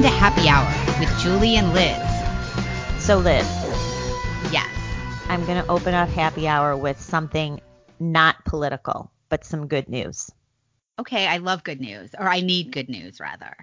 Welcome 0.00 0.18
to 0.18 0.18
Happy 0.18 0.48
Hour 0.48 0.98
with 0.98 1.20
Julie 1.20 1.56
and 1.56 1.74
Liz. 1.74 3.04
So, 3.04 3.18
Liz, 3.18 3.46
Yes. 4.50 4.66
I'm 5.28 5.44
going 5.44 5.62
to 5.62 5.70
open 5.70 5.92
up 5.92 6.08
happy 6.08 6.48
hour 6.48 6.74
with 6.74 6.98
something 6.98 7.60
not 7.98 8.42
political, 8.46 9.12
but 9.28 9.44
some 9.44 9.66
good 9.66 9.90
news. 9.90 10.30
Okay, 10.98 11.26
I 11.26 11.36
love 11.36 11.64
good 11.64 11.82
news, 11.82 12.14
or 12.18 12.26
I 12.26 12.40
need 12.40 12.72
good 12.72 12.88
news 12.88 13.20
rather. 13.20 13.54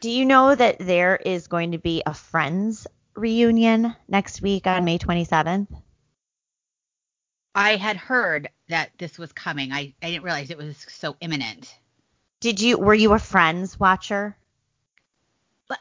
Do 0.00 0.08
you 0.08 0.24
know 0.24 0.54
that 0.54 0.78
there 0.78 1.16
is 1.16 1.48
going 1.48 1.72
to 1.72 1.78
be 1.78 2.02
a 2.06 2.14
Friends 2.14 2.86
reunion 3.14 3.94
next 4.08 4.40
week 4.40 4.66
on 4.66 4.86
May 4.86 4.98
27th? 4.98 5.68
I 7.54 7.76
had 7.76 7.98
heard 7.98 8.48
that 8.70 8.88
this 8.96 9.18
was 9.18 9.34
coming. 9.34 9.70
I, 9.70 9.92
I 10.02 10.12
didn't 10.12 10.24
realize 10.24 10.48
it 10.48 10.56
was 10.56 10.78
so 10.88 11.16
imminent. 11.20 11.76
Did 12.40 12.62
you 12.62 12.78
were 12.78 12.94
you 12.94 13.12
a 13.12 13.18
Friends 13.18 13.78
watcher? 13.78 14.34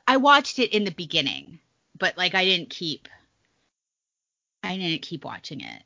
I 0.08 0.18
watched 0.18 0.60
it 0.60 0.74
in 0.74 0.84
the 0.84 0.92
beginning, 0.92 1.60
but 1.98 2.18
like 2.18 2.36
I 2.36 2.46
didn't 2.46 2.70
keep 2.70 3.08
I 4.64 4.78
didn't 4.78 5.02
keep 5.02 5.26
watching 5.26 5.62
it. 5.62 5.84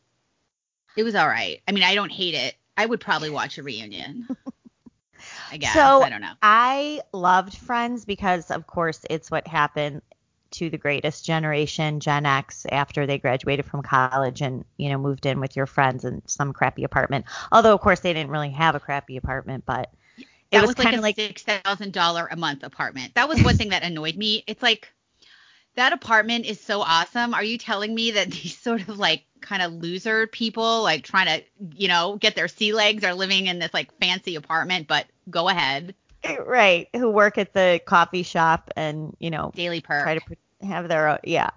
It 0.96 1.04
was 1.04 1.16
all 1.16 1.28
right. 1.28 1.62
I 1.68 1.72
mean, 1.72 1.84
I 1.84 1.96
don't 1.96 2.12
hate 2.12 2.36
it. 2.36 2.56
I 2.76 2.86
would 2.86 3.00
probably 3.00 3.30
watch 3.30 3.58
a 3.58 3.64
reunion. 3.64 4.28
I 5.52 5.58
guess. 5.58 5.74
So 5.74 6.04
I 6.04 6.10
don't 6.10 6.22
know. 6.22 6.34
I 6.42 7.02
loved 7.12 7.58
Friends 7.58 8.06
because, 8.06 8.52
of 8.52 8.68
course, 8.68 9.02
it's 9.10 9.32
what 9.32 9.48
happened 9.48 10.02
to 10.52 10.70
the 10.70 10.78
greatest 10.78 11.26
generation, 11.26 12.00
Gen 12.00 12.26
X, 12.26 12.66
after 12.72 13.05
they 13.05 13.18
graduated 13.18 13.66
from 13.66 13.82
college 13.82 14.42
and 14.42 14.64
you 14.78 14.90
know 14.90 14.98
moved 14.98 15.26
in 15.26 15.40
with 15.40 15.55
your 15.55 15.66
friends 15.66 16.05
in 16.05 16.22
some 16.28 16.54
crappy 16.54 16.84
apartment. 16.84 17.26
Although, 17.52 17.74
of 17.74 17.82
course, 17.82 18.00
they 18.00 18.14
didn't 18.14 18.32
really 18.32 18.52
have 18.52 18.76
a 18.76 18.80
crappy 18.80 19.18
apartment, 19.18 19.66
but 19.66 19.92
it 20.52 20.58
that 20.58 20.62
was, 20.62 20.76
was, 20.76 20.76
kind 20.76 21.02
like 21.02 21.18
of 21.18 21.21
like 21.21 21.27
six 21.27 21.44
thousand 21.44 21.94
dollar 21.94 22.27
a 22.32 22.35
month 22.35 22.63
apartment. 22.63 23.16
That 23.16 23.27
was 23.30 23.41
one 23.41 23.58
thing 23.58 23.70
that 23.70 23.84
annoyed 23.84 24.16
me. 24.16 24.44
It's 24.48 24.62
like 24.63 24.91
that 25.76 25.94
apartment 25.94 26.46
is 26.46 26.60
so 26.60 26.82
awesome. 26.82 27.34
Are 27.34 27.44
you 27.44 27.58
telling 27.58 27.94
me 27.94 28.12
that 28.12 28.32
these 28.32 28.58
sort 28.58 28.88
of 28.88 28.98
like 28.98 29.24
kind 29.41 29.62
of 29.62 29.74
loser 29.74 30.27
people, 30.27 30.84
like 30.84 31.04
trying 31.04 31.27
to, 31.27 31.44
you 31.77 31.88
know, 31.88 32.18
get 32.18 32.36
their 32.36 32.48
sea 32.48 32.74
legs, 32.74 33.04
are 33.04 33.13
living 33.13 33.48
in 33.48 33.60
this 33.60 33.74
like 33.74 33.98
fancy 33.99 34.36
apartment? 34.36 34.88
But 34.88 35.05
go 35.30 35.49
ahead, 35.49 35.96
right 36.46 36.90
who 36.96 37.10
work 37.10 37.38
at 37.38 37.54
the 37.54 37.80
coffee 37.86 38.24
shop 38.24 38.71
and 38.76 39.16
you 39.20 39.30
know 39.30 39.52
daily 39.55 39.82
perk. 39.82 40.04
try 40.04 40.18
to 40.18 40.66
have 40.66 40.88
their 40.88 41.10
own, 41.10 41.20
yeah. 41.24 41.49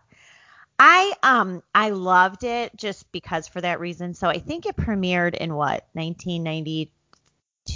I 0.79 1.13
um 1.23 1.63
I 1.75 1.91
loved 1.91 2.45
it 2.45 2.75
just 2.77 3.11
because 3.13 3.47
for 3.49 3.61
that 3.61 3.81
reason. 3.81 4.15
So 4.15 4.29
I 4.29 4.39
think 4.39 4.67
it 4.67 4.77
premiered 4.77 5.35
in 5.35 5.55
what 5.55 5.87
1992, 5.93 6.91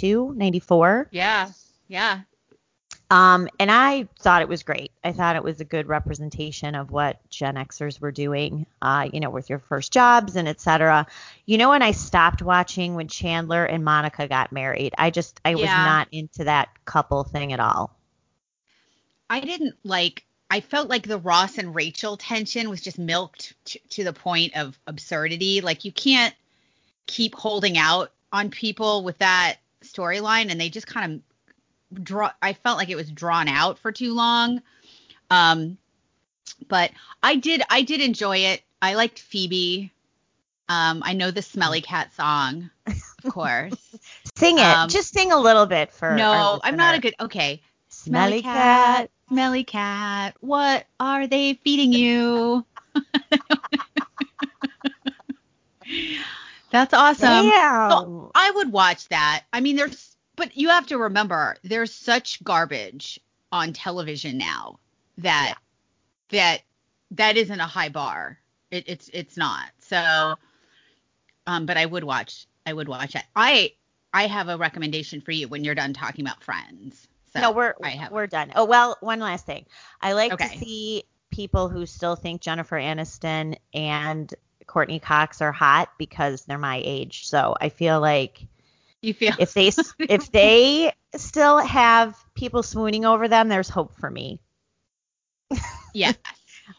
94. 0.03 1.09
yeah, 1.11 1.51
yeah. 1.87 2.21
Um, 3.11 3.47
and 3.59 3.69
I 3.69 4.07
thought 4.19 4.41
it 4.41 4.47
was 4.47 4.63
great. 4.63 4.91
I 5.03 5.11
thought 5.11 5.35
it 5.35 5.43
was 5.43 5.61
a 5.61 5.65
good 5.65 5.87
representation 5.87 6.73
of 6.73 6.89
what 6.89 7.19
Gen 7.29 7.55
Xers 7.55 7.99
were 7.99 8.11
doing, 8.11 8.65
uh, 8.81 9.07
you 9.13 9.19
know, 9.19 9.29
with 9.29 9.47
your 9.47 9.59
first 9.59 9.93
jobs 9.93 10.35
and 10.35 10.47
et 10.47 10.59
cetera. 10.59 11.05
You 11.45 11.59
know, 11.59 11.69
when 11.69 11.83
I 11.83 11.91
stopped 11.91 12.41
watching 12.41 12.95
when 12.95 13.07
Chandler 13.07 13.63
and 13.63 13.85
Monica 13.85 14.27
got 14.27 14.51
married, 14.51 14.95
I 14.97 15.11
just, 15.11 15.39
I 15.45 15.53
was 15.53 15.65
not 15.65 16.07
into 16.11 16.45
that 16.45 16.69
couple 16.85 17.23
thing 17.23 17.53
at 17.53 17.59
all. 17.59 17.95
I 19.29 19.39
didn't 19.39 19.75
like. 19.83 20.25
I 20.49 20.61
felt 20.61 20.89
like 20.89 21.07
the 21.07 21.19
Ross 21.19 21.57
and 21.57 21.75
Rachel 21.75 22.17
tension 22.17 22.69
was 22.69 22.81
just 22.81 22.97
milked 22.99 23.53
to, 23.65 23.79
to 23.89 24.03
the 24.03 24.13
point 24.13 24.55
of 24.55 24.79
absurdity. 24.87 25.61
Like 25.61 25.85
you 25.85 25.91
can't 25.91 26.33
keep 27.07 27.35
holding 27.35 27.77
out 27.77 28.11
on 28.31 28.49
people 28.49 29.03
with 29.03 29.17
that 29.19 29.57
storyline, 29.91 30.51
and 30.51 30.59
they 30.59 30.69
just 30.69 30.87
kind 30.87 31.21
of 31.93 32.03
draw. 32.03 32.31
I 32.41 32.53
felt 32.53 32.77
like 32.77 32.89
it 32.89 32.95
was 32.95 33.11
drawn 33.11 33.47
out 33.47 33.79
for 33.79 33.91
too 33.91 34.13
long. 34.13 34.61
Um, 35.29 35.77
but 36.67 36.91
I 37.23 37.35
did. 37.35 37.61
I 37.69 37.81
did 37.81 38.01
enjoy 38.01 38.37
it. 38.37 38.61
I 38.81 38.95
liked 38.95 39.19
Phoebe. 39.19 39.91
Um, 40.67 41.03
I 41.05 41.13
know 41.13 41.31
the 41.31 41.41
Smelly 41.41 41.81
Cat 41.81 42.13
song, 42.15 42.71
of 42.87 43.31
course. 43.31 43.95
Sing 44.35 44.57
it. 44.57 44.63
Um, 44.63 44.89
just 44.89 45.13
sing 45.13 45.31
a 45.31 45.39
little 45.39 45.67
bit 45.67 45.91
for. 45.91 46.15
no, 46.15 46.59
I'm 46.63 46.75
not 46.75 46.95
a 46.95 46.99
good. 46.99 47.13
Okay. 47.19 47.61
Smelly 47.87 48.41
cat. 48.41 49.09
smelly 49.29 49.63
cat, 49.63 50.35
what 50.41 50.85
are 50.99 51.27
they 51.27 51.53
feeding 51.53 51.93
you? 51.93 52.65
That's 56.75 56.93
awesome. 56.93 57.45
Damn. 57.45 57.89
So 57.91 58.31
I 58.35 58.51
would 58.51 58.69
watch 58.71 59.07
that. 59.07 59.43
I 59.53 59.61
mean, 59.61 59.77
there's, 59.77 60.17
but 60.35 60.57
you 60.57 60.67
have 60.69 60.87
to 60.87 60.97
remember, 60.97 61.55
there's 61.63 61.93
such 61.93 62.43
garbage 62.43 63.17
on 63.51 63.71
television 63.71 64.37
now 64.37 64.79
that 65.19 65.55
that 66.31 66.63
that 67.11 67.37
isn't 67.37 67.59
a 67.59 67.65
high 67.65 67.87
bar. 67.87 68.37
It, 68.71 68.83
it's 68.87 69.09
it's 69.13 69.37
not. 69.37 69.69
So, 69.79 70.35
um, 71.47 71.65
but 71.65 71.77
I 71.77 71.85
would 71.85 72.03
watch. 72.03 72.45
I 72.65 72.73
would 72.73 72.89
watch 72.89 73.15
it. 73.15 73.23
I 73.35 73.71
I 74.13 74.27
have 74.27 74.49
a 74.49 74.57
recommendation 74.57 75.21
for 75.21 75.31
you 75.31 75.47
when 75.47 75.63
you're 75.63 75.75
done 75.75 75.93
talking 75.93 76.25
about 76.25 76.43
Friends. 76.43 77.07
So 77.33 77.39
no, 77.39 77.51
we're 77.51 77.75
I 77.81 77.89
have. 77.91 78.11
we're 78.11 78.27
done. 78.27 78.51
Oh 78.53 78.65
well, 78.65 78.97
one 78.99 79.19
last 79.19 79.45
thing. 79.45 79.65
I 80.01 80.11
like 80.11 80.33
Okay. 80.33 80.49
to 80.49 80.57
see 80.59 81.03
people 81.31 81.69
who 81.69 81.85
still 81.85 82.15
think 82.17 82.41
Jennifer 82.41 82.77
Aniston 82.77 83.57
and 83.73 84.33
Courteney 84.67 84.99
Cox 84.99 85.41
are 85.41 85.51
hot 85.51 85.89
because 85.97 86.43
they're 86.45 86.57
my 86.57 86.81
age. 86.83 87.27
So 87.27 87.55
I 87.59 87.69
feel 87.69 87.99
like 87.99 88.45
you 89.01 89.13
feel 89.13 89.33
if 89.39 89.53
they 89.53 89.71
if 89.99 90.31
they 90.31 90.91
still 91.15 91.59
have 91.59 92.17
people 92.33 92.63
swooning 92.63 93.05
over 93.05 93.27
them, 93.27 93.49
there's 93.49 93.69
hope 93.69 93.95
for 93.99 94.09
me. 94.09 94.39
yeah. 95.93 96.13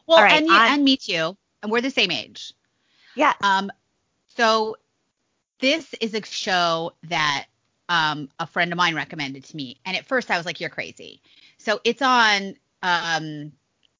Well, 0.09 0.21
right, 0.21 0.33
and 0.33 0.49
you, 0.49 0.53
and 0.53 0.85
me 0.85 0.97
too. 0.97 1.37
And 1.63 1.71
we're 1.71 1.81
the 1.81 1.91
same 1.91 2.11
age. 2.11 2.53
Yeah. 3.15 3.35
Um, 3.41 3.71
so 4.27 4.77
this 5.61 5.95
is 6.01 6.13
a 6.15 6.25
show 6.25 6.93
that 7.05 7.47
um 7.89 8.29
a 8.41 8.49
friend 8.49 8.73
of 8.73 8.77
mine 8.77 8.97
recommended 8.97 9.45
to 9.45 9.57
me, 9.57 9.79
and 9.85 9.97
at 9.97 10.07
first 10.07 10.29
I 10.29 10.37
was 10.37 10.45
like, 10.45 10.61
"You're 10.61 10.71
crazy." 10.71 11.23
So 11.59 11.81
it's 11.85 12.03
on 12.03 12.57
um 12.83 13.53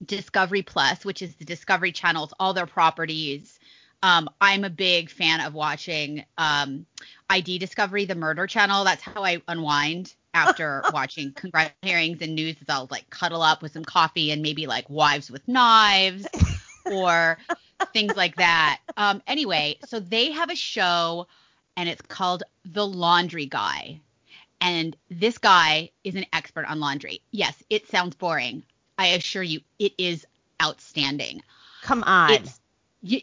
Discovery 0.05 0.63
Plus, 0.63 1.05
which 1.05 1.23
is 1.23 1.35
the 1.37 1.45
Discovery 1.45 1.93
Channel's 1.93 2.35
all 2.39 2.53
their 2.53 2.67
properties. 2.67 3.56
Um, 4.03 4.29
I'm 4.41 4.65
a 4.65 4.71
big 4.71 5.11
fan 5.11 5.41
of 5.41 5.55
watching 5.55 6.25
um, 6.39 6.87
ID 7.31 7.59
Discovery, 7.59 8.05
the 8.05 8.15
murder 8.15 8.47
channel. 8.47 8.85
That's 8.85 9.03
how 9.03 9.25
I 9.25 9.43
unwind 9.49 10.15
after 10.35 10.83
watching 10.93 11.33
congressional 11.33 11.77
hearings 11.83 12.19
and 12.21 12.35
news. 12.35 12.57
Is 12.61 12.69
I'll 12.69 12.89
like 12.91 13.09
cuddle 13.11 13.43
up 13.43 13.63
with 13.63 13.73
some 13.73 13.85
coffee 13.85 14.31
and 14.31 14.43
maybe 14.43 14.67
like 14.67 14.89
Wives 14.89 15.31
with 15.31 15.47
Knives 15.49 16.27
or 16.85 17.39
things 17.93 18.17
like 18.17 18.37
that. 18.37 18.81
Um, 18.97 19.23
anyway, 19.27 19.79
so 19.87 20.01
they 20.01 20.31
have 20.33 20.51
a 20.51 20.57
show 20.57 21.27
and 21.77 21.89
it's 21.89 22.03
called 22.03 22.43
The 22.65 22.87
Laundry 22.87 23.47
Guy. 23.47 24.01
And 24.61 24.97
this 25.11 25.37
guy 25.37 25.91
is 26.03 26.15
an 26.15 26.25
expert 26.33 26.65
on 26.67 26.81
laundry. 26.81 27.21
Yes, 27.31 27.63
it 27.69 27.89
sounds 27.89 28.15
boring. 28.17 28.63
I 28.99 29.09
assure 29.09 29.43
you, 29.43 29.61
it 29.79 29.93
is 29.99 30.27
outstanding. 30.63 31.43
Come 31.83 32.03
on. 32.05 32.33
It's 32.33 32.61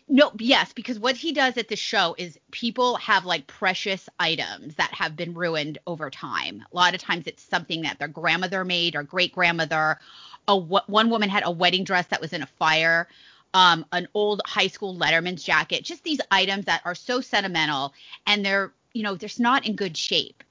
no, 0.08 0.32
yes, 0.40 0.74
because 0.74 1.00
what 1.00 1.16
he 1.16 1.32
does 1.32 1.58
at 1.58 1.68
the 1.68 1.76
show 1.76 2.16
is 2.18 2.38
people 2.52 2.96
have 2.98 3.26
like 3.26 3.48
precious 3.48 4.08
items 4.20 4.76
that 4.76 4.94
have 4.94 5.16
been 5.16 5.34
ruined 5.34 5.78
over 5.88 6.10
time. 6.10 6.64
A 6.72 6.76
lot 6.76 6.94
of 6.94 7.02
times 7.02 7.28
it's 7.28 7.44
something 7.44 7.82
that 7.82 8.00
their 8.00 8.08
grandmother 8.08 8.64
made 8.64 8.96
or 8.96 9.04
great 9.04 9.34
grandmother. 9.34 10.00
A 10.48 10.56
one 10.56 11.10
woman 11.10 11.30
had 11.30 11.44
a 11.46 11.52
wedding 11.52 11.84
dress 11.84 12.08
that 12.08 12.22
was 12.22 12.34
in 12.34 12.44
a 12.44 12.48
fire. 12.48 13.08
Um, 13.56 13.86
an 13.92 14.08
old 14.16 14.42
high 14.46 14.68
school 14.68 14.96
Letterman's 14.96 15.44
jacket. 15.44 15.84
Just 15.84 16.04
these 16.04 16.20
items 16.32 16.66
that 16.66 16.82
are 16.86 16.96
so 16.96 17.22
sentimental 17.22 17.94
and 18.26 18.44
they're, 18.44 18.74
you 18.94 19.04
know, 19.04 19.16
they're 19.16 19.30
not 19.38 19.66
in 19.66 19.76
good 19.76 19.96
shape. 19.96 20.44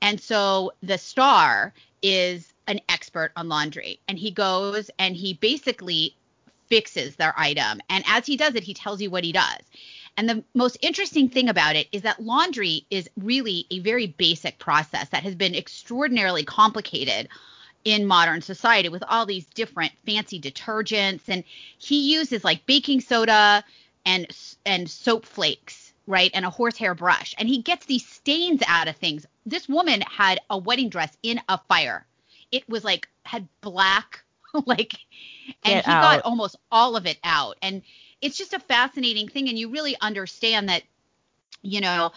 And 0.00 0.20
so 0.20 0.72
the 0.82 0.96
star 0.96 1.74
is 2.02 2.52
an 2.66 2.80
expert 2.88 3.32
on 3.36 3.48
laundry 3.48 4.00
and 4.08 4.18
he 4.18 4.30
goes 4.30 4.90
and 4.98 5.14
he 5.14 5.34
basically 5.34 6.16
fixes 6.68 7.16
their 7.16 7.34
item. 7.36 7.80
And 7.88 8.04
as 8.06 8.26
he 8.26 8.36
does 8.36 8.54
it, 8.54 8.62
he 8.62 8.74
tells 8.74 9.00
you 9.00 9.10
what 9.10 9.24
he 9.24 9.32
does. 9.32 9.60
And 10.16 10.28
the 10.28 10.44
most 10.54 10.78
interesting 10.80 11.28
thing 11.28 11.48
about 11.48 11.76
it 11.76 11.88
is 11.92 12.02
that 12.02 12.22
laundry 12.22 12.86
is 12.90 13.08
really 13.16 13.66
a 13.70 13.80
very 13.80 14.06
basic 14.06 14.58
process 14.58 15.08
that 15.10 15.22
has 15.22 15.34
been 15.34 15.54
extraordinarily 15.54 16.44
complicated 16.44 17.28
in 17.84 18.06
modern 18.06 18.42
society 18.42 18.88
with 18.88 19.04
all 19.06 19.26
these 19.26 19.44
different 19.46 19.92
fancy 20.04 20.40
detergents 20.40 21.20
and 21.28 21.44
he 21.78 22.12
uses 22.12 22.42
like 22.42 22.66
baking 22.66 23.00
soda 23.00 23.62
and 24.04 24.26
and 24.64 24.90
soap 24.90 25.24
flakes 25.24 25.92
right 26.08 26.32
and 26.34 26.44
a 26.44 26.50
horsehair 26.50 26.96
brush 26.96 27.32
and 27.38 27.48
he 27.48 27.62
gets 27.62 27.86
these 27.86 28.04
stains 28.04 28.60
out 28.66 28.88
of 28.88 28.96
things 28.96 29.24
this 29.46 29.68
woman 29.68 30.00
had 30.00 30.40
a 30.50 30.58
wedding 30.58 30.88
dress 30.88 31.16
in 31.22 31.40
a 31.48 31.58
fire 31.68 32.04
it 32.50 32.68
was 32.68 32.82
like 32.82 33.08
had 33.24 33.46
black 33.60 34.24
like 34.66 34.94
and 35.64 35.78
Get 35.78 35.84
he 35.84 35.96
out. 35.96 35.96
got 35.96 36.22
almost 36.22 36.56
all 36.70 36.96
of 36.96 37.06
it 37.06 37.18
out 37.24 37.56
and 37.62 37.82
it's 38.20 38.36
just 38.36 38.54
a 38.54 38.58
fascinating 38.60 39.28
thing 39.28 39.48
and 39.48 39.58
you 39.58 39.70
really 39.70 39.96
understand 40.00 40.68
that 40.68 40.82
you 41.62 41.80
know 41.80 42.12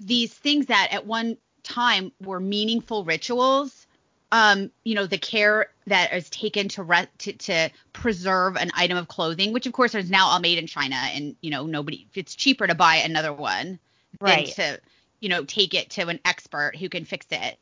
these 0.00 0.32
things 0.32 0.66
that 0.66 0.88
at 0.92 1.06
one 1.06 1.36
time 1.62 2.12
were 2.20 2.40
meaningful 2.40 3.04
rituals 3.04 3.86
um 4.32 4.70
you 4.84 4.94
know 4.94 5.06
the 5.06 5.18
care 5.18 5.68
that 5.86 6.12
is 6.12 6.28
taken 6.30 6.68
to, 6.68 6.82
re- 6.82 7.08
to 7.18 7.32
to 7.34 7.70
preserve 7.92 8.56
an 8.56 8.70
item 8.74 8.96
of 8.96 9.08
clothing, 9.08 9.52
which 9.52 9.66
of 9.66 9.72
course 9.72 9.94
is 9.94 10.10
now 10.10 10.26
all 10.28 10.40
made 10.40 10.58
in 10.58 10.66
China, 10.66 10.96
and 10.96 11.36
you 11.42 11.50
know 11.50 11.66
nobody. 11.66 12.06
It's 12.14 12.34
cheaper 12.34 12.66
to 12.66 12.74
buy 12.74 12.96
another 12.96 13.32
one 13.32 13.78
Right. 14.20 14.46
than 14.46 14.76
to 14.76 14.80
you 15.20 15.28
know 15.28 15.44
take 15.44 15.74
it 15.74 15.90
to 15.90 16.08
an 16.08 16.20
expert 16.24 16.76
who 16.76 16.88
can 16.88 17.04
fix 17.04 17.26
it. 17.30 17.58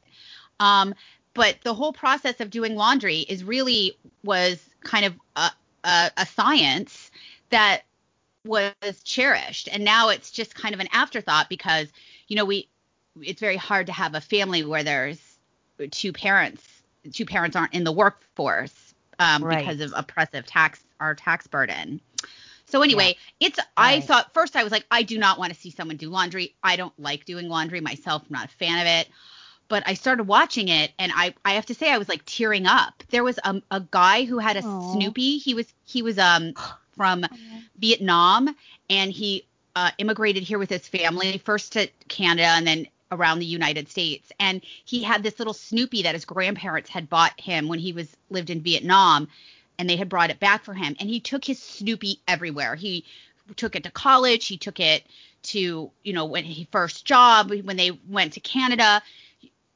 Um, 0.61 0.95
but 1.35 1.57
the 1.63 1.75
whole 1.75 1.93
process 1.93 2.41
of 2.41 2.51
doing 2.51 2.77
laundry 2.77 3.21
is 3.21 3.45
really 3.45 3.97
was 4.25 4.69
kind 4.83 5.05
of 5.05 5.15
a, 5.37 5.51
a, 5.85 6.11
a 6.19 6.27
science 6.27 7.11
that 7.51 7.83
was 8.45 8.73
cherished, 9.05 9.69
and 9.71 9.85
now 9.85 10.09
it's 10.09 10.31
just 10.31 10.55
kind 10.55 10.75
of 10.75 10.81
an 10.81 10.89
afterthought 10.93 11.49
because 11.49 11.89
you 12.29 12.37
know 12.37 12.45
we 12.45 12.69
it's 13.21 13.41
very 13.41 13.57
hard 13.57 13.87
to 13.87 13.93
have 13.93 14.15
a 14.15 14.21
family 14.21 14.65
where 14.65 14.83
there's 14.83 15.21
two 15.91 16.13
parents 16.13 16.83
two 17.13 17.27
parents 17.27 17.57
aren't 17.57 17.75
in 17.75 17.85
the 17.85 17.93
workforce 17.93 18.95
um, 19.19 19.45
Right. 19.45 19.59
because 19.59 19.81
of 19.81 19.93
oppressive 19.97 20.47
tax 20.47 20.81
our 21.01 21.15
tax 21.15 21.47
burden. 21.47 22.01
So 22.67 22.81
anyway, 22.83 23.17
it's 23.39 23.59
I 23.77 24.01
thought 24.01 24.33
first 24.33 24.57
I 24.57 24.63
was 24.63 24.73
like 24.73 24.87
I 24.91 25.03
do 25.03 25.19
not 25.19 25.39
want 25.39 25.53
to 25.53 25.59
see 25.59 25.71
someone 25.71 25.97
do 25.97 26.09
laundry. 26.09 26.55
I 26.63 26.77
don't 26.77 26.99
like 26.99 27.25
doing 27.25 27.49
laundry 27.49 27.81
myself. 27.81 28.23
I'm 28.23 28.33
not 28.33 28.47
a 28.47 28.57
fan 28.57 28.79
of 28.79 28.87
it. 28.87 29.09
But 29.73 29.85
I 29.87 29.95
started 29.95 30.25
watching 30.25 30.69
it 30.69 30.93
and 30.99 31.11
I 31.15 31.33
I 31.47 31.53
have 31.55 31.65
to 31.65 31.75
say 31.75 31.91
I 31.91 31.97
was 31.97 32.07
like 32.07 32.27
tearing 32.27 32.67
up. 32.67 33.03
There 33.09 33.25
was 33.25 33.39
a, 33.43 33.63
a 33.71 33.81
guy 33.81 34.27
who 34.27 34.39
had 34.39 34.59
a 34.59 34.63
Aw. 34.63 34.93
Snoopy. 34.93 35.39
He 35.39 35.55
was 35.55 35.67
he 35.87 36.03
was 36.03 36.19
um 36.19 36.53
from 36.95 37.25
Vietnam 37.79 38.55
and 38.91 39.11
he 39.11 39.47
uh, 39.75 39.91
immigrated 39.97 40.43
here 40.43 40.59
with 40.59 40.69
his 40.69 40.87
family 40.87 41.39
first 41.39 41.73
to 41.73 41.89
Canada 42.09 42.49
and 42.49 42.67
then 42.67 42.87
around 43.11 43.39
the 43.39 43.47
United 43.47 43.89
States 43.89 44.31
and 44.39 44.61
he 44.85 45.03
had 45.03 45.23
this 45.23 45.39
little 45.39 45.55
Snoopy 45.55 46.03
that 46.03 46.15
his 46.15 46.27
grandparents 46.27 46.91
had 46.91 47.09
bought 47.09 47.41
him 47.41 47.67
when 47.67 47.79
he 47.79 47.95
was 47.95 48.15
lived 48.29 48.51
in 48.51 48.61
Vietnam 48.61 49.27
and 49.79 49.89
they 49.89 49.97
had 49.97 50.11
brought 50.11 50.29
it 50.29 50.39
back 50.39 50.65
for 50.65 50.75
him 50.75 50.95
and 51.01 51.09
he 51.09 51.19
took 51.19 51.47
his 51.47 51.59
Snoopy 51.59 52.21
everywhere. 52.29 52.75
He 52.75 53.07
took 53.57 53.75
it 53.75 53.85
to 53.85 53.91
college, 53.91 54.49
he 54.49 54.59
took 54.59 54.81
it 54.81 55.03
to, 55.45 55.91
you 56.03 56.13
know, 56.13 56.27
when 56.27 56.45
he 56.45 56.69
first 56.71 57.07
job, 57.07 57.51
when 57.51 57.79
they 57.79 57.93
went 58.07 58.35
to 58.35 58.41
Canada, 58.41 59.03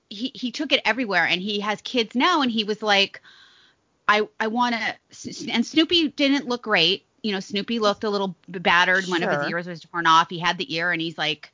he 0.09 0.31
he 0.35 0.51
took 0.51 0.73
it 0.73 0.81
everywhere 0.85 1.27
and 1.27 1.41
he 1.41 1.61
has 1.61 1.81
kids 1.83 2.15
now 2.15 2.43
and 2.43 2.51
he 2.51 2.65
was 2.65 2.83
like 2.83 3.21
I 4.09 4.29
I 4.39 4.49
want 4.49 4.75
to 4.75 5.51
and 5.51 5.67
Snoopy 5.67 6.09
didn't 6.09 6.47
look 6.47 6.63
great. 6.63 7.07
You 7.23 7.33
know, 7.33 7.41
Snoopy 7.41 7.81
looked 7.81 8.05
a 8.05 8.11
little 8.11 8.37
battered. 8.49 9.07
One 9.07 9.23
of 9.23 9.31
his 9.31 9.51
ears 9.51 9.67
was 9.67 9.81
torn 9.81 10.07
off. 10.07 10.31
He 10.31 10.39
had 10.39 10.59
the 10.59 10.75
ear 10.75 10.93
and 10.93 11.01
he's 11.01 11.19
like, 11.19 11.53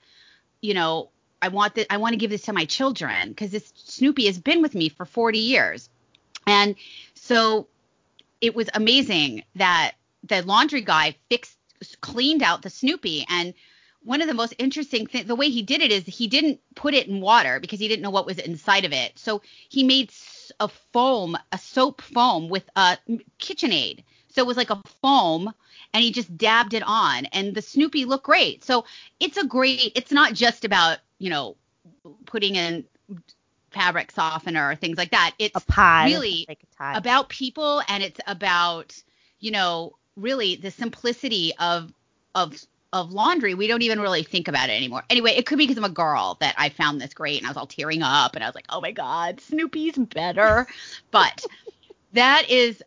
you 0.61 0.75
know, 0.75 1.09
I 1.41 1.49
want 1.49 1.75
that 1.77 1.87
I 1.91 1.97
want 1.97 2.13
to 2.13 2.19
give 2.19 2.31
this 2.31 2.43
to 2.43 2.53
my 2.53 2.67
children 2.67 3.31
because 3.31 3.51
this 3.51 3.73
Snoopy 3.77 4.27
has 4.27 4.39
been 4.39 4.61
with 4.61 4.75
me 4.75 4.89
for 4.89 5.07
40 5.07 5.39
years. 5.39 5.89
And 6.47 6.75
so 7.15 7.69
it 8.41 8.55
was 8.55 8.69
amazing 8.75 9.45
that 9.55 9.93
the 10.25 10.43
laundry 10.43 10.83
guy 10.83 11.17
fixed 11.31 11.57
cleaned 12.01 12.43
out 12.43 12.63
the 12.63 12.71
Snoopy 12.71 13.25
and 13.29 13.55
one 14.05 14.21
of 14.21 14.29
the 14.29 14.35
most 14.35 14.55
interesting 14.59 15.07
things 15.07 15.27
the 15.27 15.35
way 15.35 15.49
he 15.49 15.63
did 15.63 15.81
it 15.81 15.93
is 15.93 16.05
he 16.05 16.27
didn't 16.27 16.61
put 16.75 16.95
it 16.95 17.07
in 17.07 17.21
water 17.21 17.61
because 17.61 17.79
he 17.79 17.89
didn't 17.89 18.03
know 18.03 18.11
what 18.11 18.27
was 18.27 18.39
inside 18.39 18.85
of 18.85 18.93
it. 18.93 19.19
So 19.19 19.43
he 19.69 19.85
made 19.85 20.13
a 20.61 20.69
foam 20.93 21.37
a 21.53 21.59
soap 21.59 22.01
foam 22.03 22.49
with 22.49 22.69
a 22.77 22.99
KitchenAid. 23.39 24.05
So 24.31 24.43
it 24.43 24.47
was 24.47 24.57
like 24.57 24.71
a 24.71 24.83
foam 25.03 25.53
and 25.95 26.03
he 26.03 26.11
just 26.11 26.37
dabbed 26.37 26.75
it 26.75 26.83
on 26.85 27.27
and 27.27 27.55
the 27.55 27.63
Snoopy 27.63 28.05
looked 28.05 28.25
great. 28.25 28.65
So 28.65 28.85
it's 29.21 29.37
a 29.37 29.47
great 29.47 29.93
it's 29.95 30.13
not 30.13 30.35
just 30.35 30.65
about 30.65 30.99
you 31.19 31.31
know 31.31 31.57
putting 32.27 32.57
in 32.57 32.85
fabric 33.71 34.11
softener 34.11 34.71
or 34.71 34.75
things 34.75 34.99
like 34.99 35.11
that. 35.13 35.35
It's 35.39 35.57
A 35.57 35.61
pod. 35.61 36.07
really 36.07 36.45
like 36.49 36.65
a 36.81 36.99
about 36.99 37.29
people 37.29 37.83
and 37.89 38.03
it's 38.03 38.21
about 38.27 39.01
you 39.39 39.51
know 39.51 39.97
really 40.17 40.57
the 40.57 40.71
simplicity 40.71 41.53
of 41.59 41.93
of 42.35 42.55
of 42.93 43.13
laundry 43.13 43.55
we 43.55 43.67
don't 43.67 43.83
even 43.83 44.01
really 44.01 44.23
think 44.23 44.49
about 44.49 44.69
it 44.69 44.73
anymore 44.73 45.03
anyway 45.11 45.33
it 45.33 45.47
could 45.47 45.59
be 45.59 45.65
because 45.65 45.79
i'm 45.79 45.85
a 45.85 45.89
girl 45.89 46.37
that 46.41 46.55
i 46.59 46.69
found 46.69 47.01
this 47.01 47.15
great 47.15 47.39
and 47.39 47.47
i 47.47 47.51
was 47.51 47.57
all 47.57 47.67
tearing 47.67 48.03
up 48.03 48.35
and 48.35 48.45
i 48.45 48.47
was 48.47 48.55
like 48.55 48.67
oh 48.69 48.81
my 48.81 48.93
god 48.93 49.41
snoopy's 49.41 49.97
better 49.97 50.67
but 51.11 51.45
that 52.13 52.49
is 52.51 52.83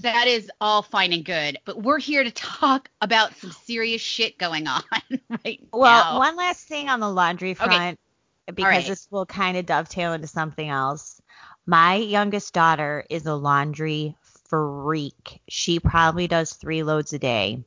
that 0.00 0.28
is 0.28 0.50
all 0.60 0.82
fine 0.82 1.12
and 1.12 1.24
good 1.24 1.58
but 1.64 1.82
we're 1.82 1.98
here 1.98 2.22
to 2.22 2.30
talk 2.30 2.88
about 3.00 3.36
some 3.36 3.50
serious 3.50 4.00
shit 4.00 4.38
going 4.38 4.66
on 4.68 4.82
right 5.44 5.60
Well, 5.72 6.14
now 6.14 6.18
one 6.18 6.36
last 6.36 6.68
thing 6.68 6.88
on 6.88 7.00
the 7.00 7.10
laundry 7.10 7.54
front, 7.54 7.98
because 8.46 8.64
right. 8.64 8.86
this 8.86 9.08
will 9.10 9.26
kind 9.26 9.56
of 9.56 9.66
dovetail 9.66 10.12
into 10.12 10.26
something 10.26 10.68
else. 10.68 11.20
My 11.66 11.96
youngest 11.96 12.54
daughter 12.54 13.04
is 13.10 13.26
a 13.26 13.34
laundry 13.34 14.16
freak. 14.48 15.40
She 15.48 15.80
probably 15.80 16.28
does 16.28 16.54
three 16.54 16.82
loads 16.82 17.12
a 17.12 17.18
day. 17.18 17.64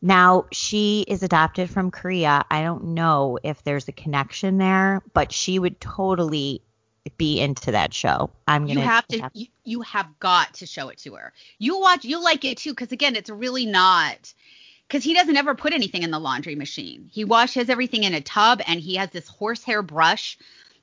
Now, 0.00 0.46
she 0.52 1.04
is 1.08 1.22
adopted 1.22 1.70
from 1.70 1.90
Korea. 1.90 2.44
I 2.50 2.62
don't 2.62 2.94
know 2.94 3.38
if 3.42 3.62
there's 3.64 3.88
a 3.88 3.92
connection 3.92 4.58
there, 4.58 5.02
but 5.12 5.32
she 5.32 5.58
would 5.58 5.80
totally 5.80 6.62
be 7.16 7.40
into 7.40 7.72
that 7.72 7.94
show. 7.94 8.30
I'm 8.46 8.66
you 8.66 8.74
gonna 8.74 8.86
have 8.86 9.06
to 9.08 9.30
you, 9.32 9.46
you 9.64 9.80
have 9.80 10.06
got 10.20 10.54
to 10.54 10.66
show 10.66 10.88
it 10.90 10.98
to 10.98 11.14
her 11.14 11.32
you 11.58 11.78
watch 11.80 12.04
you'll 12.04 12.22
like 12.22 12.44
it 12.44 12.58
too 12.58 12.70
because 12.72 12.92
again 12.92 13.16
it's 13.16 13.30
really 13.30 13.64
not 13.64 14.34
because 14.86 15.04
he 15.04 15.14
doesn't 15.14 15.36
ever 15.36 15.54
put 15.54 15.72
anything 15.72 16.02
in 16.02 16.10
the 16.10 16.18
laundry 16.18 16.54
machine 16.54 17.08
he 17.10 17.24
washes 17.24 17.70
everything 17.70 18.04
in 18.04 18.12
a 18.12 18.20
tub 18.20 18.60
and 18.66 18.78
he 18.80 18.96
has 18.96 19.08
this 19.08 19.26
horsehair 19.26 19.80
brush 19.80 20.36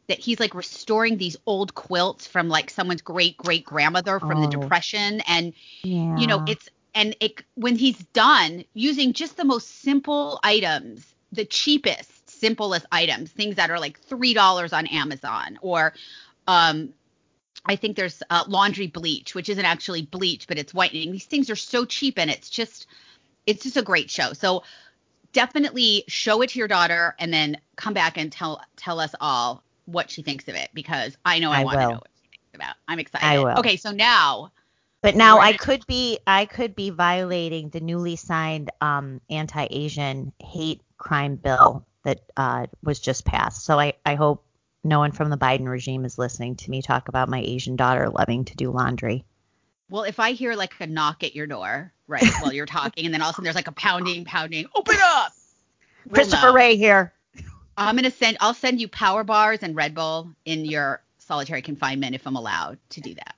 that 0.07 0.17
he's 0.19 0.39
like 0.39 0.55
restoring 0.55 1.17
these 1.17 1.37
old 1.45 1.75
quilts 1.75 2.25
from 2.25 2.47
like 2.49 2.71
someone's 2.71 3.01
great 3.03 3.37
great 3.37 3.63
grandmother 3.65 4.19
from 4.19 4.41
the 4.41 4.47
Oh. 4.47 4.61
depression 4.61 5.21
and 5.27 5.53
yeah. 5.83 6.17
you 6.17 6.25
know 6.25 6.43
it's 6.47 6.69
and 6.95 7.15
it 7.19 7.43
when 7.53 7.75
he's 7.75 7.97
done 8.13 8.63
using 8.73 9.13
just 9.13 9.37
the 9.37 9.45
most 9.45 9.81
simple 9.81 10.39
items 10.43 11.13
the 11.31 11.45
cheapest 11.45 12.29
simplest 12.29 12.85
items 12.91 13.31
things 13.31 13.55
that 13.55 13.69
are 13.69 13.79
like 13.79 13.99
three 13.99 14.33
dollars 14.33 14.73
on 14.73 14.87
amazon 14.87 15.59
or 15.61 15.93
um 16.47 16.93
i 17.65 17.75
think 17.75 17.95
there's 17.95 18.23
uh, 18.29 18.43
laundry 18.47 18.87
bleach 18.87 19.35
which 19.35 19.49
isn't 19.49 19.65
actually 19.65 20.01
bleach 20.03 20.47
but 20.47 20.57
it's 20.57 20.73
whitening. 20.73 21.11
These 21.11 21.25
things 21.25 21.49
are 21.49 21.55
so 21.55 21.85
cheap 21.85 22.17
and 22.17 22.29
it's 22.29 22.49
just 22.49 22.87
it's 23.45 23.63
just 23.63 23.77
a 23.77 23.81
great 23.81 24.09
show. 24.09 24.33
So 24.33 24.63
definitely 25.33 26.03
show 26.07 26.41
it 26.41 26.49
to 26.51 26.59
your 26.59 26.67
daughter 26.67 27.15
and 27.19 27.33
then 27.33 27.57
come 27.75 27.93
back 27.93 28.17
and 28.17 28.31
tell 28.31 28.61
tell 28.77 28.99
us 28.99 29.13
all 29.19 29.63
what 29.85 30.09
she 30.09 30.21
thinks 30.21 30.47
of 30.47 30.55
it 30.55 30.69
because 30.73 31.15
i 31.25 31.37
know 31.39 31.51
i, 31.51 31.59
I 31.59 31.63
want 31.63 31.79
to 31.79 31.81
know 31.81 31.89
what 31.89 32.09
she 32.21 32.29
thinks 32.29 32.55
about. 32.55 32.75
I'm 32.87 32.99
excited. 32.99 33.25
I 33.25 33.39
will. 33.39 33.59
okay 33.59 33.75
so 33.75 33.91
now 33.91 34.51
But 35.05 35.15
now 35.15 35.37
We're 35.37 35.43
I 35.43 35.53
could 35.53 35.85
be 35.85 36.17
I 36.25 36.45
could 36.45 36.75
be 36.75 36.89
violating 36.89 37.69
the 37.69 37.79
newly 37.79 38.15
signed 38.15 38.71
um, 38.81 39.21
anti-Asian 39.29 40.33
hate 40.41 40.81
crime 40.97 41.35
bill 41.35 41.85
that 42.05 42.21
uh, 42.35 42.65
was 42.81 42.99
just 42.99 43.23
passed. 43.23 43.65
So 43.65 43.79
I, 43.79 43.93
I 44.03 44.15
hope 44.15 44.43
no 44.83 44.97
one 44.97 45.11
from 45.11 45.29
the 45.29 45.37
Biden 45.37 45.67
regime 45.67 46.05
is 46.05 46.17
listening 46.17 46.55
to 46.55 46.71
me 46.71 46.81
talk 46.81 47.07
about 47.07 47.29
my 47.29 47.39
Asian 47.39 47.75
daughter 47.75 48.09
loving 48.09 48.45
to 48.45 48.55
do 48.55 48.71
laundry. 48.71 49.25
Well, 49.91 50.05
if 50.05 50.19
I 50.19 50.31
hear 50.31 50.55
like 50.55 50.73
a 50.79 50.87
knock 50.87 51.23
at 51.23 51.35
your 51.35 51.45
door, 51.45 51.93
right, 52.07 52.25
while 52.39 52.51
you're 52.51 52.65
talking, 52.65 53.05
and 53.05 53.13
then 53.13 53.21
all 53.21 53.29
of 53.29 53.33
a 53.33 53.35
sudden 53.35 53.43
there's 53.43 53.55
like 53.55 53.67
a 53.67 53.73
pounding, 53.73 54.25
pounding, 54.25 54.65
open 54.73 54.97
up. 54.99 55.33
We'll 56.07 56.15
Christopher 56.15 56.47
know. 56.47 56.53
Ray 56.55 56.77
here. 56.77 57.13
I'm 57.77 57.95
gonna 57.95 58.09
send. 58.09 58.37
I'll 58.41 58.55
send 58.55 58.81
you 58.81 58.87
power 58.87 59.23
bars 59.23 59.59
and 59.61 59.75
Red 59.75 59.93
Bull 59.93 60.31
in 60.45 60.65
your 60.65 61.03
solitary 61.19 61.61
confinement 61.61 62.15
if 62.15 62.25
I'm 62.25 62.37
allowed 62.37 62.79
to 62.89 63.01
do 63.01 63.13
that. 63.13 63.35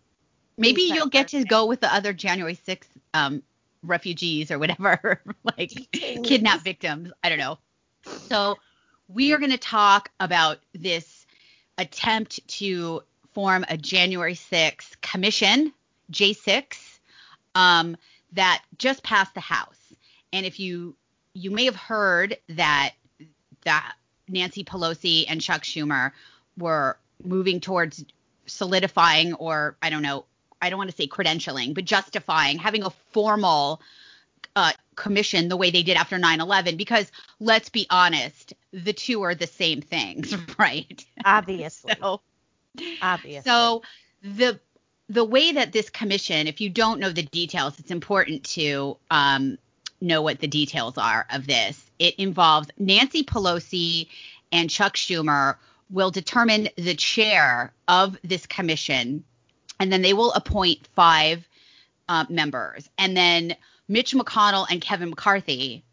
Maybe 0.58 0.84
you'll 0.84 1.08
get 1.08 1.30
to 1.30 1.44
go 1.44 1.66
with 1.66 1.82
the 1.82 1.94
other 1.94 2.14
January 2.14 2.56
6th 2.56 2.88
um, 3.14 3.44
refugees 3.84 4.52
or 4.52 4.60
whatever, 4.60 5.22
like 5.58 5.92
kidnap 5.92 6.62
victims. 6.62 7.12
I 7.24 7.30
don't 7.30 7.38
know. 7.38 7.60
So 8.04 8.58
we 9.08 9.34
are 9.34 9.38
going 9.38 9.52
to 9.52 9.58
talk 9.58 10.10
about 10.20 10.60
this 10.74 11.26
attempt 11.78 12.46
to 12.48 13.04
form 13.34 13.66
a 13.70 13.78
January 13.78 14.34
6th 14.34 15.00
commission, 15.02 15.74
J6, 16.12 17.00
um, 17.56 17.96
that 18.34 18.64
just 18.78 19.04
passed 19.04 19.34
the 19.34 19.42
House. 19.42 19.78
And 20.34 20.46
if 20.46 20.60
you 20.60 20.96
you 21.34 21.52
may 21.52 21.66
have 21.66 21.76
heard 21.76 22.38
that 22.50 22.94
that 23.64 23.94
Nancy 24.28 24.64
Pelosi 24.64 25.26
and 25.28 25.40
Chuck 25.40 25.62
Schumer 25.62 26.12
were 26.58 26.98
moving 27.24 27.60
towards 27.60 28.04
solidifying 28.48 29.34
or 29.36 29.78
I 29.82 29.90
don't 29.90 30.02
know, 30.02 30.26
I 30.62 30.70
don't 30.70 30.78
want 30.78 30.90
to 30.90 30.96
say 30.96 31.08
credentialing, 31.08 31.74
but 31.74 31.86
justifying 31.86 32.58
having 32.58 32.84
a 32.84 32.90
formal 32.90 33.82
uh, 34.56 34.72
commission 34.96 35.50
the 35.50 35.58
way 35.58 35.70
they 35.70 35.84
did 35.84 35.98
after 35.98 36.18
9/11 36.18 36.78
because 36.78 37.12
let's 37.40 37.70
be 37.70 37.86
honest, 37.90 38.54
the 38.72 38.94
two 38.94 39.22
are 39.22 39.36
the 39.36 39.48
same 39.48 39.82
things, 39.82 40.36
right? 40.58 41.06
Obviously. 41.24 41.94
So 42.02 42.22
obviously. 43.02 43.50
so 43.50 43.84
the 44.24 44.60
the 45.10 45.24
way 45.24 45.54
that 45.54 45.72
this 45.72 45.90
commission, 45.90 46.48
if 46.48 46.60
you 46.60 46.70
don't 46.70 47.00
know 47.00 47.12
the 47.12 47.24
details, 47.24 47.80
it's 47.80 47.92
important 47.92 48.44
to 48.44 48.98
um, 49.10 49.58
know 50.02 50.22
what 50.22 50.40
the 50.40 50.48
details 50.48 50.98
are 50.98 51.26
of 51.32 51.48
this. 51.48 51.82
It 51.98 52.16
involves 52.16 52.70
Nancy 52.78 53.24
Pelosi 53.24 54.08
and 54.52 54.70
Chuck 54.70 54.96
Schumer 54.96 55.56
will 55.90 56.12
determine 56.12 56.70
the 56.76 56.96
chair 56.96 57.74
of 57.88 58.18
this 58.24 58.46
commission 58.46 59.24
and 59.80 59.92
then 59.92 60.02
they 60.02 60.14
will 60.14 60.32
appoint 60.34 60.88
five 60.96 61.48
uh, 62.10 62.26
members, 62.30 62.90
and 62.98 63.16
then 63.16 63.56
Mitch 63.88 64.14
McConnell 64.14 64.68
and 64.70 64.82
Kevin 64.82 65.10
McCarthy. 65.10 65.84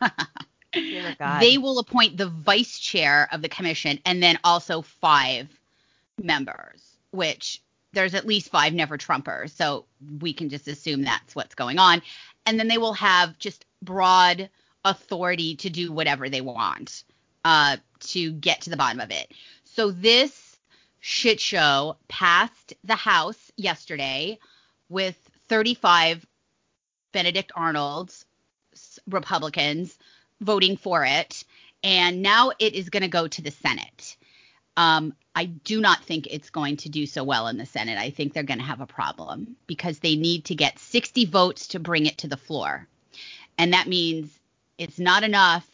they 1.40 1.58
will 1.58 1.78
appoint 1.78 2.16
the 2.16 2.28
vice 2.28 2.78
chair 2.78 3.28
of 3.32 3.42
the 3.42 3.48
commission 3.48 3.98
and 4.04 4.22
then 4.22 4.38
also 4.44 4.82
five 4.82 5.48
members, 6.22 6.96
which 7.10 7.62
there's 7.92 8.14
at 8.14 8.26
least 8.26 8.50
five 8.50 8.72
never 8.72 8.98
Trumpers. 8.98 9.50
So 9.50 9.86
we 10.20 10.32
can 10.32 10.48
just 10.48 10.68
assume 10.68 11.02
that's 11.02 11.34
what's 11.34 11.54
going 11.54 11.78
on. 11.78 12.02
And 12.46 12.58
then 12.58 12.68
they 12.68 12.78
will 12.78 12.92
have 12.94 13.38
just 13.38 13.64
broad 13.82 14.50
authority 14.84 15.56
to 15.56 15.70
do 15.70 15.92
whatever 15.92 16.28
they 16.28 16.40
want 16.40 17.04
uh, 17.44 17.76
to 18.00 18.32
get 18.32 18.62
to 18.62 18.70
the 18.70 18.76
bottom 18.76 19.00
of 19.00 19.10
it. 19.10 19.32
So 19.64 19.90
this 19.90 20.47
shit 21.00 21.40
show 21.40 21.96
passed 22.08 22.74
the 22.84 22.96
House 22.96 23.50
yesterday 23.56 24.38
with 24.88 25.16
35 25.48 26.26
Benedict 27.12 27.52
Arnold's 27.54 28.24
Republicans 29.08 29.96
voting 30.40 30.76
for 30.76 31.04
it. 31.04 31.44
And 31.82 32.22
now 32.22 32.52
it 32.58 32.74
is 32.74 32.90
going 32.90 33.02
to 33.02 33.08
go 33.08 33.28
to 33.28 33.42
the 33.42 33.50
Senate. 33.50 34.16
Um, 34.76 35.14
I 35.34 35.46
do 35.46 35.80
not 35.80 36.04
think 36.04 36.26
it's 36.28 36.50
going 36.50 36.76
to 36.78 36.88
do 36.88 37.06
so 37.06 37.24
well 37.24 37.48
in 37.48 37.58
the 37.58 37.66
Senate. 37.66 37.98
I 37.98 38.10
think 38.10 38.32
they're 38.32 38.42
going 38.42 38.58
to 38.58 38.64
have 38.64 38.80
a 38.80 38.86
problem 38.86 39.56
because 39.66 39.98
they 39.98 40.16
need 40.16 40.46
to 40.46 40.54
get 40.54 40.78
60 40.78 41.26
votes 41.26 41.68
to 41.68 41.80
bring 41.80 42.06
it 42.06 42.18
to 42.18 42.28
the 42.28 42.36
floor. 42.36 42.86
And 43.56 43.72
that 43.72 43.88
means 43.88 44.30
it's 44.78 44.98
not 44.98 45.24
enough 45.24 45.66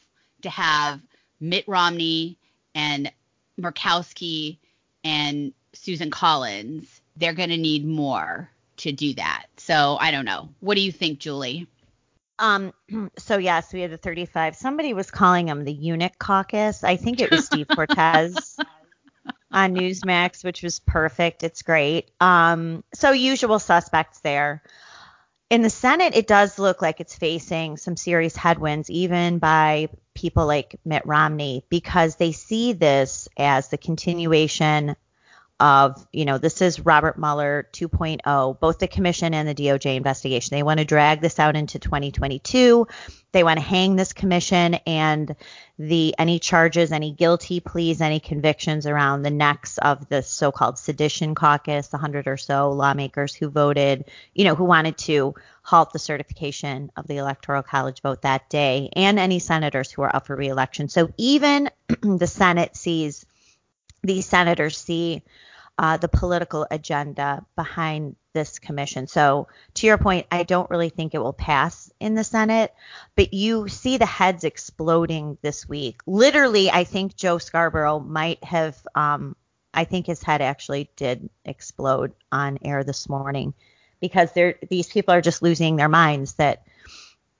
to 0.43 0.51
have 0.51 1.01
Mitt 1.41 1.67
Romney 1.67 2.39
and 2.75 3.13
Murkowski 3.61 4.59
and 5.05 5.53
Susan 5.73 6.11
Collins. 6.11 7.01
They're 7.17 7.35
going 7.35 7.51
to 7.51 7.57
need 7.57 7.87
more 7.87 8.51
to 8.79 8.93
do 8.93 9.15
that. 9.15 9.47
So 9.57 9.97
I 10.01 10.11
don't 10.11 10.25
know. 10.25 10.49
What 10.61 10.75
do 10.75 10.81
you 10.81 10.91
think, 10.91 11.21
Julie? 11.21 11.69
Um, 12.39 12.73
so 13.19 13.39
yes, 13.39 13.73
we 13.73 13.81
had 13.81 13.91
the 13.91 13.97
35. 13.97 14.57
Somebody 14.57 14.95
was 14.95 15.11
calling 15.11 15.47
them 15.47 15.65
the 15.65 15.73
eunuch 15.73 16.19
caucus. 16.19 16.83
I 16.83 16.97
think 16.97 17.21
it 17.21 17.31
was 17.31 17.47
Steve 17.47 17.69
Cortes 17.69 18.59
on 19.53 19.75
Newsmax, 19.75 20.45
which 20.45 20.63
was 20.63 20.81
perfect. 20.81 21.43
It's 21.43 21.63
great. 21.63 22.11
Um, 22.21 22.83
so 22.93 23.13
usual 23.13 23.59
suspects 23.59 24.21
there. 24.21 24.63
In 25.51 25.63
the 25.63 25.71
Senate, 25.71 26.17
it 26.17 26.27
does 26.27 26.59
look 26.59 26.83
like 26.83 27.01
it's 27.01 27.17
facing 27.17 27.77
some 27.77 27.97
serious 27.97 28.35
headwinds, 28.35 28.91
even 28.91 29.39
by 29.39 29.89
people 30.15 30.47
like 30.47 30.77
Mitt 30.85 31.07
Romney, 31.07 31.65
because 31.69 32.17
they 32.17 32.33
see 32.33 32.73
this 32.73 33.29
as 33.37 33.69
the 33.69 33.79
continuation 33.79 34.97
of, 35.61 36.05
you 36.13 36.25
know, 36.25 36.39
this 36.39 36.61
is 36.61 36.81
Robert 36.81 37.19
Mueller 37.19 37.69
2.0, 37.73 38.59
both 38.59 38.79
the 38.79 38.89
commission 38.89 39.35
and 39.35 39.49
the 39.49 39.55
DOJ 39.55 39.97
investigation. 39.97 40.57
They 40.57 40.63
want 40.63 40.79
to 40.81 40.85
drag 40.85 41.21
this 41.21 41.39
out 41.39 41.57
into 41.57 41.79
2022. 41.79 42.87
They 43.33 43.45
want 43.45 43.59
to 43.59 43.65
hang 43.65 43.97
this 43.97 44.13
commission 44.13 44.75
and 44.87 45.37
the 45.79 46.15
any 46.19 46.39
charges, 46.39 46.93
any 46.93 47.13
guilty 47.13 47.59
pleas, 47.61 48.01
any 48.01 48.21
convictions 48.21 48.87
around 48.87 49.23
the 49.23 49.31
necks 49.31 49.77
of 49.79 50.09
the 50.09 50.23
so-called 50.23 50.79
sedition 50.79 51.35
caucus, 51.35 51.89
the 51.89 51.99
hundred 51.99 52.29
or 52.29 52.37
so 52.37 52.71
lawmakers 52.71 53.35
who 53.35 53.49
voted, 53.49 54.05
you 54.35 54.45
know, 54.45 54.55
who 54.55 54.65
wanted 54.65 54.97
to 54.99 55.35
halt 55.63 55.93
the 55.93 55.99
certification 55.99 56.93
of 56.97 57.07
the 57.07 57.17
electoral 57.17 57.63
college 57.63 58.03
vote 58.03 58.23
that 58.23 58.49
day, 58.49 58.89
and 58.95 59.19
any 59.19 59.41
senators 59.41 59.91
who 59.91 60.03
are 60.03 60.15
up 60.15 60.27
for 60.27 60.37
reelection. 60.37 60.89
So 60.89 61.11
even 61.17 61.71
the 62.03 62.27
Senate 62.27 62.77
sees 62.77 63.27
these 64.03 64.27
senators 64.27 64.77
see 64.77 65.23
uh, 65.79 65.97
the 65.97 66.09
political 66.09 66.67
agenda 66.71 67.45
behind 67.57 68.17
this 68.35 68.59
commission. 68.59 69.07
So, 69.07 69.49
to 69.75 69.87
your 69.87 69.97
point, 69.97 70.27
I 70.31 70.43
don't 70.43 70.69
really 70.69 70.91
think 70.91 71.15
it 71.15 71.19
will 71.19 71.33
pass 71.33 71.91
in 72.01 72.15
the 72.15 72.25
Senate, 72.25 72.75
but 73.17 73.33
you 73.33 73.69
see 73.69 73.97
the 73.97 74.05
heads 74.05 74.45
exploding 74.45 75.39
this 75.41 75.67
week. 75.67 76.03
Literally, 76.07 76.71
I 76.71 76.85
think 76.85 77.17
Joe 77.17 77.39
Scarborough 77.39 78.01
might 78.01 78.45
have, 78.45 78.77
um, 78.95 79.37
I 79.73 79.85
think 79.85 80.07
his 80.07 80.23
head 80.23 80.43
actually 80.43 80.91
did 80.97 81.31
explode 81.47 82.13
on 82.31 82.59
air 82.63 82.85
this 82.85 83.09
morning 83.09 83.55
because 84.01 84.31
these 84.69 84.89
people 84.89 85.15
are 85.15 85.23
just 85.23 85.43
losing 85.43 85.77
their 85.77 85.89
minds 85.89 86.35
that 86.35 86.67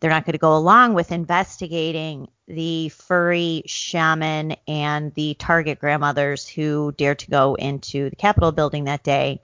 they're 0.01 0.11
not 0.11 0.25
going 0.25 0.33
to 0.33 0.39
go 0.39 0.57
along 0.57 0.95
with 0.95 1.13
investigating 1.13 2.29
the 2.47 2.91
furry 2.91 3.63
shaman 3.65 4.55
and 4.69 5.15
the 5.15 5.35
Target 5.35 5.79
grandmothers 5.79 6.47
who 6.47 6.93
dared 6.93 7.21
to 7.21 7.31
go 7.31 7.55
into 7.55 8.11
the 8.11 8.17
Capitol 8.17 8.53
building 8.53 8.85
that 8.85 9.03
day. 9.03 9.41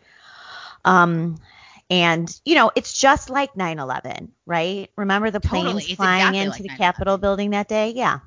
Um, 0.84 1.38
and 1.88 2.40
you 2.44 2.54
know, 2.54 2.70
it's 2.74 2.98
just 2.98 3.30
like 3.30 3.54
9/11, 3.54 4.30
right? 4.46 4.90
Remember 4.96 5.30
the 5.30 5.40
planes 5.40 5.66
totally. 5.66 5.94
flying 5.94 6.20
exactly 6.20 6.38
into 6.38 6.50
like 6.50 6.62
the 6.62 6.76
Capitol 6.76 7.18
building 7.18 7.50
that 7.50 7.68
day? 7.68 7.90
Yeah. 7.90 8.20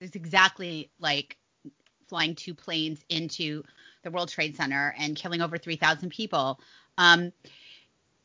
It's 0.00 0.16
exactly 0.16 0.90
like 0.98 1.36
flying 2.08 2.34
two 2.34 2.54
planes 2.54 3.04
into 3.08 3.64
the 4.02 4.10
World 4.10 4.28
Trade 4.28 4.56
Center 4.56 4.94
and 4.98 5.16
killing 5.16 5.40
over 5.40 5.58
3,000 5.58 6.10
people. 6.10 6.60
Um, 6.98 7.32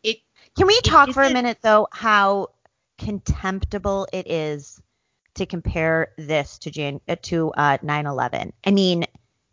it. 0.04 0.18
Can 0.56 0.68
we 0.68 0.80
talk 0.82 1.12
for 1.12 1.24
a 1.24 1.32
minute 1.32 1.58
though 1.62 1.88
how 1.92 2.50
contemptible 2.98 4.08
it 4.14 4.30
is 4.30 4.80
to 5.36 5.46
compare 5.46 6.14
this 6.18 6.58
to 6.60 6.72
Jan 6.72 7.02
uh, 7.08 7.16
to 7.24 7.52
uh, 7.52 7.78
9/11. 7.80 8.52
I 8.66 8.72
mean, 8.72 9.06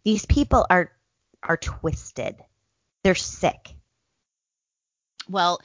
these 0.05 0.27
people 0.27 0.67
are 0.69 0.93
are 1.43 1.57
twisted. 1.57 2.37
They're 3.03 3.15
sick. 3.15 3.75
Well, 5.29 5.61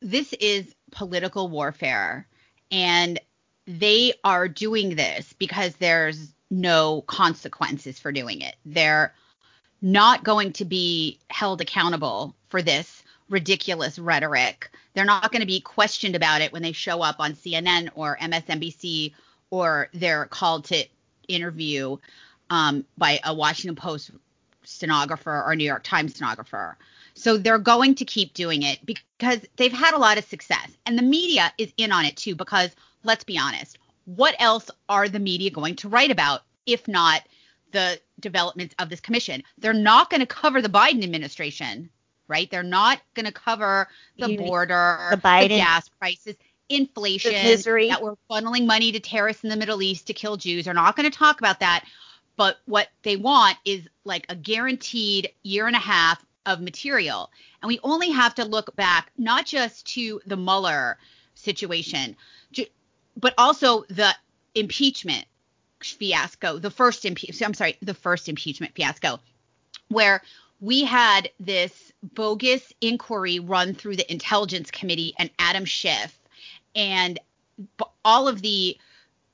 this 0.00 0.32
is 0.34 0.74
political 0.90 1.48
warfare 1.48 2.26
and 2.70 3.20
they 3.66 4.14
are 4.22 4.48
doing 4.48 4.94
this 4.94 5.32
because 5.32 5.74
there's 5.76 6.32
no 6.50 7.02
consequences 7.02 7.98
for 7.98 8.12
doing 8.12 8.40
it. 8.40 8.54
They're 8.64 9.12
not 9.82 10.24
going 10.24 10.52
to 10.54 10.64
be 10.64 11.18
held 11.28 11.60
accountable 11.60 12.34
for 12.48 12.62
this 12.62 13.02
ridiculous 13.28 13.98
rhetoric. 13.98 14.70
They're 14.94 15.04
not 15.04 15.32
going 15.32 15.40
to 15.40 15.46
be 15.46 15.60
questioned 15.60 16.14
about 16.14 16.40
it 16.40 16.52
when 16.52 16.62
they 16.62 16.72
show 16.72 17.02
up 17.02 17.16
on 17.18 17.34
CNN 17.34 17.90
or 17.94 18.16
MSNBC 18.20 19.12
or 19.50 19.88
they're 19.92 20.26
called 20.26 20.66
to 20.66 20.84
interview 21.28 21.96
um, 22.50 22.84
by 22.96 23.20
a 23.24 23.34
Washington 23.34 23.76
Post 23.76 24.12
stenographer 24.64 25.42
or 25.44 25.54
New 25.56 25.64
York 25.64 25.82
Times 25.82 26.14
stenographer. 26.14 26.76
So 27.16 27.38
they're 27.38 27.58
going 27.58 27.94
to 27.96 28.04
keep 28.04 28.34
doing 28.34 28.62
it 28.62 28.78
because 28.84 29.40
they've 29.56 29.72
had 29.72 29.94
a 29.94 29.98
lot 29.98 30.18
of 30.18 30.24
success. 30.24 30.70
And 30.84 30.98
the 30.98 31.02
media 31.02 31.52
is 31.58 31.72
in 31.76 31.90
on 31.90 32.04
it 32.04 32.16
too, 32.16 32.34
because 32.34 32.70
let's 33.02 33.24
be 33.24 33.38
honest, 33.38 33.78
what 34.04 34.36
else 34.38 34.70
are 34.88 35.08
the 35.08 35.18
media 35.18 35.50
going 35.50 35.76
to 35.76 35.88
write 35.88 36.10
about 36.10 36.42
if 36.66 36.86
not 36.86 37.22
the 37.72 37.98
developments 38.20 38.74
of 38.78 38.90
this 38.90 39.00
commission? 39.00 39.42
They're 39.58 39.72
not 39.72 40.10
going 40.10 40.20
to 40.20 40.26
cover 40.26 40.62
the 40.62 40.68
Biden 40.68 41.02
administration 41.02 41.90
right? 42.28 42.50
They're 42.50 42.62
not 42.62 43.00
going 43.14 43.26
to 43.26 43.32
cover 43.32 43.88
the 44.18 44.36
border, 44.36 45.08
the, 45.10 45.16
Biden, 45.16 45.42
the 45.42 45.56
gas 45.56 45.88
prices, 45.88 46.36
inflation, 46.68 47.32
misery 47.32 47.88
that 47.88 48.02
we're 48.02 48.16
funneling 48.30 48.66
money 48.66 48.92
to 48.92 49.00
terrorists 49.00 49.44
in 49.44 49.50
the 49.50 49.56
Middle 49.56 49.82
East 49.82 50.06
to 50.08 50.12
kill 50.12 50.36
Jews. 50.36 50.64
They're 50.64 50.74
not 50.74 50.96
going 50.96 51.10
to 51.10 51.16
talk 51.16 51.40
about 51.40 51.60
that. 51.60 51.84
But 52.36 52.58
what 52.66 52.88
they 53.02 53.16
want 53.16 53.56
is 53.64 53.88
like 54.04 54.26
a 54.28 54.36
guaranteed 54.36 55.30
year 55.42 55.66
and 55.66 55.76
a 55.76 55.80
half 55.80 56.24
of 56.46 56.60
material. 56.60 57.30
And 57.60 57.68
we 57.68 57.80
only 57.82 58.10
have 58.10 58.34
to 58.36 58.44
look 58.44 58.74
back 58.76 59.10
not 59.18 59.44
just 59.44 59.86
to 59.94 60.20
the 60.26 60.36
Mueller 60.36 60.96
situation, 61.34 62.16
but 63.16 63.34
also 63.36 63.82
the 63.88 64.14
impeachment 64.54 65.26
fiasco, 65.82 66.58
the 66.58 66.70
first 66.70 67.04
impeachment, 67.04 67.48
I'm 67.48 67.54
sorry, 67.54 67.76
the 67.82 67.94
first 67.94 68.28
impeachment 68.28 68.74
fiasco, 68.74 69.20
where 69.88 70.22
we 70.60 70.84
had 70.84 71.30
this 71.38 71.92
bogus 72.02 72.72
inquiry 72.80 73.38
run 73.38 73.74
through 73.74 73.96
the 73.96 74.10
Intelligence 74.10 74.70
Committee 74.70 75.14
and 75.18 75.30
Adam 75.38 75.64
Schiff, 75.66 76.18
and 76.74 77.18
all 78.04 78.28
of 78.28 78.40
the 78.40 78.78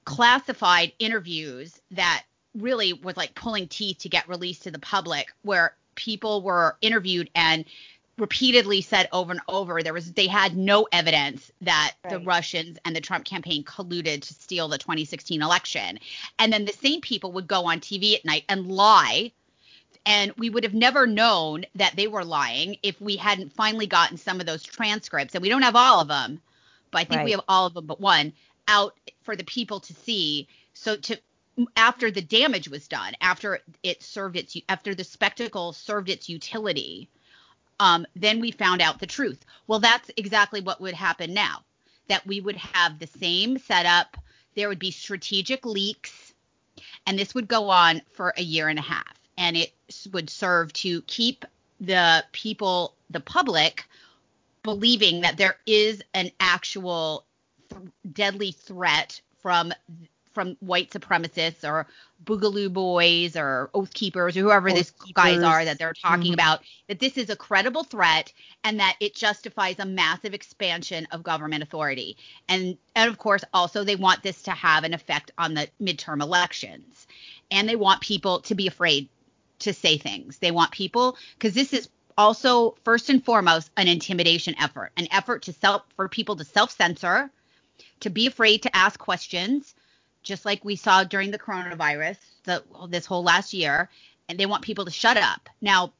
classified 0.04 0.92
interviews 0.98 1.80
that 1.92 2.24
really 2.54 2.92
was 2.92 3.16
like 3.16 3.34
pulling 3.34 3.68
teeth 3.68 3.98
to 3.98 4.08
get 4.08 4.28
released 4.28 4.64
to 4.64 4.70
the 4.70 4.78
public, 4.78 5.28
where 5.42 5.76
people 5.94 6.42
were 6.42 6.76
interviewed 6.80 7.30
and 7.34 7.64
repeatedly 8.18 8.82
said 8.82 9.08
over 9.10 9.32
and 9.32 9.40
over 9.48 9.82
there 9.82 9.94
was 9.94 10.12
they 10.12 10.26
had 10.26 10.56
no 10.56 10.86
evidence 10.92 11.50
that 11.62 11.94
right. 12.04 12.10
the 12.12 12.20
Russians 12.20 12.78
and 12.84 12.94
the 12.94 13.00
Trump 13.00 13.24
campaign 13.24 13.64
colluded 13.64 14.22
to 14.22 14.34
steal 14.34 14.68
the 14.68 14.78
2016 14.78 15.42
election. 15.42 15.98
And 16.38 16.52
then 16.52 16.64
the 16.64 16.72
same 16.72 17.00
people 17.00 17.32
would 17.32 17.46
go 17.46 17.64
on 17.64 17.80
TV 17.80 18.14
at 18.14 18.24
night 18.24 18.44
and 18.48 18.70
lie 18.70 19.32
and 20.04 20.32
we 20.36 20.50
would 20.50 20.64
have 20.64 20.74
never 20.74 21.06
known 21.06 21.64
that 21.76 21.94
they 21.96 22.08
were 22.08 22.24
lying 22.24 22.76
if 22.82 23.00
we 23.00 23.16
hadn't 23.16 23.52
finally 23.52 23.86
gotten 23.86 24.16
some 24.16 24.40
of 24.40 24.46
those 24.46 24.62
transcripts. 24.62 25.34
And 25.34 25.42
we 25.42 25.48
don't 25.48 25.62
have 25.62 25.76
all 25.76 26.00
of 26.00 26.08
them, 26.08 26.40
but 26.90 26.98
I 26.98 27.04
think 27.04 27.18
right. 27.18 27.24
we 27.24 27.30
have 27.32 27.44
all 27.48 27.66
of 27.66 27.74
them 27.74 27.86
but 27.86 28.00
one 28.00 28.32
out 28.68 28.96
for 29.22 29.36
the 29.36 29.44
people 29.44 29.80
to 29.80 29.94
see. 29.94 30.48
So 30.74 30.96
to 30.96 31.18
after 31.76 32.10
the 32.10 32.22
damage 32.22 32.68
was 32.68 32.88
done, 32.88 33.14
after 33.20 33.60
it 33.82 34.02
served 34.02 34.36
its 34.36 34.56
after 34.68 34.94
the 34.94 35.04
spectacle 35.04 35.72
served 35.72 36.08
its 36.08 36.28
utility, 36.28 37.08
Um, 37.80 38.06
then 38.14 38.40
we 38.40 38.52
found 38.52 38.80
out 38.80 39.00
the 39.00 39.06
truth. 39.06 39.44
Well, 39.66 39.80
that's 39.80 40.10
exactly 40.16 40.60
what 40.60 40.80
would 40.80 40.94
happen 40.94 41.34
now. 41.34 41.64
That 42.08 42.26
we 42.26 42.40
would 42.40 42.56
have 42.56 42.98
the 42.98 43.08
same 43.08 43.58
setup. 43.58 44.16
There 44.54 44.68
would 44.68 44.78
be 44.78 44.90
strategic 44.92 45.64
leaks, 45.66 46.34
and 47.06 47.18
this 47.18 47.34
would 47.34 47.48
go 47.48 47.70
on 47.70 48.02
for 48.12 48.34
a 48.36 48.42
year 48.42 48.68
and 48.68 48.78
a 48.78 48.82
half. 48.82 49.18
And 49.36 49.56
it 49.56 49.72
would 50.12 50.30
serve 50.30 50.72
to 50.74 51.02
keep 51.02 51.44
the 51.80 52.24
people, 52.32 52.94
the 53.10 53.20
public, 53.20 53.84
believing 54.62 55.22
that 55.22 55.36
there 55.36 55.56
is 55.66 56.02
an 56.14 56.30
actual 56.38 57.24
th- 57.70 57.82
deadly 58.12 58.52
threat 58.52 59.20
from 59.40 59.72
from 60.32 60.56
white 60.60 60.90
supremacists 60.90 61.68
or 61.68 61.86
Boogaloo 62.24 62.72
Boys 62.72 63.36
or 63.36 63.70
Oath 63.74 63.92
Keepers 63.92 64.36
or 64.36 64.40
whoever 64.40 64.68
Oath 64.68 64.76
these 64.76 64.90
Keepers. 64.90 65.12
guys 65.14 65.42
are 65.42 65.64
that 65.64 65.78
they're 65.78 65.92
talking 65.94 66.30
Mhm. 66.30 66.34
about, 66.34 66.62
that 66.88 67.00
this 67.00 67.16
is 67.18 67.30
a 67.30 67.36
credible 67.36 67.84
threat 67.84 68.32
and 68.64 68.80
that 68.80 68.96
it 69.00 69.14
justifies 69.14 69.78
a 69.78 69.84
massive 69.84 70.34
expansion 70.34 71.06
of 71.10 71.22
government 71.22 71.62
authority. 71.62 72.16
And 72.48 72.78
and 72.94 73.10
of 73.10 73.18
course 73.18 73.44
also 73.52 73.84
they 73.84 73.96
want 73.96 74.22
this 74.22 74.42
to 74.42 74.52
have 74.52 74.84
an 74.84 74.94
effect 74.94 75.32
on 75.38 75.54
the 75.54 75.68
midterm 75.80 76.22
elections. 76.22 77.06
And 77.50 77.68
they 77.68 77.76
want 77.76 78.00
people 78.00 78.40
to 78.42 78.54
be 78.54 78.66
afraid 78.66 79.08
to 79.60 79.72
say 79.72 79.98
things. 79.98 80.38
They 80.38 80.50
want 80.50 80.70
people 80.70 81.16
because 81.34 81.54
this 81.54 81.72
is 81.72 81.88
also 82.18 82.76
first 82.84 83.08
and 83.10 83.24
foremost 83.24 83.70
an 83.76 83.88
intimidation 83.88 84.54
effort, 84.60 84.92
an 84.96 85.08
effort 85.10 85.42
to 85.42 85.52
self 85.52 85.82
for 85.96 86.08
people 86.08 86.36
to 86.36 86.44
self-censor, 86.44 87.30
to 88.00 88.10
be 88.10 88.26
afraid 88.26 88.62
to 88.62 88.76
ask 88.76 88.98
questions, 88.98 89.74
just 90.22 90.44
like 90.44 90.64
we 90.64 90.76
saw 90.76 91.04
during 91.04 91.30
the 91.30 91.38
coronavirus, 91.38 92.16
the, 92.44 92.62
this 92.88 93.06
whole 93.06 93.22
last 93.22 93.52
year, 93.52 93.88
and 94.28 94.38
they 94.38 94.46
want 94.46 94.62
people 94.62 94.84
to 94.84 94.90
shut 94.90 95.16
up. 95.16 95.48
Now, 95.60 95.92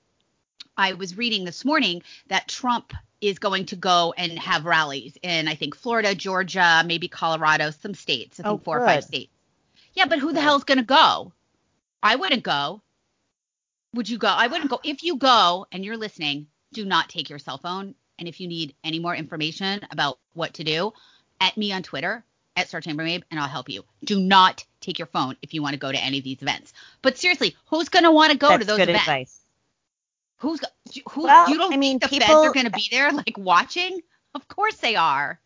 I 0.77 0.95
was 0.95 1.17
reading 1.17 1.45
this 1.45 1.65
morning 1.65 2.03
that 2.29 2.49
Trump 2.49 2.93
is 3.21 3.39
going 3.39 3.67
to 3.67 3.77
go 3.77 4.15
and 4.17 4.39
have 4.39 4.65
rallies 4.65 5.17
in, 5.23 5.47
I 5.49 5.55
think, 5.55 5.77
Florida, 5.77 6.15
Georgia, 6.15 6.83
maybe 6.85 7.09
Colorado, 7.09 7.71
some 7.71 7.95
states, 7.95 8.41
I 8.41 8.43
think 8.45 8.61
Oh, 8.61 8.65
four 8.65 8.81
or 8.81 8.87
five 8.87 9.05
states. 9.05 9.33
Yeah, 9.95 10.07
but 10.07 10.19
who 10.19 10.29
the 10.29 10.35
Good. 10.35 10.43
hell's 10.43 10.65
going 10.65 10.79
to 10.79 10.85
go? 10.85 11.33
I 12.03 12.17
wouldn't 12.17 12.43
go. 12.43 12.81
Would 13.95 14.09
you 14.09 14.19
go? 14.19 14.29
I 14.29 14.47
wouldn't 14.47 14.71
go. 14.71 14.81
If 14.83 15.03
you 15.05 15.17
go 15.17 15.67
and 15.71 15.85
you're 15.85 15.99
listening, 15.99 16.47
do 16.73 16.85
not 16.85 17.11
take 17.11 17.29
your 17.29 17.39
cell 17.39 17.59
phone. 17.59 17.95
And 18.19 18.27
if 18.27 18.41
you 18.41 18.49
need 18.49 18.75
any 18.83 18.99
more 18.99 19.15
information 19.15 19.81
about 19.91 20.19
what 20.33 20.55
to 20.55 20.65
do, 20.65 20.93
at 21.41 21.57
me 21.57 21.73
on 21.73 21.83
Twitter 21.83 22.25
at 22.57 22.69
Star 22.69 22.81
Chambermaid, 22.81 23.25
and 23.31 23.41
I'll 23.41 23.49
help 23.49 23.69
you. 23.69 23.85
Do 24.05 24.21
not 24.21 24.65
take 24.81 24.99
your 24.99 25.07
phone 25.07 25.37
if 25.43 25.55
you 25.55 25.63
want 25.63 25.75
to 25.75 25.79
go 25.79 25.91
to 25.91 25.99
any 25.99 26.19
of 26.19 26.25
these 26.25 26.43
events. 26.43 26.73
But 27.03 27.17
seriously, 27.19 27.57
who's 27.67 27.89
going 27.89 28.05
to 28.05 28.11
want 28.13 28.33
to 28.33 28.39
go 28.39 28.49
That's 28.49 28.63
to 28.63 28.67
those 28.67 28.77
good 28.79 28.89
events? 28.91 29.03
advice. 29.09 29.39
Who's 30.39 30.61
who? 31.11 31.25
Well, 31.25 31.49
you 31.49 31.57
don't 31.59 31.73
I 31.73 31.77
mean, 31.77 32.01
think 32.01 32.03
the 32.11 32.19
people- 32.19 32.27
feds 32.43 32.49
are 32.49 32.53
going 32.53 32.67
to 32.67 32.73
be 32.73 32.89
there 32.91 33.13
like 33.13 33.37
watching? 33.39 34.01
Of 34.35 34.49
course 34.49 34.77
they 34.79 34.97
are. 34.97 35.41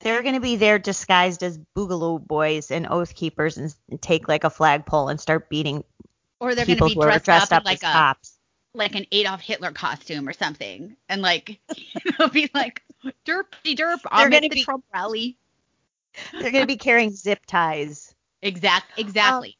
They're 0.00 0.22
going 0.22 0.34
to 0.34 0.40
be 0.40 0.56
there 0.56 0.78
disguised 0.78 1.42
as 1.42 1.58
Boogaloo 1.76 2.26
Boys 2.26 2.70
and 2.70 2.86
Oath 2.88 3.14
Keepers 3.14 3.58
and, 3.58 3.74
and 3.90 4.00
take 4.00 4.26
like 4.28 4.44
a 4.44 4.50
flagpole 4.50 5.10
and 5.10 5.20
start 5.20 5.50
beating 5.50 5.84
Or 6.40 6.54
they're 6.54 6.64
going 6.64 6.78
to 6.78 6.86
be 6.86 6.94
dressed, 6.94 7.26
dressed 7.26 7.52
up, 7.52 7.58
up 7.58 7.64
like 7.66 7.84
as 7.84 7.90
a 7.90 7.92
cops. 7.92 8.38
like 8.74 8.94
an 8.94 9.04
Adolf 9.12 9.42
Hitler 9.42 9.72
costume 9.72 10.26
or 10.26 10.32
something, 10.32 10.96
and 11.08 11.20
like 11.22 11.60
you 11.76 12.12
know, 12.18 12.28
be 12.28 12.50
like 12.54 12.82
derpy 13.26 13.76
derp. 13.76 13.98
I'm 14.10 14.32
at 14.32 14.40
the 14.42 14.48
be- 14.48 14.64
Trump 14.64 14.84
rally. 14.92 15.36
They're 16.32 16.50
going 16.50 16.62
to 16.62 16.66
be 16.66 16.76
carrying 16.76 17.10
zip 17.10 17.46
ties. 17.46 18.14
Exact, 18.42 18.98
exactly. 18.98 19.56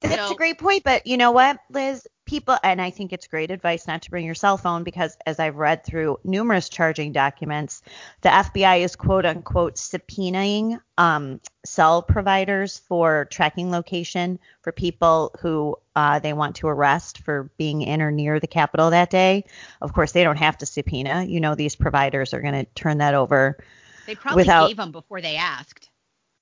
That's 0.00 0.28
So- 0.28 0.34
a 0.34 0.36
great 0.36 0.58
point, 0.58 0.84
but 0.84 1.06
you 1.06 1.16
know 1.16 1.32
what, 1.32 1.58
Liz? 1.70 2.06
People, 2.26 2.56
and 2.62 2.80
I 2.80 2.88
think 2.88 3.12
it's 3.12 3.26
great 3.26 3.50
advice 3.50 3.86
not 3.86 4.00
to 4.02 4.10
bring 4.10 4.24
your 4.24 4.34
cell 4.34 4.56
phone 4.56 4.82
because, 4.82 5.14
as 5.26 5.38
I've 5.38 5.56
read 5.56 5.84
through 5.84 6.18
numerous 6.24 6.70
charging 6.70 7.12
documents, 7.12 7.82
the 8.22 8.30
FBI 8.30 8.80
is 8.80 8.96
quote 8.96 9.26
unquote 9.26 9.74
subpoenaing 9.76 10.80
um, 10.96 11.38
cell 11.66 12.02
providers 12.02 12.78
for 12.88 13.26
tracking 13.30 13.70
location 13.70 14.38
for 14.62 14.72
people 14.72 15.34
who 15.40 15.76
uh, 15.96 16.18
they 16.18 16.32
want 16.32 16.56
to 16.56 16.68
arrest 16.68 17.18
for 17.18 17.50
being 17.58 17.82
in 17.82 18.00
or 18.00 18.10
near 18.10 18.40
the 18.40 18.46
Capitol 18.46 18.88
that 18.88 19.10
day. 19.10 19.44
Of 19.82 19.92
course, 19.92 20.12
they 20.12 20.24
don't 20.24 20.38
have 20.38 20.56
to 20.58 20.66
subpoena. 20.66 21.24
You 21.24 21.40
know, 21.40 21.54
these 21.54 21.76
providers 21.76 22.32
are 22.32 22.40
going 22.40 22.54
to 22.54 22.64
turn 22.74 22.98
that 22.98 23.14
over 23.14 23.58
they 24.06 24.14
probably 24.14 24.42
without- 24.42 24.68
gave 24.68 24.76
them 24.76 24.92
before 24.92 25.20
they 25.20 25.36
asked. 25.36 25.90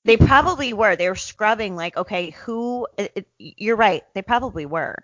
they 0.05 0.17
probably 0.17 0.73
were. 0.73 0.97
They 0.97 1.09
were 1.09 1.15
scrubbing 1.15 1.77
like, 1.77 1.97
okay, 1.97 2.31
who? 2.31 2.87
It, 2.97 3.13
it, 3.15 3.29
you're 3.39 3.77
right. 3.77 4.03
They 4.15 4.23
probably 4.23 4.67
were. 4.67 4.97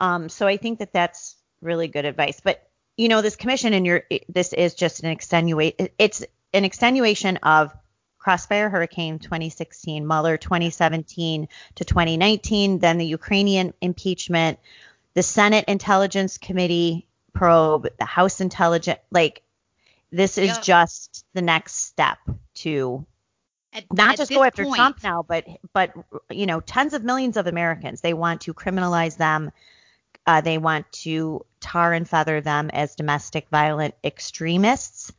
Um, 0.00 0.28
so 0.28 0.46
I 0.46 0.56
think 0.56 0.78
that 0.80 0.92
that's 0.92 1.36
really 1.60 1.88
good 1.88 2.04
advice. 2.04 2.40
But 2.42 2.68
you 2.96 3.08
know, 3.08 3.22
this 3.22 3.36
commission 3.36 3.72
and 3.72 3.86
your 3.86 4.04
this 4.28 4.52
is 4.52 4.74
just 4.74 5.02
an 5.02 5.10
extenuate. 5.10 5.92
It's 5.98 6.24
an 6.52 6.64
extenuation 6.64 7.38
of 7.38 7.72
Crossfire 8.18 8.68
Hurricane 8.68 9.18
2016, 9.18 10.06
Mueller 10.06 10.36
2017 10.36 11.48
to 11.74 11.84
2019, 11.84 12.78
then 12.78 12.98
the 12.98 13.06
Ukrainian 13.06 13.74
impeachment, 13.80 14.60
the 15.14 15.22
Senate 15.24 15.64
Intelligence 15.66 16.38
Committee 16.38 17.08
probe, 17.32 17.88
the 17.98 18.04
House 18.04 18.40
Intelligence. 18.40 19.00
Like, 19.10 19.42
this 20.12 20.38
is 20.38 20.48
Yeah. 20.48 20.60
just 20.60 21.24
the 21.32 21.42
next 21.42 21.74
step 21.86 22.18
to 22.54 23.04
At, 23.72 23.90
not 23.92 24.10
at 24.12 24.16
just 24.18 24.30
go 24.30 24.44
after 24.44 24.64
point, 24.64 24.76
Trump 24.76 25.02
now, 25.02 25.22
but 25.22 25.46
but 25.72 25.92
you 26.30 26.46
know, 26.46 26.60
tens 26.60 26.92
of 26.92 27.02
millions 27.02 27.36
of 27.36 27.46
Americans. 27.46 28.02
They 28.02 28.14
want 28.14 28.42
to 28.42 28.54
criminalize 28.54 29.16
them. 29.16 29.50
Uh, 30.26 30.40
they 30.40 30.58
want 30.58 30.90
to 30.92 31.44
tar 31.60 31.92
and 31.94 32.08
feather 32.08 32.40
them 32.40 32.70
as 32.70 32.94
domestic 32.94 33.48
violent 33.48 33.94
extremists, 34.04 35.10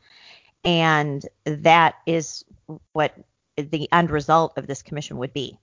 and 0.64 1.28
that 1.46 1.96
is 2.06 2.46
what 2.94 3.14
the 3.58 3.92
end 3.92 4.12
result 4.12 4.58
of 4.58 4.68
this 4.68 4.82
commission 4.82 5.18
would 5.18 5.34
be. 5.34 5.60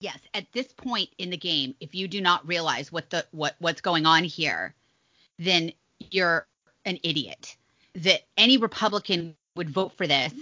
Yes, 0.00 0.18
at 0.34 0.50
this 0.52 0.72
point 0.72 1.10
in 1.18 1.30
the 1.30 1.36
game, 1.36 1.74
if 1.80 1.94
you 1.94 2.08
do 2.08 2.20
not 2.20 2.46
realize 2.48 2.90
what 2.90 3.10
the 3.10 3.26
what 3.30 3.54
what's 3.58 3.80
going 3.80 4.06
on 4.06 4.24
here, 4.24 4.74
then 5.38 5.72
you're 6.10 6.46
an 6.84 6.98
idiot. 7.02 7.56
That 7.96 8.22
any 8.36 8.56
Republican 8.56 9.36
would 9.56 9.70
vote 9.70 9.92
for 9.96 10.06
this 10.06 10.32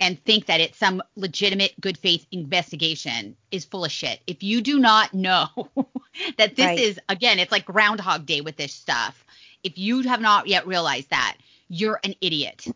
and 0.00 0.22
think 0.24 0.46
that 0.46 0.60
it's 0.60 0.78
some 0.78 1.02
legitimate 1.16 1.78
good 1.80 1.98
faith 1.98 2.26
investigation 2.30 3.36
is 3.50 3.64
full 3.64 3.84
of 3.84 3.90
shit. 3.92 4.20
If 4.26 4.42
you 4.42 4.60
do 4.62 4.78
not 4.78 5.12
know 5.12 5.48
that 6.38 6.56
this 6.56 6.66
Right. 6.66 6.78
is 6.78 7.00
again, 7.08 7.38
it's 7.38 7.52
like 7.52 7.64
groundhog 7.64 8.24
day 8.26 8.40
with 8.40 8.56
this 8.56 8.72
stuff. 8.72 9.24
If 9.64 9.76
you 9.76 10.02
have 10.02 10.20
not 10.20 10.46
yet 10.46 10.66
realized 10.66 11.10
that, 11.10 11.36
you're 11.68 12.00
an 12.04 12.14
idiot. 12.20 12.66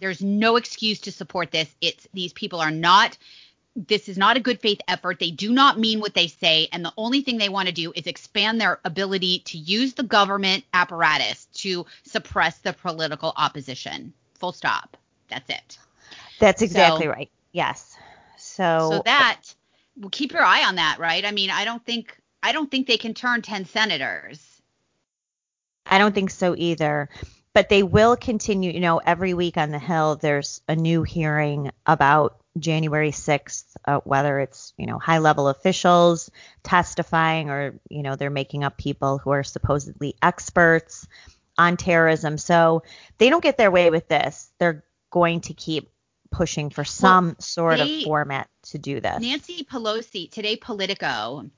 There's 0.00 0.20
no 0.22 0.56
excuse 0.56 1.00
to 1.02 1.12
support 1.12 1.52
this. 1.52 1.74
It's 1.80 2.08
these 2.12 2.32
people 2.32 2.60
are 2.60 2.72
not 2.72 3.16
this 3.76 4.08
is 4.08 4.16
not 4.16 4.36
a 4.36 4.40
good 4.40 4.60
faith 4.60 4.80
effort. 4.86 5.18
They 5.18 5.30
do 5.30 5.52
not 5.52 5.78
mean 5.78 6.00
what 6.00 6.14
they 6.14 6.28
say. 6.28 6.68
And 6.72 6.84
the 6.84 6.92
only 6.96 7.22
thing 7.22 7.38
they 7.38 7.48
want 7.48 7.68
to 7.68 7.74
do 7.74 7.92
is 7.94 8.06
expand 8.06 8.60
their 8.60 8.78
ability 8.84 9.40
to 9.46 9.58
use 9.58 9.94
the 9.94 10.02
government 10.02 10.64
apparatus 10.72 11.46
to 11.54 11.84
suppress 12.04 12.58
the 12.58 12.72
political 12.72 13.32
opposition. 13.36 14.12
Full 14.34 14.52
stop. 14.52 14.96
That's 15.28 15.50
it. 15.50 15.78
That's 16.38 16.62
exactly 16.62 17.06
So- 17.06 17.10
right. 17.10 17.30
Yes. 17.52 17.96
So, 18.36 18.90
So 18.92 19.02
that 19.04 19.40
well, 19.96 20.10
keep 20.10 20.32
your 20.32 20.42
eye 20.42 20.64
on 20.64 20.76
that, 20.76 20.98
right? 20.98 21.24
I 21.24 21.30
mean, 21.30 21.50
I 21.50 21.64
don't 21.64 21.84
think 21.84 22.16
I 22.42 22.52
don't 22.52 22.70
think 22.70 22.86
they 22.86 22.98
can 22.98 23.14
turn 23.14 23.42
10 23.42 23.64
senators. 23.64 24.60
I 25.86 25.98
don't 25.98 26.14
think 26.14 26.30
so 26.30 26.54
either. 26.56 27.08
But 27.54 27.68
they 27.68 27.82
will 27.82 28.16
continue, 28.16 28.72
you 28.72 28.80
know, 28.80 28.98
every 28.98 29.32
week 29.32 29.56
on 29.56 29.70
the 29.70 29.78
Hill, 29.78 30.16
there's 30.16 30.60
a 30.68 30.74
new 30.74 31.04
hearing 31.04 31.70
about 31.86 32.40
January 32.58 33.10
6th, 33.10 33.64
uh, 33.84 34.00
whether 34.04 34.38
it's, 34.38 34.72
you 34.76 34.86
know, 34.86 34.98
high 34.98 35.18
level 35.18 35.48
officials 35.48 36.30
testifying 36.62 37.50
or, 37.50 37.78
you 37.88 38.02
know, 38.02 38.16
they're 38.16 38.30
making 38.30 38.64
up 38.64 38.76
people 38.76 39.18
who 39.18 39.30
are 39.30 39.42
supposedly 39.42 40.14
experts 40.22 41.06
on 41.58 41.76
terrorism. 41.76 42.38
So 42.38 42.82
they 43.18 43.28
don't 43.28 43.42
get 43.42 43.56
their 43.56 43.70
way 43.70 43.90
with 43.90 44.08
this. 44.08 44.50
They're 44.58 44.84
going 45.10 45.40
to 45.42 45.54
keep 45.54 45.90
pushing 46.30 46.70
for 46.70 46.84
some 46.84 47.36
sort 47.38 47.78
they- 47.78 48.00
of 48.00 48.04
format 48.04 48.48
to 48.62 48.78
do 48.78 49.00
this. 49.00 49.20
Nancy 49.20 49.64
Pelosi, 49.64 50.30
today 50.30 50.56
Politico, 50.56 51.50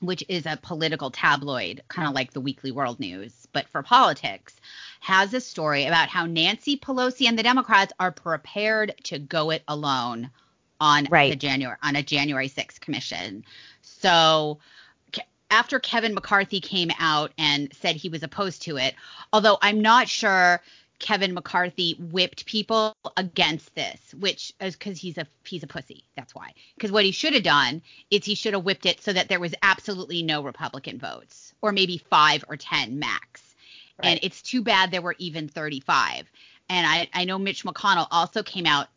which 0.00 0.24
is 0.28 0.46
a 0.46 0.58
political 0.60 1.10
tabloid, 1.10 1.82
kind 1.88 2.08
of 2.08 2.14
like 2.14 2.32
the 2.32 2.40
Weekly 2.40 2.70
World 2.70 3.00
News, 3.00 3.39
but 3.52 3.68
for 3.68 3.82
politics, 3.82 4.56
has 5.00 5.32
a 5.34 5.40
story 5.40 5.86
about 5.86 6.08
how 6.08 6.26
Nancy 6.26 6.76
Pelosi 6.76 7.26
and 7.26 7.38
the 7.38 7.42
Democrats 7.42 7.92
are 7.98 8.12
prepared 8.12 8.94
to 9.04 9.18
go 9.18 9.50
it 9.50 9.62
alone 9.68 10.30
on 10.80 11.06
Right. 11.10 11.30
the 11.30 11.36
January 11.36 11.76
on 11.82 11.96
a 11.96 12.02
January 12.02 12.48
6th 12.48 12.80
commission. 12.80 13.44
So 13.82 14.58
after 15.50 15.80
Kevin 15.80 16.14
McCarthy 16.14 16.60
came 16.60 16.90
out 16.98 17.32
and 17.36 17.72
said 17.74 17.96
he 17.96 18.08
was 18.08 18.22
opposed 18.22 18.62
to 18.62 18.76
it, 18.76 18.94
although 19.32 19.58
I'm 19.60 19.80
not 19.80 20.08
sure 20.08 20.62
Kevin 21.00 21.34
McCarthy 21.34 21.96
whipped 21.98 22.46
people 22.46 22.94
against 23.16 23.74
this, 23.74 23.98
which 24.18 24.52
is 24.60 24.76
because 24.76 24.98
he's 24.98 25.18
a 25.18 25.26
he's 25.44 25.62
a 25.62 25.66
pussy. 25.66 26.04
That's 26.14 26.34
why. 26.34 26.52
Because 26.76 26.92
what 26.92 27.04
he 27.04 27.10
should 27.10 27.34
have 27.34 27.42
done 27.42 27.82
is 28.10 28.24
he 28.24 28.34
should 28.34 28.52
have 28.52 28.64
whipped 28.64 28.86
it 28.86 29.02
so 29.02 29.12
that 29.12 29.28
there 29.28 29.40
was 29.40 29.54
absolutely 29.62 30.22
no 30.22 30.42
Republican 30.42 30.98
votes, 30.98 31.54
or 31.62 31.72
maybe 31.72 31.98
five 31.98 32.44
or 32.48 32.56
ten 32.56 32.98
max. 32.98 33.54
Right. 33.98 34.10
And 34.10 34.20
it's 34.22 34.42
too 34.42 34.62
bad 34.62 34.90
there 34.90 35.02
were 35.02 35.16
even 35.18 35.48
35. 35.48 36.30
And 36.68 36.86
I, 36.86 37.08
I 37.12 37.24
know 37.24 37.38
Mitch 37.38 37.64
McConnell 37.64 38.06
also 38.10 38.42
came 38.42 38.66
out 38.66 38.88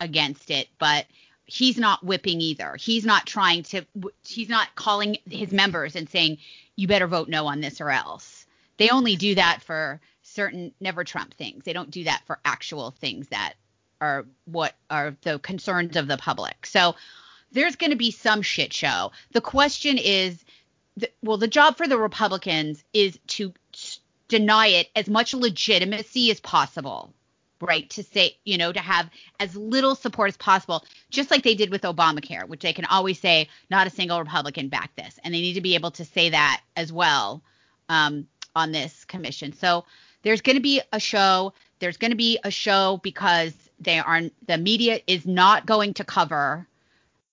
against 0.00 0.50
it, 0.50 0.68
but 0.78 1.06
he's 1.46 1.78
not 1.78 2.04
whipping 2.04 2.40
either. 2.40 2.76
He's 2.76 3.04
not 3.04 3.26
trying 3.26 3.62
to, 3.64 3.84
he's 4.26 4.48
not 4.48 4.74
calling 4.74 5.18
his 5.30 5.52
members 5.52 5.96
and 5.96 6.08
saying, 6.08 6.38
you 6.76 6.88
better 6.88 7.06
vote 7.06 7.28
no 7.28 7.46
on 7.46 7.60
this 7.60 7.80
or 7.80 7.90
else. 7.90 8.46
They 8.78 8.90
only 8.90 9.16
do 9.16 9.34
that 9.36 9.62
for 9.62 10.00
certain 10.32 10.72
never 10.80 11.04
Trump 11.04 11.34
things. 11.34 11.64
They 11.64 11.72
don't 11.72 11.90
do 11.90 12.04
that 12.04 12.22
for 12.26 12.38
actual 12.44 12.90
things 12.90 13.28
that 13.28 13.54
are 14.00 14.26
what 14.46 14.74
are 14.90 15.16
the 15.22 15.38
concerns 15.38 15.96
of 15.96 16.08
the 16.08 16.16
public. 16.16 16.66
So 16.66 16.96
there's 17.52 17.76
going 17.76 17.90
to 17.90 17.96
be 17.96 18.10
some 18.10 18.42
shit 18.42 18.72
show. 18.72 19.12
The 19.32 19.40
question 19.40 19.98
is, 19.98 20.44
well, 21.22 21.38
the 21.38 21.48
job 21.48 21.76
for 21.76 21.86
the 21.86 21.98
Republicans 21.98 22.82
is 22.92 23.18
to 23.28 23.52
deny 24.28 24.68
it 24.68 24.88
as 24.96 25.08
much 25.08 25.34
legitimacy 25.34 26.30
as 26.30 26.40
possible 26.40 27.12
right 27.60 27.88
to 27.90 28.02
say 28.02 28.36
you 28.44 28.58
know 28.58 28.72
to 28.72 28.80
have 28.80 29.08
as 29.38 29.54
little 29.54 29.94
support 29.94 30.28
as 30.28 30.36
possible 30.36 30.84
just 31.10 31.30
like 31.30 31.42
they 31.42 31.54
did 31.54 31.70
with 31.70 31.82
obamacare 31.82 32.48
which 32.48 32.62
they 32.62 32.72
can 32.72 32.84
always 32.86 33.20
say 33.20 33.48
not 33.70 33.86
a 33.86 33.90
single 33.90 34.18
republican 34.18 34.68
backed 34.68 34.96
this 34.96 35.18
and 35.22 35.32
they 35.32 35.40
need 35.40 35.52
to 35.52 35.60
be 35.60 35.74
able 35.74 35.90
to 35.90 36.04
say 36.04 36.30
that 36.30 36.60
as 36.76 36.92
well 36.92 37.42
um, 37.88 38.26
on 38.56 38.72
this 38.72 39.04
commission 39.04 39.52
so 39.52 39.84
there's 40.22 40.40
going 40.40 40.56
to 40.56 40.62
be 40.62 40.80
a 40.92 41.00
show 41.00 41.52
there's 41.78 41.96
going 41.96 42.10
to 42.12 42.16
be 42.16 42.38
a 42.44 42.50
show 42.50 43.00
because 43.02 43.54
they 43.80 43.98
are 43.98 44.22
the 44.46 44.58
media 44.58 45.00
is 45.06 45.26
not 45.26 45.66
going 45.66 45.94
to 45.94 46.04
cover 46.04 46.66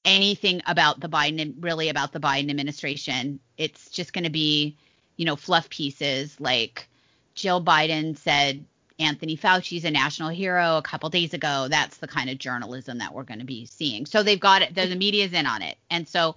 anything 0.05 0.61
about 0.65 0.99
the 0.99 1.09
biden 1.09 1.53
really 1.59 1.89
about 1.89 2.11
the 2.11 2.19
biden 2.19 2.49
administration 2.49 3.39
it's 3.57 3.89
just 3.89 4.13
going 4.13 4.23
to 4.23 4.29
be 4.29 4.75
you 5.17 5.25
know 5.25 5.35
fluff 5.35 5.69
pieces 5.69 6.39
like 6.39 6.87
jill 7.35 7.63
biden 7.63 8.17
said 8.17 8.65
Anthony 8.99 9.37
Fauci's 9.37 9.85
a 9.85 9.91
national 9.91 10.27
hero 10.29 10.77
a 10.77 10.81
couple 10.81 11.09
days 11.09 11.33
ago. 11.33 11.67
That's 11.69 11.97
the 11.97 12.07
kind 12.07 12.29
of 12.29 12.37
journalism 12.37 12.97
that 12.97 13.13
we're 13.13 13.23
going 13.23 13.39
to 13.39 13.45
be 13.45 13.65
seeing. 13.65 14.05
So 14.05 14.23
they've 14.23 14.39
got 14.39 14.61
it. 14.61 14.75
The, 14.75 14.87
the 14.87 14.95
media's 14.97 15.31
in 15.31 15.45
on 15.45 15.61
it, 15.61 15.77
and 15.89 16.05
so 16.05 16.35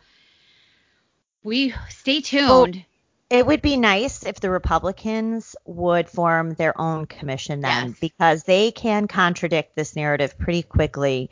we 1.43 1.75
stay 1.89 2.21
tuned. 2.21 2.77
Well, 2.77 2.85
it 3.33 3.47
would 3.47 3.63
be 3.63 3.79
nice 3.79 4.27
if 4.27 4.41
the 4.41 4.51
Republicans 4.51 5.57
would 5.65 6.07
form 6.11 6.53
their 6.53 6.79
own 6.79 7.07
commission 7.07 7.63
then, 7.63 7.89
yes. 7.89 7.99
because 7.99 8.43
they 8.45 8.71
can 8.71 9.09
contradict 9.09 9.75
this 9.75 9.97
narrative 9.97 10.39
pretty 10.39 10.63
quickly 10.63 11.31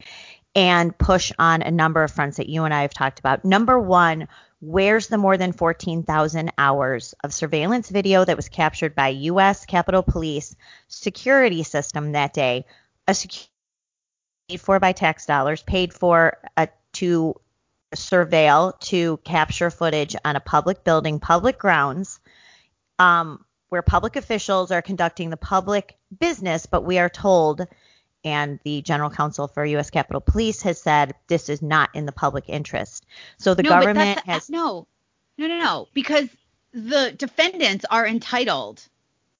and 0.54 0.96
push 0.96 1.30
on 1.38 1.60
a 1.60 1.70
number 1.70 2.02
of 2.02 2.10
fronts 2.10 2.38
that 2.38 2.48
you 2.48 2.64
and 2.64 2.72
I 2.72 2.82
have 2.82 2.94
talked 2.94 3.18
about. 3.18 3.44
Number 3.44 3.78
one, 3.78 4.28
where's 4.60 5.08
the 5.08 5.18
more 5.18 5.36
than 5.36 5.52
14,000 5.52 6.50
hours 6.56 7.14
of 7.22 7.34
surveillance 7.34 7.90
video 7.90 8.24
that 8.24 8.36
was 8.36 8.48
captured 8.48 8.94
by 8.94 9.08
U.S. 9.08 9.66
Capitol 9.66 10.02
Police 10.02 10.56
security 10.88 11.62
system 11.64 12.12
that 12.12 12.32
day? 12.32 12.64
A 13.08 13.14
security 13.14 13.50
paid 14.48 14.60
for 14.62 14.80
by 14.80 14.92
tax 14.92 15.26
dollars, 15.26 15.62
paid 15.62 15.92
for 15.92 16.38
uh, 16.56 16.66
to 16.94 17.34
surveil, 17.94 18.78
to 18.80 19.18
capture 19.18 19.70
footage 19.70 20.14
on 20.24 20.36
a 20.36 20.40
public 20.40 20.84
building, 20.84 21.20
public 21.20 21.58
grounds, 21.58 22.20
um, 22.98 23.44
where 23.68 23.82
public 23.82 24.16
officials 24.16 24.70
are 24.70 24.82
conducting 24.82 25.30
the 25.30 25.36
public 25.36 25.96
business, 26.18 26.66
but 26.66 26.84
we 26.84 26.98
are 26.98 27.08
told 27.08 27.66
and 28.24 28.60
the 28.64 28.82
general 28.82 29.10
counsel 29.10 29.48
for 29.48 29.64
U.S. 29.64 29.90
Capitol 29.90 30.20
Police 30.20 30.62
has 30.62 30.80
said 30.80 31.14
this 31.28 31.48
is 31.48 31.62
not 31.62 31.90
in 31.94 32.06
the 32.06 32.12
public 32.12 32.44
interest. 32.48 33.06
So 33.38 33.54
the 33.54 33.62
no, 33.62 33.70
government 33.70 34.20
has 34.26 34.50
no, 34.50 34.86
no, 35.38 35.46
no, 35.46 35.58
no, 35.58 35.88
because 35.94 36.28
the 36.72 37.14
defendants 37.16 37.84
are 37.90 38.06
entitled 38.06 38.86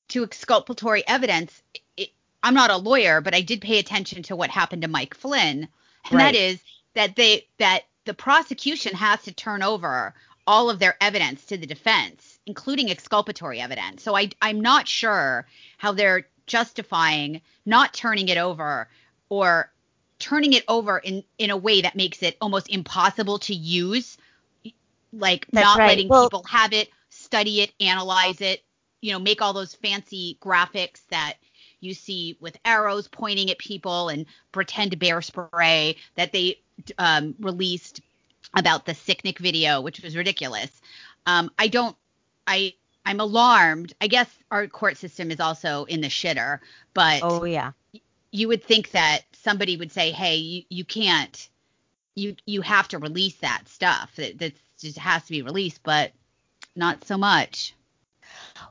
to 0.08 0.24
exculpatory 0.24 1.06
evidence. 1.06 1.62
It, 1.96 2.10
I'm 2.42 2.54
not 2.54 2.70
a 2.70 2.76
lawyer, 2.76 3.20
but 3.20 3.34
I 3.34 3.42
did 3.42 3.60
pay 3.60 3.78
attention 3.78 4.22
to 4.24 4.36
what 4.36 4.50
happened 4.50 4.82
to 4.82 4.88
Mike 4.88 5.14
Flynn, 5.14 5.68
and 6.06 6.12
right. 6.12 6.32
that 6.32 6.34
is 6.34 6.58
that 6.94 7.16
they 7.16 7.46
that 7.58 7.82
the 8.04 8.14
prosecution 8.14 8.94
has 8.94 9.22
to 9.22 9.32
turn 9.32 9.62
over 9.62 10.14
all 10.46 10.70
of 10.70 10.78
their 10.78 10.96
evidence 11.00 11.44
to 11.46 11.56
the 11.56 11.66
defense, 11.66 12.38
including 12.46 12.90
exculpatory 12.90 13.60
evidence. 13.60 14.02
So 14.02 14.16
I, 14.16 14.30
I'm 14.42 14.60
not 14.60 14.88
sure 14.88 15.46
how 15.78 15.92
they're 15.92 16.26
justifying 16.46 17.40
not 17.64 17.94
turning 17.94 18.28
it 18.28 18.36
over 18.36 18.88
or 19.28 19.70
turning 20.18 20.52
it 20.52 20.64
over 20.66 20.98
in 20.98 21.22
in 21.38 21.50
a 21.50 21.56
way 21.56 21.82
that 21.82 21.94
makes 21.94 22.22
it 22.22 22.36
almost 22.40 22.68
impossible 22.68 23.38
to 23.38 23.54
use 23.54 24.18
like 25.12 25.46
That's 25.52 25.64
not 25.64 25.78
right. 25.78 25.88
letting 25.88 26.08
well, 26.08 26.28
people 26.28 26.44
have 26.44 26.72
it 26.72 26.88
study 27.08 27.60
it 27.60 27.72
analyze 27.80 28.40
it 28.40 28.62
you 29.00 29.12
know 29.12 29.18
make 29.18 29.40
all 29.40 29.52
those 29.52 29.74
fancy 29.74 30.38
graphics 30.40 31.00
that 31.10 31.34
you 31.80 31.94
see 31.94 32.36
with 32.40 32.58
arrows 32.64 33.08
pointing 33.08 33.50
at 33.50 33.58
people 33.58 34.08
and 34.08 34.26
pretend 34.52 34.98
bear 34.98 35.22
spray 35.22 35.96
that 36.16 36.32
they 36.32 36.60
um, 36.98 37.34
released 37.40 38.00
about 38.54 38.86
the 38.86 38.92
Sicknick 38.92 39.38
video, 39.38 39.80
which 39.80 40.02
was 40.02 40.16
ridiculous. 40.16 40.70
Um, 41.26 41.50
I 41.58 41.68
don't, 41.68 41.96
I 42.46 42.74
I'm 43.04 43.20
alarmed. 43.20 43.94
I 44.00 44.06
guess 44.06 44.28
our 44.50 44.66
court 44.66 44.96
system 44.96 45.30
is 45.30 45.40
also 45.40 45.84
in 45.84 46.00
the 46.00 46.08
shitter, 46.08 46.60
but 46.94 47.20
oh 47.22 47.44
yeah, 47.44 47.72
you 48.30 48.48
would 48.48 48.62
think 48.62 48.90
that 48.92 49.22
somebody 49.32 49.76
would 49.76 49.92
say, 49.92 50.10
hey, 50.10 50.36
you, 50.36 50.62
you 50.68 50.84
can't, 50.84 51.48
you 52.14 52.36
you 52.46 52.62
have 52.62 52.88
to 52.88 52.98
release 52.98 53.36
that 53.36 53.68
stuff. 53.68 54.14
That 54.16 54.38
that 54.38 54.52
just 54.78 54.98
has 54.98 55.24
to 55.24 55.30
be 55.30 55.42
released, 55.42 55.82
but 55.82 56.12
not 56.76 57.04
so 57.04 57.16
much. 57.18 57.74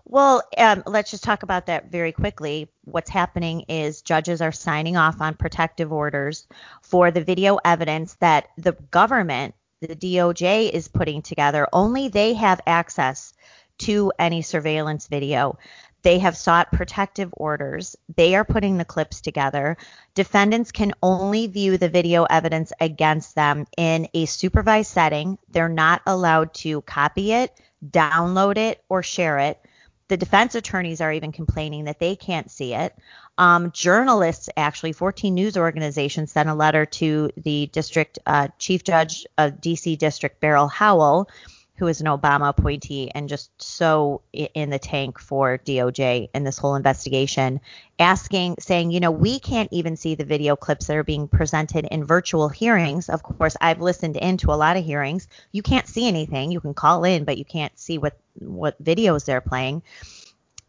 Well, 0.05 0.43
um, 0.57 0.83
let's 0.85 1.11
just 1.11 1.23
talk 1.23 1.43
about 1.43 1.67
that 1.67 1.91
very 1.91 2.11
quickly. 2.11 2.69
What's 2.83 3.09
happening 3.09 3.61
is 3.69 4.01
judges 4.01 4.41
are 4.41 4.51
signing 4.51 4.97
off 4.97 5.21
on 5.21 5.35
protective 5.35 5.91
orders 5.91 6.47
for 6.81 7.11
the 7.11 7.23
video 7.23 7.59
evidence 7.63 8.15
that 8.15 8.49
the 8.57 8.73
government, 8.91 9.55
the 9.81 9.95
DOJ, 9.95 10.71
is 10.71 10.87
putting 10.87 11.21
together. 11.21 11.67
Only 11.71 12.07
they 12.07 12.33
have 12.33 12.61
access 12.65 13.33
to 13.79 14.11
any 14.19 14.41
surveillance 14.41 15.07
video. 15.07 15.57
They 16.01 16.19
have 16.19 16.37
sought 16.37 16.71
protective 16.71 17.33
orders. 17.35 17.95
They 18.15 18.35
are 18.35 18.45
putting 18.45 18.77
the 18.77 18.85
clips 18.85 19.19
together. 19.19 19.77
Defendants 20.15 20.71
can 20.71 20.93
only 21.03 21.47
view 21.47 21.77
the 21.77 21.89
video 21.89 22.23
evidence 22.23 22.71
against 22.79 23.35
them 23.35 23.67
in 23.77 24.07
a 24.13 24.25
supervised 24.25 24.91
setting. 24.91 25.37
They're 25.49 25.67
not 25.67 26.01
allowed 26.05 26.53
to 26.55 26.81
copy 26.83 27.33
it, 27.33 27.59
download 27.85 28.57
it, 28.57 28.81
or 28.87 29.03
share 29.03 29.39
it. 29.39 29.59
The 30.09 30.17
defense 30.17 30.55
attorneys 30.55 31.01
are 31.01 31.13
even 31.13 31.31
complaining 31.31 31.85
that 31.85 31.99
they 31.99 32.15
can't 32.15 32.49
see 32.49 32.73
it. 32.73 32.95
Um, 33.37 33.71
journalists, 33.71 34.49
actually, 34.57 34.91
14 34.91 35.33
news 35.33 35.55
organizations 35.55 36.31
sent 36.31 36.49
a 36.49 36.55
letter 36.55 36.85
to 36.85 37.29
the 37.37 37.67
district 37.67 38.19
uh, 38.25 38.49
chief 38.57 38.83
judge 38.83 39.25
of 39.37 39.61
DC 39.61 39.97
District, 39.97 40.39
Beryl 40.39 40.67
Howell, 40.67 41.29
who 41.79 41.87
is 41.87 42.01
an 42.01 42.07
Obama 42.07 42.49
appointee 42.49 43.09
and 43.09 43.29
just 43.29 43.49
so 43.61 44.21
in 44.33 44.69
the 44.69 44.77
tank 44.77 45.17
for 45.17 45.57
DOJ 45.57 46.29
in 46.35 46.43
this 46.43 46.57
whole 46.57 46.75
investigation, 46.75 47.61
asking, 47.97 48.55
saying, 48.59 48.91
you 48.91 48.99
know, 48.99 49.11
we 49.11 49.39
can't 49.39 49.71
even 49.71 49.95
see 49.95 50.15
the 50.15 50.25
video 50.25 50.57
clips 50.57 50.87
that 50.87 50.97
are 50.97 51.03
being 51.03 51.29
presented 51.29 51.85
in 51.89 52.03
virtual 52.03 52.49
hearings. 52.49 53.07
Of 53.07 53.23
course, 53.23 53.55
I've 53.61 53.79
listened 53.79 54.17
into 54.17 54.51
a 54.51 54.59
lot 54.59 54.75
of 54.75 54.83
hearings. 54.83 55.27
You 55.53 55.63
can't 55.63 55.87
see 55.87 56.07
anything. 56.07 56.51
You 56.51 56.59
can 56.59 56.73
call 56.73 57.05
in, 57.05 57.23
but 57.23 57.37
you 57.37 57.45
can't 57.45 57.77
see 57.79 57.97
what 57.97 58.19
what 58.39 58.81
videos 58.83 59.25
they're 59.25 59.41
playing. 59.41 59.83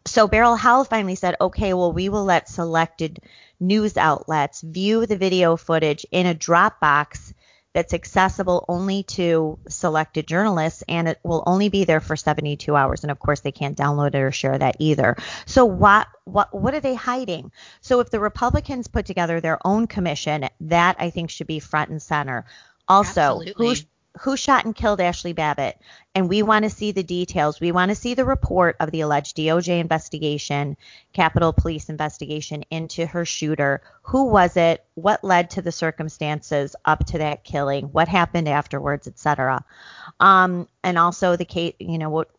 So 0.05 0.27
Beryl 0.27 0.55
Howell 0.55 0.85
finally 0.85 1.15
said, 1.15 1.35
okay, 1.39 1.73
well, 1.73 1.93
we 1.93 2.09
will 2.09 2.25
let 2.25 2.49
selected 2.49 3.19
news 3.59 3.97
outlets 3.97 4.61
view 4.61 5.05
the 5.05 5.17
video 5.17 5.55
footage 5.55 6.05
in 6.11 6.25
a 6.25 6.33
Dropbox 6.33 7.33
that's 7.73 7.93
accessible 7.93 8.65
only 8.67 9.03
to 9.03 9.57
selected 9.67 10.27
journalists 10.27 10.83
and 10.87 11.07
it 11.07 11.19
will 11.23 11.43
only 11.45 11.69
be 11.69 11.85
there 11.85 12.01
for 12.01 12.15
72 12.15 12.75
hours. 12.75 13.03
And 13.03 13.11
of 13.11 13.19
course 13.19 13.39
they 13.39 13.51
can't 13.51 13.77
download 13.77 14.13
it 14.15 14.15
or 14.15 14.31
share 14.31 14.57
that 14.57 14.75
either. 14.79 15.15
So 15.45 15.65
what 15.65 16.07
what 16.25 16.53
what 16.53 16.73
are 16.73 16.79
they 16.79 16.95
hiding? 16.95 17.51
So 17.81 17.99
if 17.99 18.09
the 18.09 18.19
republicans 18.19 18.87
put 18.87 19.05
together 19.05 19.39
their 19.39 19.65
own 19.65 19.87
commission 19.87 20.47
that 20.61 20.95
i 20.99 21.09
think 21.09 21.29
should 21.29 21.47
be 21.47 21.59
front 21.59 21.89
and 21.89 22.01
center. 22.01 22.45
Also 22.87 23.41
who 23.55 23.75
who 24.19 24.35
shot 24.35 24.65
and 24.65 24.75
killed 24.75 24.99
Ashley 24.99 25.33
Babbitt. 25.33 25.79
And 26.13 26.27
we 26.27 26.43
want 26.43 26.63
to 26.63 26.69
see 26.69 26.91
the 26.91 27.03
details. 27.03 27.61
We 27.61 27.71
want 27.71 27.89
to 27.89 27.95
see 27.95 28.13
the 28.13 28.25
report 28.25 28.75
of 28.79 28.91
the 28.91 29.01
alleged 29.01 29.37
DOJ 29.37 29.79
investigation, 29.79 30.75
Capitol 31.13 31.53
Police 31.53 31.89
investigation 31.89 32.63
into 32.69 33.05
her 33.05 33.23
shooter. 33.23 33.81
Who 34.03 34.25
was 34.25 34.57
it? 34.57 34.83
What 34.95 35.23
led 35.23 35.51
to 35.51 35.61
the 35.61 35.71
circumstances 35.71 36.75
up 36.83 37.05
to 37.07 37.19
that 37.19 37.45
killing? 37.45 37.85
What 37.85 38.09
happened 38.09 38.49
afterwards, 38.49 39.07
etc. 39.07 39.63
Um, 40.19 40.67
and 40.83 40.97
also 40.97 41.37
the 41.37 41.45
case, 41.45 41.75
you 41.79 41.97
know, 41.97 42.09
what 42.09 42.29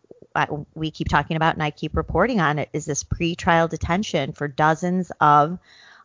we 0.75 0.91
keep 0.91 1.09
talking 1.09 1.37
about 1.37 1.55
and 1.55 1.63
I 1.63 1.71
keep 1.71 1.97
reporting 1.97 2.41
on 2.41 2.59
it 2.59 2.69
is 2.73 2.85
this 2.85 3.05
pretrial 3.05 3.69
detention 3.69 4.33
for 4.33 4.49
dozens 4.49 5.13
of 5.21 5.59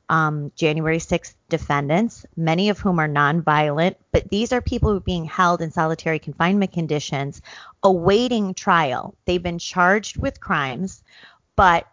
um, 0.10 0.52
January 0.56 1.00
6th 1.00 1.36
defendants, 1.50 2.26
many 2.36 2.70
of 2.70 2.80
whom 2.80 3.00
are 3.00 3.10
nonviolent, 3.10 3.96
but 4.12 4.30
these 4.30 4.54
are 4.54 4.62
people 4.62 4.92
who 4.92 4.98
are 4.98 5.02
being 5.02 5.26
held 5.26 5.62
in 5.62 5.72
solitary 5.72 6.20
confinement 6.20 6.72
conditions 6.72 7.42
awaiting 7.84 8.54
trial. 8.54 9.16
They've 9.26 9.44
been 9.44 9.60
charged 9.60 10.18
with 10.18 10.40
crimes, 10.40 11.04
but 11.56 11.88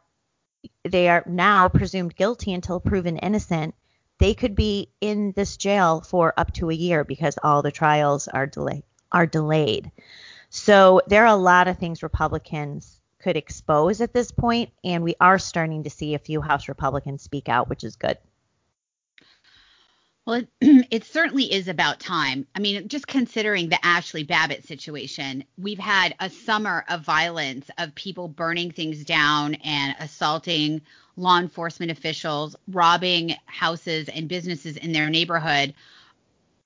they 0.85 1.09
are 1.09 1.25
now 1.27 1.69
presumed 1.69 2.15
guilty 2.17 2.53
until 2.53 2.81
proven 2.81 3.19
innocent. 3.19 3.75
They 4.19 4.35
could 4.35 4.55
be 4.55 4.91
in 5.01 5.33
this 5.33 5.57
jail 5.57 6.01
for 6.01 6.33
up 6.37 6.53
to 6.55 6.71
a 6.71 6.75
year 6.75 7.05
because 7.05 7.39
all 7.43 7.63
the 7.63 7.73
trials 7.73 8.29
are 8.29 8.47
delayed 8.47 8.85
are 9.15 9.27
delayed. 9.27 9.91
So 10.51 11.01
there 11.07 11.23
are 11.23 11.35
a 11.35 11.37
lot 11.37 11.69
of 11.69 11.79
things 11.79 12.03
Republicans 12.03 12.94
could 13.25 13.37
expose 13.39 14.03
at 14.03 14.13
this 14.13 14.31
point, 14.31 14.71
and 14.85 15.03
we 15.03 15.17
are 15.19 15.39
starting 15.39 15.83
to 15.83 15.91
see 15.91 16.15
a 16.15 16.19
few 16.19 16.43
House 16.43 16.69
Republicans 16.69 17.23
speak 17.23 17.49
out, 17.49 17.71
which 17.71 17.83
is 17.83 17.97
good. 17.97 18.19
Well, 20.27 20.43
it, 20.43 20.49
it, 20.91 21.05
certainly 21.05 21.51
is 21.51 21.67
about 21.67 22.01
time. 22.01 22.47
I 22.55 22.61
mean, 22.61 22.87
just 22.87 23.07
considering 23.07 23.71
the 23.71 23.83
Ashley 23.85 24.25
Babbitt 24.25 24.67
situation, 24.67 25.43
we've 25.57 25.79
had 25.79 26.15
a 26.21 26.29
summer 26.29 26.85
of 26.91 27.01
violence 27.01 27.71
of 27.79 27.95
people 27.95 28.29
burning 28.29 28.71
things 28.71 29.05
down 29.05 29.55
and 29.55 29.97
assaulting 30.01 30.83
law 31.17 31.39
enforcement 31.39 31.91
officials, 31.91 32.55
robbing 32.69 33.37
houses 33.47 34.11
and 34.11 34.29
businesses 34.29 34.77
in 34.77 34.93
their 34.93 35.09
neighborhood, 35.09 35.73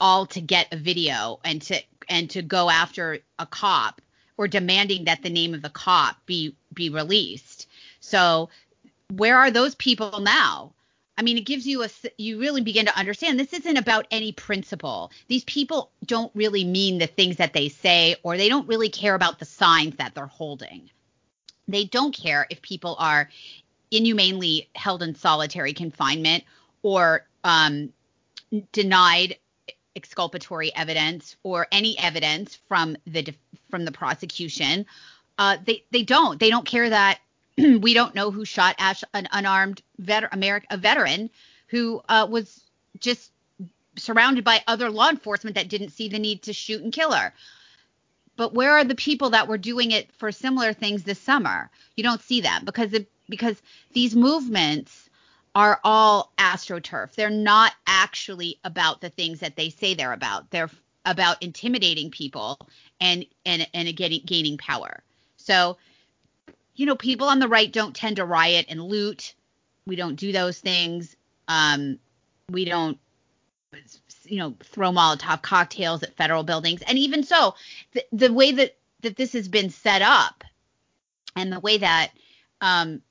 all 0.01 0.27
to 0.27 0.41
get 0.41 0.73
a 0.73 0.77
video 0.77 1.39
and 1.45 1.63
to 1.63 1.81
and 2.09 2.31
to 2.31 2.43
go 2.43 2.69
after 2.69 3.21
a 3.39 3.47
cop 3.47 4.01
or 4.39 4.49
demanding 4.49 5.05
that 5.05 5.23
the 5.23 5.29
name 5.29 5.53
of 5.53 5.61
the 5.61 5.69
cop 5.69 6.25
be 6.25 6.57
be 6.73 6.89
released. 6.89 7.67
So, 8.01 8.49
where 9.11 9.37
are 9.37 9.51
those 9.51 9.75
people 9.75 10.21
now? 10.21 10.73
I 11.19 11.23
mean, 11.23 11.37
it 11.37 11.47
gives 11.47 11.67
you 11.67 11.83
a, 11.83 11.89
you 12.17 12.39
really 12.39 12.61
begin 12.61 12.87
to 12.87 12.97
understand 12.97 13.41
this 13.41 13.53
isn't 13.53 13.77
about 13.77 14.07
any 14.13 14.31
principle. 14.31 15.11
These 15.27 15.43
people 15.45 15.91
don't 16.07 16.31
really 16.35 16.65
mean 16.65 16.99
the 16.99 17.09
things 17.09 17.37
that 17.37 17.53
they 17.53 17.69
say, 17.69 18.15
or 18.23 18.37
they 18.37 18.49
don't 18.49 18.69
really 18.69 18.89
care 18.89 19.17
about 19.17 19.41
the 19.41 19.45
signs 19.45 19.97
that 19.97 20.15
they're 20.15 20.27
holding. 20.27 20.89
They 21.67 21.85
don't 21.85 22.15
care 22.15 22.47
if 22.51 22.63
people 22.63 22.95
are 23.01 23.29
inhumanely 23.91 24.69
held 24.77 25.03
in 25.03 25.17
solitary 25.17 25.73
confinement 25.73 26.45
or 26.83 27.27
um, 27.43 27.93
denied 28.71 29.39
exculpatory 29.97 30.73
evidence 30.77 31.37
or 31.43 31.67
any 31.73 31.99
evidence 31.99 32.55
from 32.69 32.97
the 33.07 33.35
from 33.71 33.85
the 33.85 33.93
prosecution. 33.93 34.87
Uh, 35.39 35.57
they 35.65 35.85
they 35.91 36.03
don't 36.03 36.41
they 36.41 36.51
don't 36.51 36.67
care 36.67 36.91
that 36.91 37.21
we 37.57 37.95
don't 37.95 38.15
know 38.15 38.31
who 38.31 38.45
shot 38.45 38.75
Ash, 38.79 39.05
an 39.15 39.29
unarmed 39.33 39.83
vet, 39.99 40.33
American, 40.33 40.69
a 40.71 40.77
veteran 40.77 41.31
who 41.69 42.01
uh, 42.09 42.27
was 42.29 42.65
just 42.99 43.31
surrounded 43.97 44.45
by 44.45 44.63
other 44.67 44.91
law 44.91 45.09
enforcement 45.09 45.57
that 45.57 45.69
didn't 45.69 45.91
see 45.91 46.09
the 46.09 46.19
need 46.19 46.43
to 46.43 46.53
shoot 46.53 46.83
and 46.83 46.93
kill 46.93 47.13
her. 47.13 47.33
But 48.37 48.55
where 48.55 48.73
are 48.73 48.85
the 48.85 48.95
people 48.95 49.31
that 49.31 49.49
were 49.49 49.59
doing 49.59 49.91
it 49.91 50.13
for 50.13 50.31
similar 50.31 50.73
things 50.73 51.03
this 51.03 51.19
summer? 51.19 51.71
You 51.97 52.05
don't 52.05 52.23
see 52.23 52.41
them 52.41 52.65
because 52.65 52.93
it, 52.93 53.11
because 53.29 53.61
these 53.93 54.15
movements 54.15 55.11
are 55.55 55.81
all 55.83 56.33
astroturf. 56.39 57.15
They're 57.15 57.31
not 57.31 57.73
actually 57.87 58.61
about 58.63 59.01
the 59.01 59.11
things 59.11 59.41
that 59.41 59.57
they 59.57 59.71
say 59.71 59.95
they're 59.95 60.13
about. 60.13 60.51
They're 60.51 60.71
about 61.05 61.43
intimidating 61.43 62.11
people 62.11 62.59
and 63.01 63.25
and 63.47 63.67
and 63.75 63.97
getting 63.97 64.23
gaining 64.25 64.59
power. 64.59 65.03
So 65.37 65.77
you 66.79 66.87
know, 66.87 66.95
people 66.95 67.29
on 67.29 67.41
the 67.41 67.49
right 67.49 67.73
don't 67.73 67.95
tend 67.95 68.17
to 68.17 68.25
riot 68.25 68.67
and 68.69 68.81
loot. 68.81 69.35
We 69.87 69.97
don't 69.97 70.15
do 70.15 70.31
those 70.31 70.61
things. 70.61 71.17
Um, 71.49 71.99
we 72.51 72.65
don't, 72.65 72.99
you 74.25 74.39
know, 74.39 74.55
throw 74.63 74.93
Molotov 74.93 75.43
cocktails 75.43 76.05
at 76.05 76.17
federal 76.17 76.45
buildings. 76.45 76.83
And 76.83 76.97
even 76.97 77.25
so, 77.25 77.57
the, 77.93 78.05
the 78.13 78.33
way 78.33 78.53
that 78.53 78.77
that 79.03 79.17
this 79.17 79.33
has 79.33 79.49
been 79.49 79.71
set 79.71 80.03
up, 80.03 80.45
and 81.35 81.53
the 81.53 81.61
way 81.61 81.79
that, 81.79 82.11
um, 82.61 83.03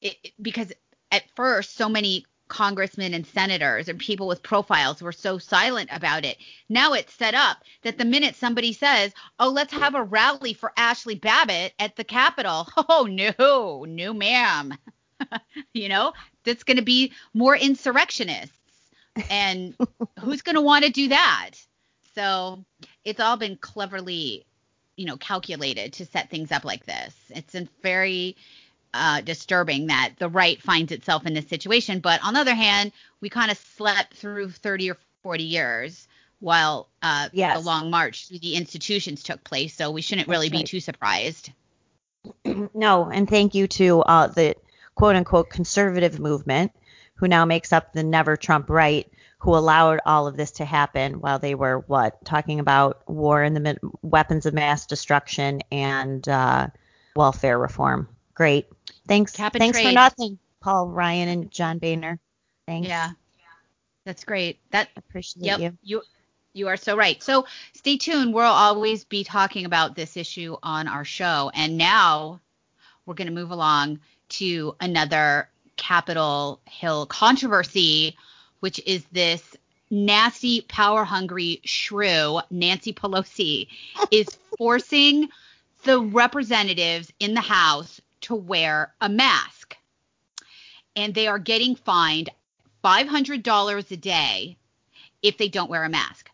it, 0.00 0.32
because 0.40 0.72
at 1.12 1.24
first 1.36 1.76
so 1.76 1.88
many 1.88 2.24
congressmen 2.54 3.14
and 3.14 3.26
senators 3.26 3.88
and 3.88 3.98
people 3.98 4.28
with 4.28 4.40
profiles 4.40 5.02
were 5.02 5.10
so 5.10 5.38
silent 5.38 5.90
about 5.92 6.24
it. 6.24 6.38
Now 6.68 6.92
it's 6.92 7.12
set 7.12 7.34
up 7.34 7.64
that 7.82 7.98
the 7.98 8.04
minute 8.04 8.36
somebody 8.36 8.72
says, 8.72 9.12
"Oh, 9.40 9.48
let's 9.48 9.72
have 9.72 9.96
a 9.96 10.04
rally 10.04 10.54
for 10.54 10.72
Ashley 10.76 11.16
Babbitt 11.16 11.74
at 11.80 11.96
the 11.96 12.04
Capitol," 12.04 12.68
oh 12.76 13.08
no, 13.10 13.84
no, 13.88 14.14
ma'am. 14.14 14.72
you 15.74 15.88
know, 15.88 16.12
that's 16.44 16.62
going 16.62 16.76
to 16.76 16.84
be 16.84 17.12
more 17.34 17.56
insurrectionists, 17.56 18.56
and 19.28 19.74
who's 20.20 20.42
going 20.42 20.54
to 20.54 20.60
want 20.60 20.84
to 20.84 20.92
do 20.92 21.08
that? 21.08 21.50
So 22.14 22.64
it's 23.04 23.18
all 23.18 23.36
been 23.36 23.56
cleverly, 23.56 24.46
you 24.94 25.06
know, 25.06 25.16
calculated 25.16 25.94
to 25.94 26.06
set 26.06 26.30
things 26.30 26.52
up 26.52 26.64
like 26.64 26.86
this. 26.86 27.16
It's 27.30 27.56
a 27.56 27.66
very 27.82 28.36
uh, 28.94 29.20
disturbing 29.20 29.88
that 29.88 30.12
the 30.18 30.28
right 30.28 30.62
finds 30.62 30.92
itself 30.92 31.26
in 31.26 31.34
this 31.34 31.48
situation. 31.48 32.00
But 32.00 32.24
on 32.24 32.34
the 32.34 32.40
other 32.40 32.54
hand, 32.54 32.92
we 33.20 33.28
kind 33.28 33.50
of 33.50 33.58
slept 33.58 34.14
through 34.14 34.50
30 34.50 34.92
or 34.92 34.96
40 35.22 35.42
years 35.42 36.08
while 36.38 36.88
uh, 37.02 37.28
yes. 37.32 37.58
the 37.58 37.64
long 37.64 37.90
march 37.90 38.28
through 38.28 38.38
the 38.38 38.54
institutions 38.54 39.22
took 39.22 39.42
place. 39.44 39.74
So 39.74 39.90
we 39.90 40.02
shouldn't 40.02 40.28
really 40.28 40.48
be 40.48 40.62
too 40.62 40.80
surprised. 40.80 41.50
no, 42.74 43.10
and 43.10 43.28
thank 43.28 43.54
you 43.54 43.66
to 43.66 44.00
uh, 44.02 44.28
the 44.28 44.54
quote 44.94 45.16
unquote 45.16 45.50
conservative 45.50 46.20
movement, 46.20 46.72
who 47.14 47.28
now 47.28 47.44
makes 47.44 47.72
up 47.72 47.92
the 47.92 48.02
Never 48.02 48.36
Trump 48.36 48.70
right, 48.70 49.10
who 49.38 49.54
allowed 49.54 50.00
all 50.06 50.26
of 50.26 50.36
this 50.36 50.52
to 50.52 50.64
happen 50.64 51.20
while 51.20 51.38
they 51.38 51.54
were 51.54 51.80
what 51.86 52.24
talking 52.24 52.60
about 52.60 53.08
war 53.08 53.42
and 53.42 53.56
the 53.56 53.78
weapons 54.02 54.46
of 54.46 54.54
mass 54.54 54.86
destruction 54.86 55.60
and 55.70 56.28
uh, 56.28 56.68
welfare 57.16 57.58
reform. 57.58 58.08
Great. 58.34 58.66
Thanks. 59.06 59.32
Thanks 59.32 59.78
trade. 59.78 59.86
for 59.88 59.92
nothing, 59.92 60.38
Paul 60.60 60.88
Ryan 60.88 61.28
and 61.28 61.50
John 61.50 61.78
Boehner. 61.78 62.18
Thanks. 62.66 62.88
Yeah. 62.88 63.10
That's 64.04 64.24
great. 64.24 64.58
That 64.70 64.88
appreciate 64.96 65.46
yep, 65.46 65.60
you. 65.60 65.78
You 65.82 66.02
you 66.52 66.68
are 66.68 66.76
so 66.76 66.96
right. 66.96 67.22
So 67.22 67.46
stay 67.72 67.96
tuned. 67.96 68.32
We'll 68.32 68.44
always 68.44 69.04
be 69.04 69.24
talking 69.24 69.64
about 69.64 69.96
this 69.96 70.16
issue 70.16 70.56
on 70.62 70.86
our 70.86 71.04
show. 71.04 71.50
And 71.54 71.76
now 71.76 72.40
we're 73.06 73.14
going 73.14 73.26
to 73.28 73.34
move 73.34 73.50
along 73.50 74.00
to 74.30 74.76
another 74.80 75.48
Capitol 75.76 76.60
Hill 76.66 77.06
controversy, 77.06 78.16
which 78.60 78.80
is 78.86 79.04
this 79.10 79.56
nasty, 79.90 80.60
power 80.62 81.04
hungry 81.04 81.60
shrew, 81.64 82.40
Nancy 82.50 82.92
Pelosi, 82.92 83.66
is 84.12 84.28
forcing 84.56 85.28
the 85.82 86.00
representatives 86.00 87.12
in 87.18 87.34
the 87.34 87.40
House 87.40 88.00
to 88.24 88.34
wear 88.34 88.94
a 89.00 89.08
mask. 89.08 89.76
And 90.96 91.14
they 91.14 91.26
are 91.26 91.38
getting 91.38 91.76
fined 91.76 92.30
$500 92.84 93.90
a 93.90 93.96
day 93.96 94.56
if 95.22 95.38
they 95.38 95.48
don't 95.48 95.70
wear 95.70 95.84
a 95.84 95.88
mask. 95.88 96.30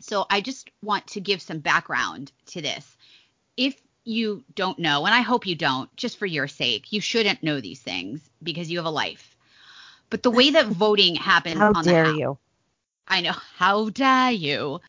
So 0.00 0.26
I 0.28 0.40
just 0.40 0.70
want 0.82 1.06
to 1.08 1.20
give 1.20 1.40
some 1.40 1.60
background 1.60 2.32
to 2.46 2.60
this. 2.60 2.96
If 3.56 3.80
you 4.04 4.44
don't 4.54 4.78
know, 4.78 5.06
and 5.06 5.14
I 5.14 5.20
hope 5.20 5.46
you 5.46 5.54
don't, 5.54 5.94
just 5.96 6.18
for 6.18 6.26
your 6.26 6.48
sake, 6.48 6.92
you 6.92 7.00
shouldn't 7.00 7.42
know 7.42 7.60
these 7.60 7.80
things 7.80 8.20
because 8.42 8.70
you 8.70 8.78
have 8.78 8.86
a 8.86 8.90
life. 8.90 9.36
But 10.10 10.22
the 10.22 10.30
way 10.30 10.50
that 10.50 10.66
voting 10.66 11.14
happens 11.14 11.58
how 11.58 11.72
on 11.74 11.84
dare 11.84 12.04
the 12.04 12.10
House, 12.10 12.18
you? 12.18 12.38
I 13.08 13.20
know, 13.20 13.34
how 13.56 13.90
dare 13.90 14.30
you? 14.30 14.80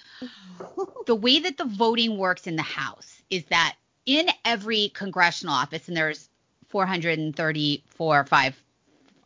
the 1.06 1.16
way 1.16 1.40
that 1.40 1.58
the 1.58 1.66
voting 1.66 2.18
works 2.18 2.48
in 2.48 2.56
the 2.56 2.62
House 2.62 3.22
is 3.30 3.46
that 3.46 3.76
in 4.06 4.28
every 4.46 4.90
congressional 4.90 5.54
office, 5.54 5.88
and 5.88 5.96
there's 5.96 6.30
434, 6.70 8.26
five, 8.26 8.64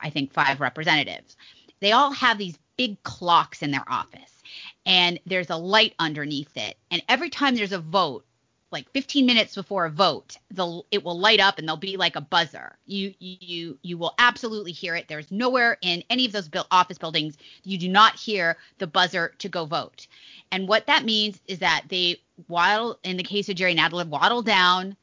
I 0.02 0.10
think 0.10 0.34
five 0.34 0.60
representatives, 0.60 1.38
they 1.80 1.92
all 1.92 2.12
have 2.12 2.38
these 2.38 2.58
big 2.78 3.02
clocks 3.04 3.62
in 3.62 3.72
their 3.72 3.86
office, 3.88 4.44
and 4.86 5.20
there's 5.26 5.50
a 5.50 5.58
light 5.58 5.94
underneath 6.00 6.56
it. 6.56 6.78
And 6.92 7.02
every 7.10 7.30
time 7.30 7.56
there's 7.56 7.72
a 7.72 7.80
vote, 7.80 8.26
like 8.72 8.92
15 8.92 9.26
minutes 9.26 9.56
before 9.56 9.86
a 9.86 9.90
vote, 9.90 10.38
the 10.52 10.82
it 10.92 11.04
will 11.04 11.18
light 11.18 11.40
up 11.40 11.58
and 11.58 11.68
there'll 11.68 11.78
be 11.78 11.96
like 11.96 12.18
a 12.18 12.22
buzzer. 12.22 12.78
You 12.86 13.14
you 13.20 13.80
you 13.82 13.98
will 13.98 14.14
absolutely 14.20 14.74
hear 14.74 14.94
it. 14.96 15.08
There's 15.08 15.32
nowhere 15.32 15.78
in 15.82 16.04
any 16.10 16.26
of 16.26 16.34
those 16.34 16.50
built 16.50 16.68
office 16.70 16.98
buildings 16.98 17.38
you 17.64 17.78
do 17.78 17.88
not 17.88 18.16
hear 18.16 18.58
the 18.78 18.88
buzzer 18.88 19.34
to 19.40 19.48
go 19.48 19.66
vote. 19.66 20.08
And 20.52 20.68
what 20.68 20.86
that 20.88 21.06
means 21.06 21.40
is 21.48 21.60
that 21.60 21.84
they 21.88 22.20
waddle, 22.48 23.00
in 23.04 23.18
the 23.18 23.24
case 23.24 23.50
of 23.50 23.56
Jerry 23.56 23.76
Nadler, 23.76 24.08
waddle 24.08 24.42
down, 24.42 24.96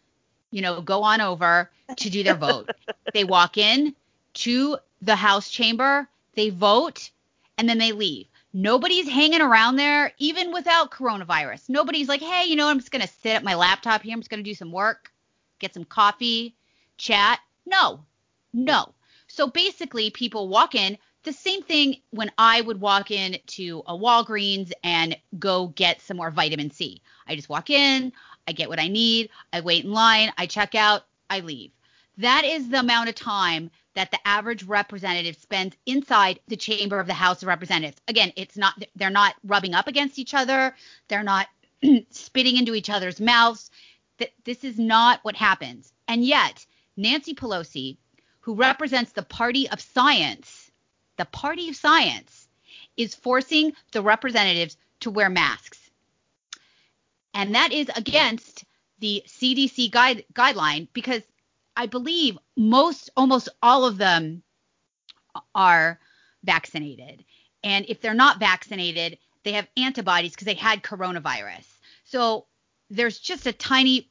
you 0.50 0.62
know, 0.62 0.80
go 0.80 1.02
on 1.02 1.20
over 1.20 1.70
to 1.96 2.10
do 2.10 2.22
their 2.22 2.34
vote. 2.34 2.70
they 3.14 3.24
walk 3.24 3.58
in 3.58 3.94
to 4.34 4.78
the 5.02 5.16
House 5.16 5.50
chamber, 5.50 6.08
they 6.34 6.50
vote, 6.50 7.10
and 7.58 7.68
then 7.68 7.78
they 7.78 7.92
leave. 7.92 8.26
Nobody's 8.52 9.08
hanging 9.08 9.40
around 9.40 9.76
there, 9.76 10.12
even 10.18 10.52
without 10.52 10.92
coronavirus. 10.92 11.68
Nobody's 11.68 12.08
like, 12.08 12.20
hey, 12.20 12.44
you 12.46 12.54
know, 12.54 12.68
I'm 12.68 12.78
just 12.78 12.92
going 12.92 13.02
to 13.02 13.12
sit 13.22 13.34
at 13.34 13.42
my 13.42 13.56
laptop 13.56 14.02
here. 14.02 14.12
I'm 14.12 14.20
just 14.20 14.30
going 14.30 14.42
to 14.42 14.48
do 14.48 14.54
some 14.54 14.70
work, 14.70 15.12
get 15.58 15.74
some 15.74 15.84
coffee, 15.84 16.54
chat. 16.96 17.40
No, 17.66 18.04
no. 18.52 18.94
So 19.26 19.48
basically, 19.48 20.10
people 20.10 20.48
walk 20.48 20.76
in, 20.76 20.96
the 21.24 21.32
same 21.32 21.62
thing 21.62 21.96
when 22.10 22.30
I 22.38 22.60
would 22.60 22.80
walk 22.80 23.10
in 23.10 23.38
to 23.46 23.82
a 23.86 23.96
Walgreens 23.96 24.72
and 24.84 25.16
go 25.38 25.68
get 25.68 26.00
some 26.02 26.18
more 26.18 26.30
vitamin 26.30 26.70
C. 26.70 27.00
I 27.26 27.36
just 27.36 27.48
walk 27.48 27.70
in, 27.70 28.12
I 28.46 28.52
get 28.52 28.68
what 28.68 28.80
I 28.80 28.88
need, 28.88 29.30
I 29.52 29.60
wait 29.60 29.84
in 29.84 29.92
line, 29.92 30.32
I 30.36 30.46
check 30.46 30.74
out, 30.74 31.04
I 31.30 31.40
leave. 31.40 31.70
That 32.18 32.44
is 32.44 32.68
the 32.68 32.80
amount 32.80 33.08
of 33.08 33.14
time 33.14 33.70
that 33.94 34.10
the 34.10 34.18
average 34.26 34.64
representative 34.64 35.36
spends 35.36 35.76
inside 35.86 36.40
the 36.48 36.56
chamber 36.56 37.00
of 37.00 37.06
the 37.06 37.14
House 37.14 37.42
of 37.42 37.48
Representatives. 37.48 38.00
Again, 38.08 38.32
it's 38.36 38.56
not 38.56 38.74
they're 38.94 39.10
not 39.10 39.34
rubbing 39.44 39.74
up 39.74 39.88
against 39.88 40.18
each 40.18 40.34
other, 40.34 40.74
they're 41.08 41.22
not 41.22 41.48
spitting 42.10 42.56
into 42.56 42.74
each 42.74 42.90
other's 42.90 43.20
mouths. 43.20 43.70
This 44.44 44.62
is 44.62 44.78
not 44.78 45.20
what 45.22 45.34
happens. 45.34 45.92
And 46.06 46.24
yet, 46.24 46.64
Nancy 46.96 47.34
Pelosi, 47.34 47.96
who 48.40 48.54
represents 48.54 49.12
the 49.12 49.22
party 49.22 49.68
of 49.70 49.80
science, 49.80 50.70
the 51.16 51.24
party 51.24 51.68
of 51.68 51.76
science, 51.76 52.48
is 52.96 53.14
forcing 53.14 53.72
the 53.92 54.02
representatives 54.02 54.76
to 55.00 55.10
wear 55.10 55.28
masks. 55.28 55.83
And 57.34 57.54
that 57.54 57.72
is 57.72 57.90
against 57.96 58.64
the 59.00 59.22
CDC 59.26 59.90
guide, 59.90 60.24
guideline 60.32 60.88
because 60.92 61.22
I 61.76 61.86
believe 61.86 62.38
most, 62.56 63.10
almost 63.16 63.48
all 63.62 63.84
of 63.84 63.98
them 63.98 64.42
are 65.54 65.98
vaccinated. 66.44 67.24
And 67.62 67.84
if 67.88 68.00
they're 68.00 68.14
not 68.14 68.38
vaccinated, 68.38 69.18
they 69.42 69.52
have 69.52 69.66
antibodies 69.76 70.32
because 70.32 70.46
they 70.46 70.54
had 70.54 70.82
coronavirus. 70.82 71.66
So 72.04 72.46
there's 72.90 73.18
just 73.18 73.46
a 73.46 73.52
tiny 73.52 74.10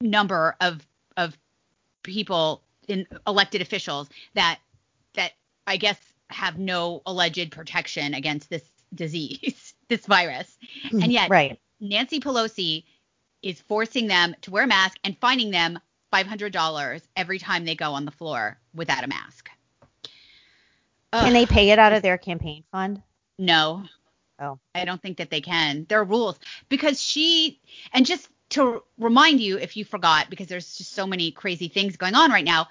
number 0.00 0.54
of 0.60 0.86
of 1.16 1.36
people 2.04 2.62
in 2.86 3.06
elected 3.26 3.60
officials 3.60 4.08
that 4.34 4.60
that 5.14 5.32
I 5.66 5.76
guess 5.76 5.98
have 6.30 6.58
no 6.58 7.02
alleged 7.06 7.50
protection 7.50 8.14
against 8.14 8.50
this 8.50 8.62
disease, 8.94 9.74
this 9.88 10.06
virus. 10.06 10.56
And 10.90 11.00
mm-hmm. 11.00 11.10
yet 11.10 11.30
right. 11.30 11.58
Nancy 11.80 12.20
Pelosi 12.20 12.84
is 13.42 13.60
forcing 13.62 14.08
them 14.08 14.34
to 14.42 14.50
wear 14.50 14.64
a 14.64 14.66
mask 14.66 14.98
and 15.04 15.16
fining 15.18 15.50
them 15.50 15.78
$500 16.12 17.02
every 17.16 17.38
time 17.38 17.64
they 17.64 17.74
go 17.74 17.92
on 17.92 18.04
the 18.04 18.10
floor 18.10 18.58
without 18.74 19.04
a 19.04 19.08
mask. 19.08 19.50
Ugh. 21.12 21.24
Can 21.24 21.32
they 21.32 21.46
pay 21.46 21.70
it 21.70 21.78
out 21.78 21.92
of 21.92 22.02
their 22.02 22.18
campaign 22.18 22.64
fund? 22.72 23.02
No. 23.38 23.84
Oh. 24.40 24.58
I 24.74 24.84
don't 24.84 25.00
think 25.00 25.18
that 25.18 25.30
they 25.30 25.40
can. 25.40 25.86
There 25.88 26.00
are 26.00 26.04
rules 26.04 26.38
because 26.68 27.02
she 27.02 27.60
and 27.92 28.06
just 28.06 28.28
to 28.50 28.82
remind 28.98 29.40
you 29.40 29.58
if 29.58 29.76
you 29.76 29.84
forgot 29.84 30.30
because 30.30 30.46
there's 30.46 30.76
just 30.76 30.92
so 30.92 31.06
many 31.06 31.30
crazy 31.30 31.68
things 31.68 31.96
going 31.96 32.14
on 32.14 32.30
right 32.30 32.44
now. 32.44 32.68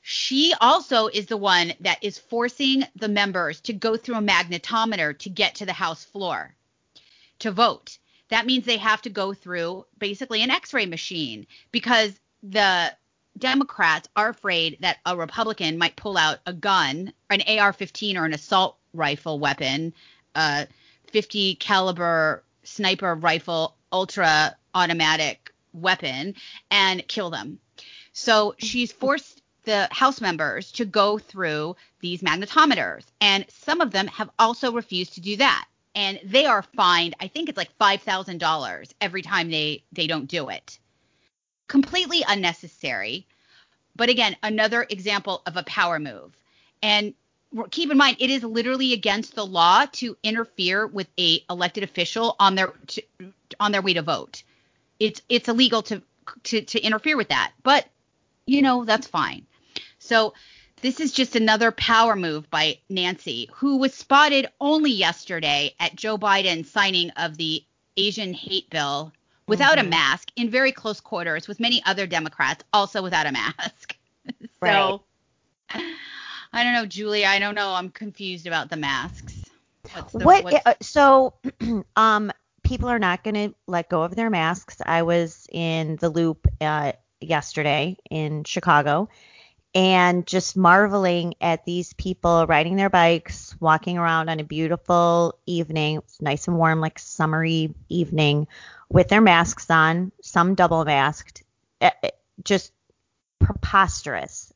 She 0.00 0.54
also 0.60 1.08
is 1.08 1.26
the 1.26 1.36
one 1.36 1.72
that 1.80 2.02
is 2.02 2.18
forcing 2.18 2.84
the 2.94 3.08
members 3.08 3.60
to 3.62 3.72
go 3.72 3.96
through 3.96 4.16
a 4.16 4.20
magnetometer 4.20 5.18
to 5.18 5.30
get 5.30 5.56
to 5.56 5.66
the 5.66 5.72
House 5.72 6.04
floor 6.04 6.54
to 7.40 7.50
vote. 7.50 7.98
That 8.28 8.46
means 8.46 8.64
they 8.64 8.78
have 8.78 9.02
to 9.02 9.10
go 9.10 9.34
through 9.34 9.86
basically 9.98 10.42
an 10.42 10.50
x 10.50 10.74
ray 10.74 10.86
machine 10.86 11.46
because 11.70 12.18
the 12.42 12.92
Democrats 13.38 14.08
are 14.16 14.30
afraid 14.30 14.78
that 14.80 14.98
a 15.04 15.16
Republican 15.16 15.78
might 15.78 15.96
pull 15.96 16.16
out 16.16 16.38
a 16.46 16.52
gun, 16.52 17.12
an 17.30 17.42
AR-15 17.42 18.16
or 18.16 18.24
an 18.24 18.32
assault 18.32 18.78
rifle 18.94 19.38
weapon, 19.38 19.92
a 20.34 20.66
50 21.12 21.56
caliber 21.56 22.42
sniper 22.62 23.14
rifle, 23.14 23.76
ultra 23.92 24.56
automatic 24.74 25.52
weapon, 25.72 26.34
and 26.70 27.06
kill 27.08 27.30
them. 27.30 27.58
So 28.12 28.54
she's 28.58 28.92
forced 28.92 29.42
the 29.64 29.88
House 29.90 30.20
members 30.20 30.72
to 30.72 30.84
go 30.84 31.18
through 31.18 31.76
these 32.00 32.22
magnetometers, 32.22 33.04
and 33.20 33.44
some 33.48 33.80
of 33.80 33.90
them 33.90 34.06
have 34.06 34.30
also 34.38 34.72
refused 34.72 35.14
to 35.14 35.20
do 35.20 35.36
that. 35.36 35.66
And 35.96 36.20
they 36.24 36.46
are 36.46 36.62
fined, 36.62 37.16
I 37.20 37.28
think 37.28 37.48
it's 37.48 37.58
like 37.58 37.72
five 37.78 38.02
thousand 38.02 38.38
dollars 38.38 38.94
every 39.00 39.22
time 39.22 39.50
they 39.50 39.82
they 39.92 40.06
don't 40.06 40.26
do 40.28 40.50
it 40.50 40.78
completely 41.68 42.24
unnecessary. 42.28 43.26
But 43.96 44.08
again, 44.08 44.36
another 44.42 44.86
example 44.88 45.42
of 45.46 45.56
a 45.56 45.62
power 45.64 45.98
move. 45.98 46.36
And 46.82 47.14
keep 47.70 47.90
in 47.90 47.96
mind, 47.96 48.18
it 48.20 48.30
is 48.30 48.44
literally 48.44 48.92
against 48.92 49.34
the 49.34 49.46
law 49.46 49.86
to 49.92 50.16
interfere 50.22 50.86
with 50.86 51.08
a 51.18 51.42
elected 51.48 51.82
official 51.84 52.36
on 52.38 52.54
their 52.54 52.72
to, 52.88 53.02
on 53.58 53.72
their 53.72 53.82
way 53.82 53.94
to 53.94 54.02
vote. 54.02 54.42
It's 55.00 55.22
it's 55.28 55.48
illegal 55.48 55.82
to, 55.84 56.02
to 56.44 56.62
to 56.62 56.80
interfere 56.80 57.16
with 57.16 57.28
that. 57.28 57.52
But 57.62 57.86
you 58.46 58.62
know 58.62 58.84
that's 58.84 59.06
fine. 59.06 59.46
So 59.98 60.34
this 60.82 61.00
is 61.00 61.12
just 61.12 61.36
another 61.36 61.72
power 61.72 62.16
move 62.16 62.50
by 62.50 62.78
Nancy, 62.88 63.48
who 63.52 63.78
was 63.78 63.94
spotted 63.94 64.48
only 64.60 64.92
yesterday 64.92 65.74
at 65.80 65.96
Joe 65.96 66.18
Biden's 66.18 66.70
signing 66.70 67.10
of 67.10 67.36
the 67.36 67.64
Asian 67.96 68.34
hate 68.34 68.68
bill 68.70 69.12
without 69.46 69.78
mm-hmm. 69.78 69.86
a 69.86 69.90
mask 69.90 70.30
in 70.36 70.50
very 70.50 70.72
close 70.72 71.00
quarters 71.00 71.48
with 71.48 71.60
many 71.60 71.82
other 71.86 72.06
Democrats 72.06 72.64
also 72.72 73.02
without 73.02 73.26
a 73.26 73.32
mask. 73.32 73.96
so 74.40 74.46
right. 74.60 75.00
I 76.52 76.64
don't 76.64 76.72
know, 76.72 76.86
Julie. 76.86 77.24
I 77.24 77.38
don't 77.38 77.54
know. 77.54 77.72
I'm 77.72 77.90
confused 77.90 78.46
about 78.46 78.70
the 78.70 78.76
masks. 78.76 79.44
The, 80.12 80.24
what? 80.24 80.66
Uh, 80.66 80.74
so, 80.80 81.34
um, 81.96 82.32
people 82.62 82.88
are 82.88 82.98
not 82.98 83.22
going 83.22 83.34
to 83.34 83.54
let 83.66 83.88
go 83.88 84.02
of 84.02 84.16
their 84.16 84.30
masks. 84.30 84.78
I 84.84 85.02
was 85.02 85.46
in 85.52 85.96
the 85.96 86.08
loop 86.08 86.48
uh, 86.60 86.92
yesterday 87.20 87.96
in 88.10 88.44
Chicago, 88.44 89.08
and 89.76 90.26
just 90.26 90.56
marveling 90.56 91.34
at 91.38 91.66
these 91.66 91.92
people 91.92 92.46
riding 92.46 92.76
their 92.76 92.88
bikes, 92.88 93.54
walking 93.60 93.98
around 93.98 94.30
on 94.30 94.40
a 94.40 94.44
beautiful 94.44 95.38
evening. 95.44 96.00
Nice 96.18 96.48
and 96.48 96.56
warm, 96.56 96.80
like 96.80 96.98
summery 96.98 97.74
evening, 97.90 98.46
with 98.88 99.08
their 99.08 99.20
masks 99.20 99.70
on, 99.70 100.12
some 100.22 100.54
double 100.54 100.82
masked, 100.86 101.42
eh, 101.82 101.90
eh, 102.02 102.10
just 102.42 102.72
preposterous. 103.38 104.50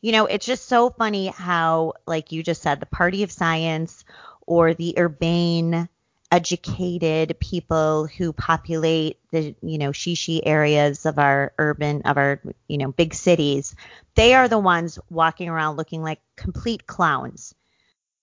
You 0.00 0.10
know, 0.10 0.26
it's 0.26 0.46
just 0.46 0.66
so 0.66 0.90
funny 0.90 1.28
how, 1.28 1.92
like 2.04 2.32
you 2.32 2.42
just 2.42 2.60
said, 2.60 2.80
the 2.80 2.86
party 2.86 3.22
of 3.22 3.30
science 3.30 4.04
or 4.48 4.74
the 4.74 4.98
urbane, 4.98 5.88
educated 6.36 7.38
people 7.40 8.06
who 8.06 8.32
populate 8.32 9.18
the, 9.30 9.54
you 9.62 9.78
know, 9.78 9.90
shishi 9.90 10.40
areas 10.44 11.06
of 11.06 11.18
our 11.18 11.52
urban, 11.58 12.02
of 12.02 12.18
our, 12.18 12.40
you 12.68 12.76
know, 12.76 12.92
big 12.92 13.14
cities, 13.14 13.74
they 14.14 14.34
are 14.34 14.48
the 14.48 14.58
ones 14.58 14.98
walking 15.08 15.48
around 15.48 15.76
looking 15.76 16.02
like 16.02 16.20
complete 16.36 16.86
clowns 16.86 17.54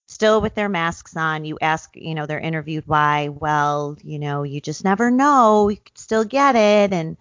still 0.06 0.40
with 0.40 0.54
their 0.54 0.68
masks 0.68 1.16
on. 1.16 1.44
You 1.44 1.58
ask, 1.60 1.90
you 1.94 2.14
know, 2.14 2.26
they're 2.26 2.38
interviewed 2.38 2.86
why. 2.86 3.28
Well, 3.28 3.96
you 4.02 4.18
know, 4.18 4.44
you 4.44 4.60
just 4.60 4.84
never 4.84 5.10
know. 5.10 5.68
You 5.68 5.76
could 5.76 5.98
still 5.98 6.24
get 6.24 6.54
it. 6.54 6.92
And 6.92 7.16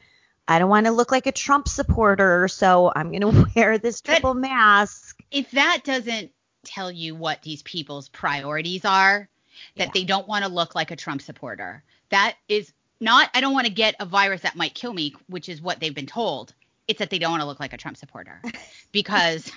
I 0.47 0.59
don't 0.59 0.69
want 0.69 0.85
to 0.85 0.91
look 0.91 1.11
like 1.11 1.25
a 1.25 1.31
Trump 1.31 1.67
supporter, 1.67 2.47
so 2.47 2.91
I'm 2.95 3.09
going 3.09 3.21
to 3.21 3.47
wear 3.55 3.77
this 3.77 4.01
triple 4.01 4.33
but 4.33 4.41
mask. 4.41 5.19
If 5.31 5.51
that 5.51 5.81
doesn't 5.83 6.31
tell 6.65 6.91
you 6.91 7.15
what 7.15 7.41
these 7.41 7.63
people's 7.63 8.09
priorities 8.09 8.85
are, 8.85 9.29
that 9.77 9.87
yeah. 9.87 9.91
they 9.93 10.03
don't 10.03 10.27
want 10.27 10.45
to 10.45 10.51
look 10.51 10.75
like 10.75 10.91
a 10.91 10.95
Trump 10.95 11.21
supporter, 11.21 11.83
that 12.09 12.35
is 12.47 12.71
not, 12.99 13.29
I 13.33 13.41
don't 13.41 13.53
want 13.53 13.67
to 13.67 13.73
get 13.73 13.95
a 13.99 14.05
virus 14.05 14.41
that 14.41 14.55
might 14.55 14.73
kill 14.73 14.93
me, 14.93 15.15
which 15.27 15.49
is 15.49 15.61
what 15.61 15.79
they've 15.79 15.93
been 15.93 16.05
told. 16.05 16.53
It's 16.87 16.99
that 16.99 17.09
they 17.09 17.19
don't 17.19 17.31
want 17.31 17.41
to 17.41 17.47
look 17.47 17.59
like 17.59 17.73
a 17.73 17.77
Trump 17.77 17.97
supporter 17.97 18.41
because 18.91 19.51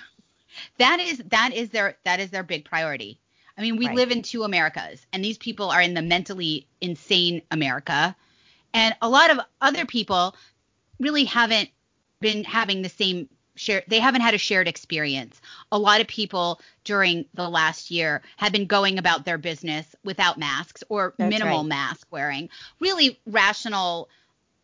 that 0.77 0.99
is 0.99 1.21
that 1.27 1.53
is 1.53 1.69
their 1.69 1.97
that 2.05 2.19
is 2.19 2.29
their 2.31 2.43
big 2.43 2.65
priority. 2.65 3.19
I 3.57 3.61
mean, 3.61 3.77
we 3.77 3.87
right. 3.87 3.95
live 3.95 4.11
in 4.11 4.21
two 4.21 4.43
Americas, 4.43 5.05
and 5.11 5.23
these 5.23 5.37
people 5.37 5.69
are 5.69 5.81
in 5.81 5.93
the 5.93 6.01
mentally 6.01 6.67
insane 6.79 7.41
America, 7.51 8.15
and 8.73 8.95
a 9.01 9.09
lot 9.09 9.31
of 9.31 9.39
other 9.61 9.85
people 9.85 10.35
really 10.99 11.25
haven't 11.25 11.69
been 12.19 12.43
having 12.43 12.81
the 12.81 12.89
same 12.89 13.29
share. 13.57 13.83
They 13.87 13.99
haven't 13.99 14.21
had 14.21 14.33
a 14.33 14.37
shared 14.37 14.67
experience. 14.67 15.41
A 15.71 15.79
lot 15.79 16.01
of 16.01 16.07
people 16.07 16.61
during 16.83 17.25
the 17.33 17.49
last 17.49 17.91
year 17.91 18.21
have 18.37 18.51
been 18.51 18.65
going 18.65 18.97
about 18.97 19.25
their 19.25 19.37
business 19.37 19.95
without 20.03 20.37
masks 20.37 20.83
or 20.89 21.13
That's 21.17 21.29
minimal 21.29 21.59
right. 21.59 21.69
mask 21.69 22.07
wearing. 22.11 22.49
Really 22.79 23.19
rational 23.25 24.09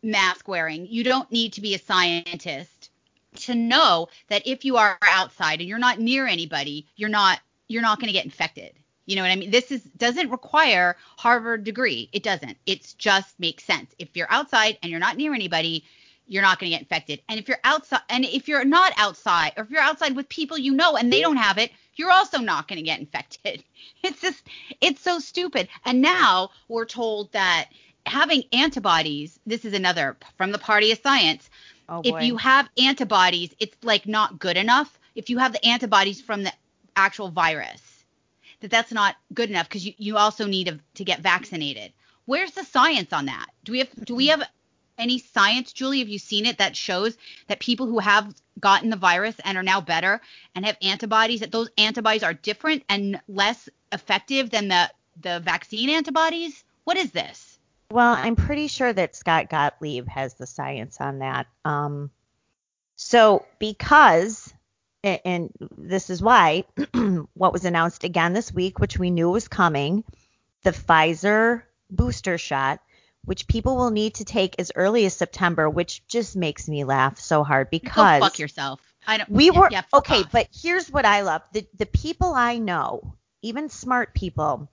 mask 0.02 0.48
wearing. 0.48 0.86
You 0.86 1.04
don't 1.04 1.30
need 1.30 1.52
to 1.54 1.60
be 1.60 1.74
a 1.74 1.78
scientist 1.78 2.90
to 3.36 3.54
know 3.54 4.08
that 4.28 4.46
if 4.46 4.64
you 4.64 4.76
are 4.76 4.98
outside 5.02 5.60
and 5.60 5.68
you're 5.68 5.78
not 5.78 5.98
near 5.98 6.26
anybody, 6.26 6.86
you're 6.96 7.08
not 7.08 7.40
you're 7.66 7.82
not 7.82 7.98
going 7.98 8.08
to 8.08 8.12
get 8.12 8.24
infected. 8.24 8.72
You 9.06 9.16
know 9.16 9.22
what 9.22 9.30
I 9.30 9.36
mean? 9.36 9.50
This 9.50 9.70
is 9.70 9.82
doesn't 9.82 10.30
require 10.30 10.96
Harvard 11.18 11.64
degree. 11.64 12.08
It 12.12 12.22
doesn't. 12.22 12.56
It 12.66 12.94
just 12.96 13.38
makes 13.38 13.64
sense. 13.64 13.90
If 13.98 14.16
you're 14.16 14.30
outside 14.30 14.78
and 14.82 14.90
you're 14.90 15.00
not 15.00 15.16
near 15.16 15.34
anybody, 15.34 15.84
you're 16.26 16.42
not 16.42 16.58
going 16.58 16.70
to 16.70 16.76
get 16.76 16.82
infected. 16.82 17.22
And 17.28 17.38
if 17.38 17.48
you're 17.48 17.60
outside 17.64 18.00
and 18.08 18.24
if 18.24 18.48
you're 18.48 18.64
not 18.64 18.92
outside 18.96 19.52
or 19.56 19.64
if 19.64 19.70
you're 19.70 19.80
outside 19.80 20.16
with 20.16 20.28
people 20.28 20.56
you 20.58 20.72
know 20.72 20.96
and 20.96 21.12
they 21.12 21.20
don't 21.20 21.36
have 21.36 21.58
it, 21.58 21.70
you're 21.96 22.10
also 22.10 22.38
not 22.38 22.68
going 22.68 22.78
to 22.78 22.82
get 22.82 23.00
infected. 23.00 23.64
It's 24.02 24.20
just 24.20 24.42
it's 24.80 25.00
so 25.00 25.18
stupid. 25.18 25.68
And 25.84 26.02
now 26.02 26.50
we're 26.68 26.84
told 26.84 27.32
that 27.32 27.70
having 28.06 28.44
antibodies, 28.52 29.38
this 29.46 29.64
is 29.64 29.72
another 29.72 30.16
from 30.36 30.52
the 30.52 30.58
party 30.58 30.92
of 30.92 30.98
science, 30.98 31.48
Oh, 31.88 32.00
if 32.04 32.22
you 32.22 32.36
have 32.36 32.68
antibodies, 32.78 33.54
it's 33.58 33.76
like 33.82 34.06
not 34.06 34.38
good 34.38 34.56
enough. 34.56 34.98
If 35.14 35.28
you 35.30 35.38
have 35.38 35.52
the 35.52 35.64
antibodies 35.66 36.20
from 36.20 36.42
the 36.42 36.52
actual 36.96 37.30
virus, 37.30 37.82
that 38.60 38.70
that's 38.70 38.92
not 38.92 39.16
good 39.34 39.50
enough 39.50 39.68
because 39.68 39.86
you, 39.86 39.92
you 39.98 40.16
also 40.16 40.46
need 40.46 40.68
to, 40.68 40.80
to 40.94 41.04
get 41.04 41.20
vaccinated. 41.20 41.92
Where's 42.24 42.52
the 42.52 42.64
science 42.64 43.12
on 43.12 43.26
that? 43.26 43.46
Do 43.64 43.72
we 43.72 43.78
have 43.80 44.04
do 44.04 44.14
we 44.14 44.28
have 44.28 44.42
any 44.98 45.18
science, 45.18 45.72
Julie? 45.72 46.00
Have 46.00 46.08
you 46.08 46.18
seen 46.18 46.46
it 46.46 46.58
that 46.58 46.76
shows 46.76 47.16
that 47.48 47.60
people 47.60 47.86
who 47.86 47.98
have 47.98 48.34
gotten 48.60 48.90
the 48.90 48.96
virus 48.96 49.36
and 49.44 49.58
are 49.58 49.62
now 49.62 49.80
better 49.80 50.20
and 50.54 50.64
have 50.64 50.76
antibodies, 50.82 51.40
that 51.40 51.52
those 51.52 51.70
antibodies 51.76 52.22
are 52.22 52.34
different 52.34 52.84
and 52.88 53.20
less 53.28 53.68
effective 53.92 54.50
than 54.50 54.68
the 54.68 54.90
the 55.20 55.40
vaccine 55.40 55.90
antibodies? 55.90 56.64
What 56.84 56.96
is 56.96 57.10
this? 57.12 57.58
Well, 57.90 58.14
I'm 58.14 58.36
pretty 58.36 58.68
sure 58.68 58.92
that 58.92 59.14
Scott 59.14 59.48
Gottlieb 59.48 60.08
has 60.08 60.34
the 60.34 60.46
science 60.46 61.00
on 61.00 61.20
that. 61.20 61.46
Um, 61.64 62.10
so 62.96 63.44
because 63.58 64.52
and 65.04 65.50
this 65.76 66.08
is 66.08 66.22
why 66.22 66.64
what 67.34 67.52
was 67.52 67.64
announced 67.64 68.04
again 68.04 68.32
this 68.32 68.52
week, 68.52 68.78
which 68.78 68.98
we 68.98 69.10
knew 69.10 69.30
was 69.30 69.48
coming, 69.48 70.02
the 70.62 70.70
Pfizer 70.70 71.62
booster 71.90 72.38
shot, 72.38 72.80
which 73.24 73.46
people 73.46 73.76
will 73.76 73.90
need 73.90 74.14
to 74.14 74.24
take 74.24 74.54
as 74.58 74.72
early 74.74 75.06
as 75.06 75.14
September, 75.14 75.68
which 75.68 76.06
just 76.06 76.36
makes 76.36 76.68
me 76.68 76.84
laugh 76.84 77.18
so 77.18 77.44
hard 77.44 77.70
because 77.70 78.20
Go 78.20 78.26
fuck 78.26 78.38
yourself. 78.38 78.80
I 79.06 79.18
don't. 79.18 79.28
We 79.28 79.50
were 79.50 79.68
yeah, 79.70 79.82
okay, 79.92 80.20
off. 80.20 80.32
but 80.32 80.48
here's 80.52 80.90
what 80.90 81.04
I 81.04 81.22
love: 81.22 81.42
the 81.52 81.66
the 81.76 81.86
people 81.86 82.32
I 82.34 82.58
know, 82.58 83.16
even 83.42 83.68
smart 83.68 84.14
people, 84.14 84.70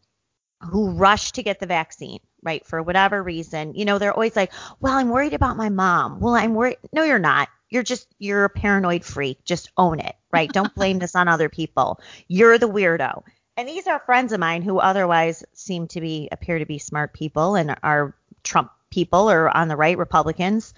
who 0.62 0.92
rush 0.92 1.34
to 1.34 1.44
get 1.44 1.60
the 1.60 1.66
vaccine, 1.66 2.20
right, 2.42 2.66
for 2.66 2.82
whatever 2.82 3.22
reason, 3.22 3.74
you 3.76 3.86
know, 3.86 3.98
they're 3.98 4.14
always 4.14 4.36
like, 4.36 4.54
"Well, 4.80 4.94
I'm 4.94 5.10
worried 5.10 5.34
about 5.34 5.58
my 5.58 5.70
mom." 5.70 6.20
Well, 6.20 6.36
I'm 6.36 6.54
worried. 6.54 6.78
No, 6.94 7.04
you're 7.04 7.20
not. 7.20 7.50
You're 7.70 7.84
just 7.84 8.08
you're 8.20 8.46
a 8.46 8.50
paranoid 8.50 9.04
freak. 9.04 9.44
Just 9.44 9.72
own 9.78 10.00
it, 10.00 10.16
right? 10.32 10.52
Don't 10.54 10.74
blame 10.76 11.00
this 11.00 11.16
on 11.16 11.28
other 11.28 11.50
people. 11.50 12.00
You're 12.28 12.58
the 12.58 12.70
weirdo. 12.70 13.24
And 13.58 13.68
these 13.68 13.86
are 13.86 14.00
friends 14.00 14.32
of 14.32 14.40
mine 14.40 14.62
who 14.62 14.80
otherwise 14.80 15.44
seem 15.54 15.88
to 15.90 16.02
be 16.02 16.30
appear 16.32 16.60
to 16.60 16.66
be 16.66 16.80
smart 16.80 17.14
people 17.14 17.56
and 17.56 17.76
are 17.84 18.16
Trump 18.44 18.72
people 18.90 19.30
or 19.30 19.56
on 19.56 19.68
the 19.68 19.76
right 19.76 19.98
Republicans. 19.98 20.74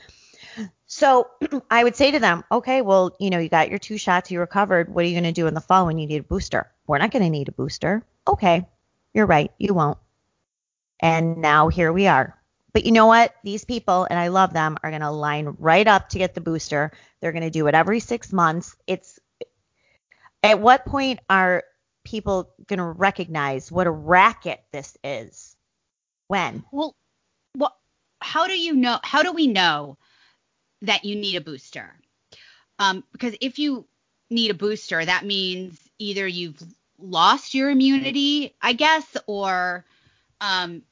So 0.85 1.27
I 1.71 1.83
would 1.83 1.95
say 1.95 2.11
to 2.11 2.19
them, 2.19 2.43
okay, 2.51 2.81
well, 2.81 3.15
you 3.19 3.29
know, 3.29 3.39
you 3.39 3.49
got 3.49 3.69
your 3.69 3.79
two 3.79 3.97
shots, 3.97 4.31
you 4.31 4.39
recovered. 4.39 4.93
What 4.93 5.03
are 5.03 5.07
you 5.07 5.15
going 5.15 5.23
to 5.23 5.31
do 5.31 5.47
in 5.47 5.53
the 5.53 5.61
fall 5.61 5.85
when 5.85 5.97
you 5.97 6.07
need 6.07 6.21
a 6.21 6.23
booster? 6.23 6.71
We're 6.85 6.99
not 6.99 7.11
going 7.11 7.23
to 7.23 7.29
need 7.29 7.49
a 7.49 7.53
booster. 7.53 8.05
Okay, 8.27 8.67
you're 9.13 9.25
right, 9.25 9.51
you 9.57 9.73
won't. 9.73 9.97
And 10.99 11.37
now 11.37 11.69
here 11.69 11.91
we 11.91 12.07
are. 12.07 12.37
But 12.73 12.85
you 12.85 12.91
know 12.91 13.07
what? 13.07 13.35
These 13.43 13.65
people, 13.65 14.07
and 14.09 14.19
I 14.19 14.29
love 14.29 14.53
them, 14.53 14.77
are 14.83 14.89
going 14.89 15.01
to 15.01 15.11
line 15.11 15.55
right 15.59 15.87
up 15.87 16.09
to 16.09 16.17
get 16.17 16.33
the 16.33 16.41
booster. 16.41 16.91
They're 17.19 17.31
going 17.31 17.43
to 17.43 17.49
do 17.49 17.67
it 17.67 17.75
every 17.75 17.99
six 17.99 18.33
months. 18.33 18.75
It's 18.87 19.19
at 20.41 20.59
what 20.59 20.85
point 20.85 21.19
are 21.29 21.63
people 22.03 22.51
going 22.67 22.79
to 22.79 22.85
recognize 22.85 23.71
what 23.71 23.87
a 23.87 23.91
racket 23.91 24.63
this 24.71 24.97
is? 25.03 25.55
When? 26.27 26.63
Well, 26.71 26.95
how 28.23 28.47
do 28.47 28.57
you 28.57 28.73
know? 28.73 28.99
How 29.03 29.23
do 29.23 29.31
we 29.31 29.47
know 29.47 29.97
that 30.81 31.05
you 31.05 31.15
need 31.15 31.35
a 31.35 31.41
booster? 31.41 31.93
Um, 32.79 33.03
because 33.11 33.35
if 33.41 33.59
you 33.59 33.85
need 34.29 34.51
a 34.51 34.55
booster, 34.55 35.03
that 35.03 35.25
means 35.25 35.79
either 35.99 36.25
you've 36.27 36.61
lost 36.97 37.53
your 37.53 37.69
immunity, 37.69 38.55
I 38.61 38.73
guess, 38.73 39.17
or 39.27 39.85
um, 40.41 40.83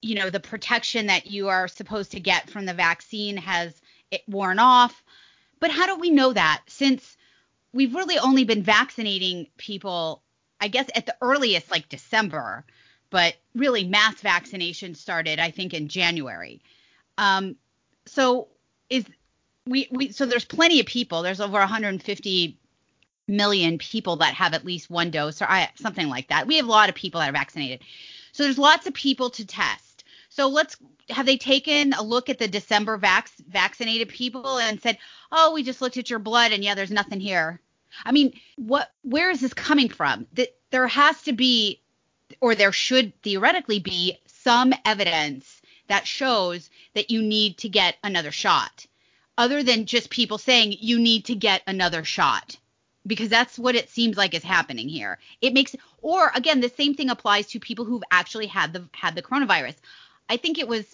you 0.00 0.14
know, 0.14 0.30
the 0.30 0.40
protection 0.40 1.06
that 1.06 1.26
you 1.26 1.48
are 1.48 1.68
supposed 1.68 2.12
to 2.12 2.20
get 2.20 2.50
from 2.50 2.66
the 2.66 2.74
vaccine 2.74 3.36
has 3.36 3.74
worn 4.26 4.58
off. 4.58 5.02
But 5.60 5.70
how 5.70 5.86
do 5.86 5.96
we 5.96 6.10
know 6.10 6.32
that 6.32 6.62
since 6.68 7.16
we've 7.72 7.94
really 7.94 8.18
only 8.18 8.44
been 8.44 8.62
vaccinating 8.62 9.48
people, 9.56 10.22
I 10.60 10.68
guess, 10.68 10.88
at 10.94 11.06
the 11.06 11.16
earliest, 11.20 11.70
like 11.70 11.88
December, 11.88 12.64
but 13.10 13.34
really 13.54 13.84
mass 13.84 14.20
vaccination 14.20 14.94
started, 14.94 15.38
I 15.38 15.50
think, 15.50 15.74
in 15.74 15.88
January. 15.88 16.60
Um, 17.16 17.56
so 18.06 18.48
is 18.90 19.04
we, 19.66 19.88
we 19.90 20.12
so 20.12 20.26
there's 20.26 20.44
plenty 20.44 20.80
of 20.80 20.86
people. 20.86 21.22
There's 21.22 21.40
over 21.40 21.58
150 21.58 22.58
million 23.26 23.78
people 23.78 24.16
that 24.16 24.34
have 24.34 24.54
at 24.54 24.64
least 24.64 24.88
one 24.90 25.10
dose 25.10 25.42
or 25.42 25.46
I, 25.46 25.68
something 25.74 26.08
like 26.08 26.28
that. 26.28 26.46
We 26.46 26.56
have 26.56 26.66
a 26.66 26.70
lot 26.70 26.88
of 26.88 26.94
people 26.94 27.20
that 27.20 27.28
are 27.28 27.32
vaccinated. 27.32 27.82
So 28.32 28.42
there's 28.42 28.58
lots 28.58 28.86
of 28.86 28.94
people 28.94 29.30
to 29.30 29.46
test. 29.46 30.04
So 30.30 30.48
let's 30.48 30.76
have 31.10 31.26
they 31.26 31.36
taken 31.36 31.92
a 31.94 32.02
look 32.02 32.28
at 32.28 32.38
the 32.38 32.48
December 32.48 32.96
vac- 32.96 33.30
vaccinated 33.48 34.08
people 34.08 34.58
and 34.58 34.80
said, 34.80 34.98
"Oh, 35.32 35.52
we 35.52 35.62
just 35.62 35.80
looked 35.80 35.96
at 35.96 36.10
your 36.10 36.18
blood 36.18 36.52
and 36.52 36.62
yeah, 36.62 36.74
there's 36.74 36.90
nothing 36.90 37.20
here." 37.20 37.60
I 38.04 38.12
mean, 38.12 38.38
what 38.56 38.90
where 39.02 39.30
is 39.30 39.40
this 39.40 39.54
coming 39.54 39.88
from? 39.88 40.26
That 40.34 40.48
there 40.70 40.86
has 40.86 41.22
to 41.22 41.32
be 41.32 41.80
or 42.40 42.54
there 42.54 42.72
should 42.72 43.12
theoretically 43.22 43.78
be 43.78 44.18
some 44.26 44.72
evidence 44.84 45.60
that 45.88 46.06
shows 46.06 46.70
that 46.94 47.10
you 47.10 47.22
need 47.22 47.58
to 47.58 47.68
get 47.68 47.96
another 48.04 48.30
shot 48.30 48.86
other 49.38 49.62
than 49.62 49.86
just 49.86 50.10
people 50.10 50.38
saying 50.38 50.74
you 50.80 50.98
need 50.98 51.24
to 51.24 51.34
get 51.34 51.62
another 51.66 52.04
shot 52.04 52.58
because 53.06 53.28
that's 53.28 53.58
what 53.58 53.74
it 53.74 53.88
seems 53.88 54.16
like 54.16 54.34
is 54.34 54.42
happening 54.42 54.88
here. 54.88 55.18
It 55.40 55.54
makes 55.54 55.74
or 56.02 56.30
again 56.34 56.60
the 56.60 56.68
same 56.68 56.94
thing 56.94 57.08
applies 57.08 57.46
to 57.48 57.60
people 57.60 57.84
who've 57.84 58.02
actually 58.10 58.46
had 58.46 58.72
the 58.72 58.88
had 58.92 59.14
the 59.14 59.22
coronavirus. 59.22 59.76
I 60.28 60.36
think 60.36 60.58
it 60.58 60.68
was 60.68 60.84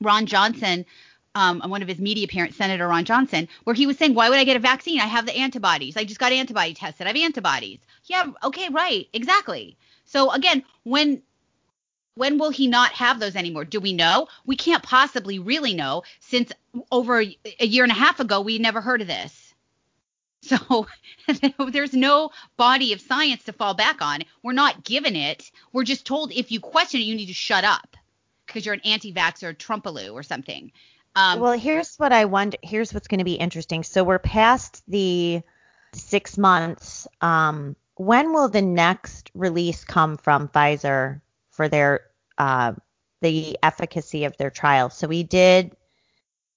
Ron 0.00 0.26
Johnson 0.26 0.86
um, 1.34 1.60
on 1.62 1.70
one 1.70 1.82
of 1.82 1.88
his 1.88 1.98
media 1.98 2.24
appearances, 2.24 2.56
Senator 2.56 2.86
Ron 2.86 3.04
Johnson, 3.04 3.48
where 3.64 3.74
he 3.74 3.86
was 3.86 3.98
saying, 3.98 4.14
"Why 4.14 4.30
would 4.30 4.38
I 4.38 4.44
get 4.44 4.56
a 4.56 4.60
vaccine? 4.60 5.00
I 5.00 5.06
have 5.06 5.26
the 5.26 5.36
antibodies. 5.36 5.96
I 5.96 6.04
just 6.04 6.20
got 6.20 6.32
antibody 6.32 6.74
tested. 6.74 7.06
I 7.06 7.10
have 7.10 7.16
antibodies." 7.16 7.80
Yeah, 8.04 8.30
okay, 8.44 8.68
right, 8.70 9.08
exactly. 9.12 9.76
So 10.04 10.30
again, 10.30 10.64
when 10.82 11.22
when 12.16 12.38
will 12.38 12.50
he 12.50 12.68
not 12.68 12.92
have 12.92 13.18
those 13.18 13.36
anymore? 13.36 13.64
Do 13.64 13.80
we 13.80 13.92
know? 13.92 14.28
We 14.46 14.56
can't 14.56 14.82
possibly 14.82 15.38
really 15.38 15.74
know 15.74 16.04
since 16.20 16.52
over 16.92 17.20
a 17.20 17.66
year 17.66 17.82
and 17.82 17.92
a 17.92 17.96
half 17.96 18.20
ago 18.20 18.40
we 18.40 18.58
never 18.58 18.80
heard 18.80 19.00
of 19.00 19.06
this. 19.06 19.40
So 20.44 20.86
there's 21.70 21.94
no 21.94 22.28
body 22.58 22.92
of 22.92 23.00
science 23.00 23.44
to 23.44 23.54
fall 23.54 23.72
back 23.72 24.02
on. 24.02 24.20
We're 24.42 24.52
not 24.52 24.84
given 24.84 25.16
it. 25.16 25.50
We're 25.72 25.84
just 25.84 26.06
told 26.06 26.32
if 26.32 26.52
you 26.52 26.60
question 26.60 27.00
it, 27.00 27.04
you 27.04 27.14
need 27.14 27.28
to 27.28 27.32
shut 27.32 27.64
up 27.64 27.96
because 28.46 28.66
you're 28.66 28.74
an 28.74 28.82
anti-vaxxer, 28.84 29.56
Trumpaloo 29.56 30.12
or 30.12 30.22
something. 30.22 30.70
Um, 31.16 31.40
well, 31.40 31.58
here's 31.58 31.96
what 31.96 32.12
I 32.12 32.26
wonder. 32.26 32.58
Here's 32.62 32.92
what's 32.92 33.08
going 33.08 33.20
to 33.20 33.24
be 33.24 33.34
interesting. 33.34 33.84
So 33.84 34.04
we're 34.04 34.18
past 34.18 34.82
the 34.86 35.42
six 35.92 36.36
months. 36.36 37.06
Um, 37.22 37.74
when 37.96 38.32
will 38.32 38.48
the 38.48 38.62
next 38.62 39.30
release 39.34 39.84
come 39.84 40.16
from 40.16 40.48
Pfizer 40.48 41.20
for 41.50 41.68
their 41.68 42.00
uh, 42.38 42.72
the 43.22 43.58
efficacy 43.62 44.24
of 44.24 44.36
their 44.36 44.50
trial? 44.50 44.90
So 44.90 45.08
we 45.08 45.22
did 45.22 45.76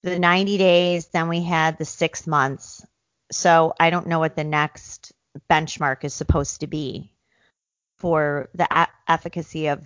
the 0.02 0.18
90 0.18 0.58
days, 0.58 1.06
then 1.08 1.28
we 1.28 1.42
had 1.42 1.78
the 1.78 1.84
six 1.84 2.26
months. 2.26 2.84
So 3.30 3.74
I 3.78 3.90
don't 3.90 4.06
know 4.06 4.18
what 4.18 4.36
the 4.36 4.44
next 4.44 5.12
benchmark 5.50 6.04
is 6.04 6.14
supposed 6.14 6.60
to 6.60 6.66
be 6.66 7.12
for 7.98 8.48
the 8.54 8.66
a- 8.70 8.88
efficacy 9.06 9.68
of 9.68 9.84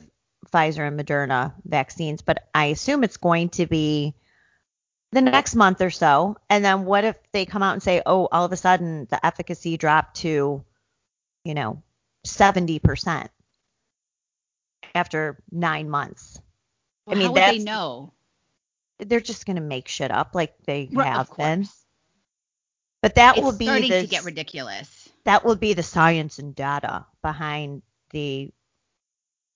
Pfizer 0.52 0.86
and 0.86 0.98
Moderna 0.98 1.54
vaccines, 1.64 2.22
but 2.22 2.48
I 2.54 2.66
assume 2.66 3.04
it's 3.04 3.16
going 3.16 3.50
to 3.50 3.66
be 3.66 4.14
the 5.12 5.20
next 5.20 5.54
month 5.54 5.80
or 5.80 5.90
so. 5.90 6.36
And 6.48 6.64
then 6.64 6.84
what 6.84 7.04
if 7.04 7.16
they 7.32 7.46
come 7.46 7.62
out 7.62 7.74
and 7.74 7.82
say, 7.82 8.02
oh, 8.04 8.28
all 8.30 8.44
of 8.44 8.52
a 8.52 8.56
sudden 8.56 9.06
the 9.10 9.24
efficacy 9.24 9.76
dropped 9.76 10.16
to, 10.18 10.64
you 11.44 11.54
know, 11.54 11.82
70% 12.26 13.28
after 14.94 15.38
nine 15.50 15.88
months? 15.88 16.40
Well, 17.06 17.16
I 17.16 17.18
mean, 17.18 17.26
how 17.28 17.32
would 17.32 17.42
they 17.42 17.64
know? 17.64 18.12
They're 18.98 19.20
just 19.20 19.46
going 19.46 19.56
to 19.56 19.62
make 19.62 19.88
shit 19.88 20.10
up 20.10 20.34
like 20.34 20.54
they 20.64 20.88
right, 20.92 21.06
have 21.06 21.36
been. 21.36 21.66
But 23.00 23.16
that 23.16 23.36
it's 23.36 23.44
will 23.44 23.52
be 23.52 23.64
starting 23.64 23.90
the, 23.90 24.02
to 24.02 24.06
get 24.06 24.24
ridiculous. 24.24 25.08
That 25.24 25.44
will 25.44 25.56
be 25.56 25.72
the 25.72 25.82
science 25.82 26.38
and 26.38 26.54
data 26.54 27.04
behind 27.20 27.82
the 28.10 28.52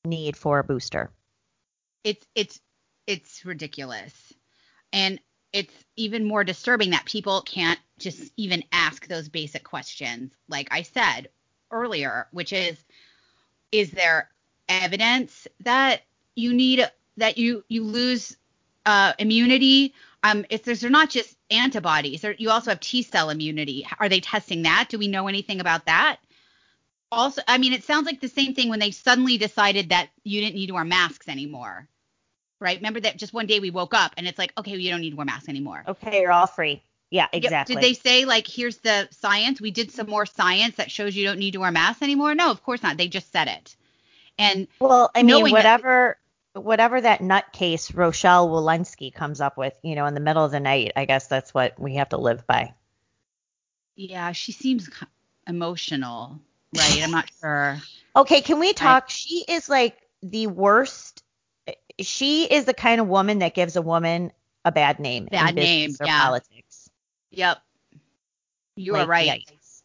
need 0.04 0.36
for 0.36 0.58
a 0.58 0.64
booster. 0.64 1.10
It's 2.02 2.26
it's 2.34 2.60
it's 3.06 3.44
ridiculous. 3.44 4.32
And 4.92 5.20
it's 5.52 5.72
even 5.96 6.24
more 6.24 6.42
disturbing 6.42 6.90
that 6.90 7.04
people 7.04 7.42
can't 7.42 7.78
just 7.98 8.32
even 8.36 8.64
ask 8.72 9.06
those 9.06 9.28
basic 9.28 9.64
questions 9.64 10.32
like 10.48 10.68
I 10.70 10.82
said 10.82 11.28
earlier, 11.70 12.28
which 12.32 12.52
is 12.52 12.76
is 13.72 13.90
there 13.90 14.30
evidence 14.68 15.46
that 15.60 16.02
you 16.34 16.52
need 16.54 16.88
that 17.16 17.38
you 17.38 17.64
you 17.68 17.84
lose 17.84 18.36
uh, 18.84 19.12
immunity? 19.18 19.94
Um 20.22 20.44
if 20.50 20.64
there's 20.64 20.80
they're 20.80 20.90
not 20.90 21.10
just 21.10 21.36
antibodies 21.50 22.24
you 22.38 22.50
also 22.50 22.70
have 22.70 22.80
T 22.80 23.02
cell 23.02 23.30
immunity. 23.30 23.86
Are 23.98 24.08
they 24.08 24.20
testing 24.20 24.62
that? 24.62 24.86
Do 24.88 24.98
we 24.98 25.08
know 25.08 25.28
anything 25.28 25.60
about 25.60 25.86
that? 25.86 26.18
Also 27.12 27.42
i 27.46 27.58
mean 27.58 27.72
it 27.72 27.84
sounds 27.84 28.06
like 28.06 28.20
the 28.20 28.28
same 28.28 28.54
thing 28.54 28.68
when 28.68 28.80
they 28.80 28.90
suddenly 28.90 29.38
decided 29.38 29.90
that 29.90 30.08
you 30.24 30.40
didn't 30.40 30.56
need 30.56 30.66
to 30.68 30.74
wear 30.74 30.84
masks 30.84 31.28
anymore 31.28 31.88
right? 32.60 32.78
Remember 32.78 33.00
that 33.00 33.18
just 33.18 33.34
one 33.34 33.46
day 33.46 33.60
we 33.60 33.70
woke 33.70 33.94
up 33.94 34.14
and 34.16 34.26
it's 34.26 34.38
like 34.38 34.52
okay 34.58 34.76
you 34.76 34.90
don't 34.90 35.00
need 35.00 35.10
to 35.10 35.16
wear 35.16 35.26
masks 35.26 35.48
anymore. 35.48 35.84
Okay 35.86 36.20
you're 36.22 36.32
all 36.32 36.46
free 36.46 36.82
yeah 37.10 37.28
exactly 37.32 37.76
did 37.76 37.84
they 37.84 37.92
say 37.94 38.24
like 38.24 38.46
here's 38.46 38.78
the 38.78 39.08
science 39.10 39.60
we 39.60 39.70
did 39.70 39.90
some 39.90 40.08
more 40.08 40.26
science 40.26 40.76
that 40.76 40.90
shows 40.90 41.14
you 41.14 41.24
don't 41.24 41.38
need 41.38 41.52
to 41.52 41.60
wear 41.60 41.70
masks 41.70 42.02
anymore 42.02 42.34
no 42.34 42.50
of 42.50 42.62
course 42.62 42.82
not 42.82 42.96
they 42.96 43.08
just 43.08 43.30
said 43.30 43.48
it 43.48 43.76
and 44.38 44.66
well 44.80 45.10
i 45.14 45.22
mean 45.22 45.50
whatever 45.50 46.18
whatever 46.56 47.00
that 47.00 47.20
nutcase 47.20 47.94
Rochelle 47.94 48.48
Walensky 48.48 49.12
comes 49.12 49.40
up 49.40 49.56
with, 49.56 49.74
you 49.82 49.94
know, 49.94 50.06
in 50.06 50.14
the 50.14 50.20
middle 50.20 50.44
of 50.44 50.50
the 50.50 50.60
night, 50.60 50.92
I 50.96 51.04
guess 51.04 51.26
that's 51.26 51.52
what 51.52 51.78
we 51.78 51.96
have 51.96 52.10
to 52.10 52.16
live 52.16 52.46
by. 52.46 52.74
Yeah, 53.94 54.32
she 54.32 54.52
seems 54.52 54.90
emotional, 55.46 56.38
right? 56.76 57.02
I'm 57.02 57.10
not 57.10 57.30
sure. 57.40 57.78
Okay, 58.16 58.40
can 58.40 58.58
we 58.58 58.72
talk? 58.72 59.04
I, 59.08 59.12
she 59.12 59.44
is 59.46 59.68
like 59.68 59.94
the 60.22 60.46
worst. 60.46 61.22
She 61.98 62.44
is 62.44 62.64
the 62.64 62.72
kind 62.72 62.98
of 62.98 63.08
woman 63.08 63.40
that 63.40 63.52
gives 63.52 63.76
a 63.76 63.82
woman 63.82 64.32
a 64.64 64.72
bad 64.72 64.98
name. 64.98 65.28
Bad 65.30 65.54
name, 65.54 65.94
yeah. 66.02 66.22
Politics. 66.22 66.65
Yep. 67.36 67.62
You 68.76 68.92
like, 68.92 69.04
are 69.04 69.08
right. 69.08 69.46
Yikes. 69.48 69.82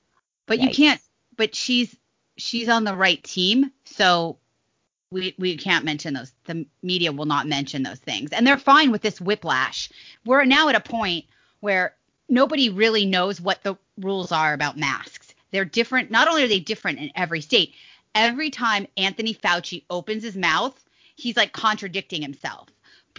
But 0.47 0.60
yikes. 0.60 0.64
you 0.64 0.70
can't. 0.70 1.02
But 1.36 1.54
she's 1.54 1.95
she's 2.38 2.70
on 2.70 2.86
the 2.86 2.95
right 2.95 3.22
team, 3.24 3.72
so 3.84 4.38
we 5.12 5.36
we 5.38 5.58
can't 5.58 5.84
mention 5.84 6.14
those. 6.14 6.32
The 6.45 6.66
media 6.82 7.12
will 7.12 7.26
not 7.26 7.47
mention 7.47 7.84
those 7.84 7.99
things, 7.99 8.32
and 8.32 8.47
they're 8.47 8.58
fine 8.58 8.91
with 8.91 9.02
this 9.02 9.20
whiplash. 9.20 9.89
We're 10.26 10.45
now 10.45 10.70
at 10.70 10.76
a 10.76 10.80
point 10.80 11.26
where 11.60 11.95
nobody 12.30 12.70
really 12.70 13.06
knows 13.06 13.41
what 13.41 13.64
the 13.64 13.78
rules 13.99 14.32
are 14.32 14.54
about 14.54 14.78
masks. 14.78 15.34
They're 15.52 15.66
different. 15.66 16.10
Not 16.10 16.30
only 16.30 16.43
are 16.43 16.47
they 16.47 16.62
different 16.62 16.99
in 16.99 17.12
every 17.16 17.41
state, 17.41 17.74
every 18.16 18.49
time 18.49 18.88
Anthony 18.95 19.34
Fauci 19.34 19.84
opens 19.89 20.24
his 20.24 20.38
mouth, 20.38 20.82
he's 21.16 21.36
like 21.36 21.52
contradicting 21.52 22.22
himself. 22.22 22.70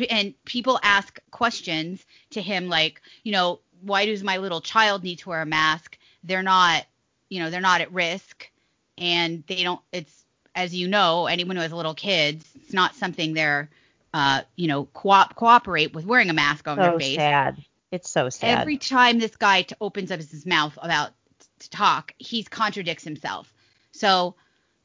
And 0.08 0.32
people 0.46 0.80
ask 0.82 1.20
questions 1.30 2.06
to 2.30 2.40
him 2.40 2.68
like, 2.68 3.02
you 3.24 3.32
know, 3.32 3.60
why 3.82 4.06
does 4.06 4.22
my 4.22 4.38
little 4.38 4.60
child 4.60 5.02
need 5.02 5.18
to 5.20 5.28
wear 5.28 5.42
a 5.42 5.46
mask? 5.46 5.98
They're 6.24 6.42
not, 6.42 6.84
you 7.28 7.40
know, 7.40 7.50
they're 7.50 7.60
not 7.60 7.80
at 7.80 7.92
risk 7.92 8.50
and 8.98 9.44
they 9.46 9.62
don't 9.62 9.80
it's 9.92 10.24
as 10.54 10.74
you 10.74 10.86
know, 10.88 11.26
anyone 11.26 11.56
who 11.56 11.62
has 11.62 11.72
little 11.72 11.94
kids, 11.94 12.46
it's 12.56 12.74
not 12.74 12.94
something 12.94 13.32
they're 13.34 13.70
uh, 14.14 14.42
you 14.56 14.68
know, 14.68 14.84
co- 14.92 15.24
cooperate 15.34 15.94
with 15.94 16.04
wearing 16.04 16.28
a 16.28 16.34
mask 16.34 16.68
on 16.68 16.76
so 16.76 16.82
their 16.82 16.98
face. 16.98 17.16
sad. 17.16 17.56
It's 17.90 18.10
so 18.10 18.28
sad. 18.28 18.60
Every 18.60 18.76
time 18.76 19.18
this 19.18 19.36
guy 19.36 19.62
t- 19.62 19.74
opens 19.80 20.10
up 20.10 20.20
his 20.20 20.46
mouth 20.46 20.78
about 20.80 21.12
to 21.60 21.70
talk, 21.70 22.14
he 22.18 22.42
contradicts 22.44 23.04
himself. 23.04 23.52
So 23.92 24.34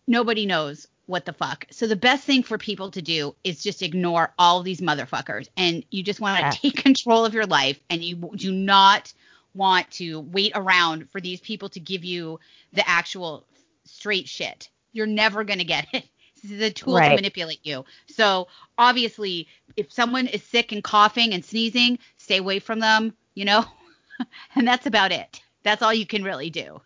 nobody 0.08 0.46
knows 0.46 0.88
what 1.08 1.26
the 1.26 1.34
fuck. 1.34 1.66
So 1.72 1.88
the 1.88 1.96
best 1.96 2.24
thing 2.24 2.44
for 2.44 2.58
people 2.58 2.92
to 2.92 3.02
do 3.02 3.36
is 3.44 3.64
just 3.64 3.82
ignore 3.82 4.34
all 4.38 4.62
these 4.62 4.82
motherfuckers, 4.82 5.50
and 5.58 5.84
you 5.90 6.04
just 6.04 6.20
want 6.20 6.38
to 6.38 6.44
yeah. 6.44 6.52
take 6.52 6.84
control 6.84 7.26
of 7.26 7.34
your 7.34 7.46
life, 7.46 7.80
and 7.90 8.04
you 8.04 8.16
do 8.36 8.52
not 8.52 9.12
want 9.56 9.90
to 9.92 10.20
wait 10.20 10.52
around 10.54 11.10
for 11.10 11.20
these 11.20 11.40
people 11.42 11.70
to 11.70 11.80
give 11.80 12.06
you 12.06 12.40
the 12.74 12.88
actual 12.88 13.46
straight 13.86 14.28
shit. 14.28 14.70
You're 14.92 15.08
never 15.08 15.44
gonna 15.44 15.64
get 15.64 15.88
it. 15.94 16.06
This 16.44 16.52
is 16.52 16.62
a 16.62 16.70
tool 16.70 16.96
right. 16.96 17.10
to 17.10 17.16
manipulate 17.16 17.62
you. 17.64 17.84
So 18.06 18.48
obviously, 18.78 19.48
if 19.76 19.92
someone 19.92 20.28
is 20.28 20.44
sick 20.44 20.72
and 20.72 20.84
coughing 20.84 21.34
and 21.34 21.44
sneezing, 21.44 21.98
stay 22.18 22.38
away 22.38 22.60
from 22.60 22.80
them, 22.80 23.16
you 23.34 23.44
know? 23.44 23.66
and 24.56 24.68
that's 24.68 24.86
about 24.86 25.12
it. 25.12 25.42
That's 25.64 25.82
all 25.82 25.92
you 25.92 26.06
can 26.06 26.24
really 26.24 26.52
do. 26.52 26.80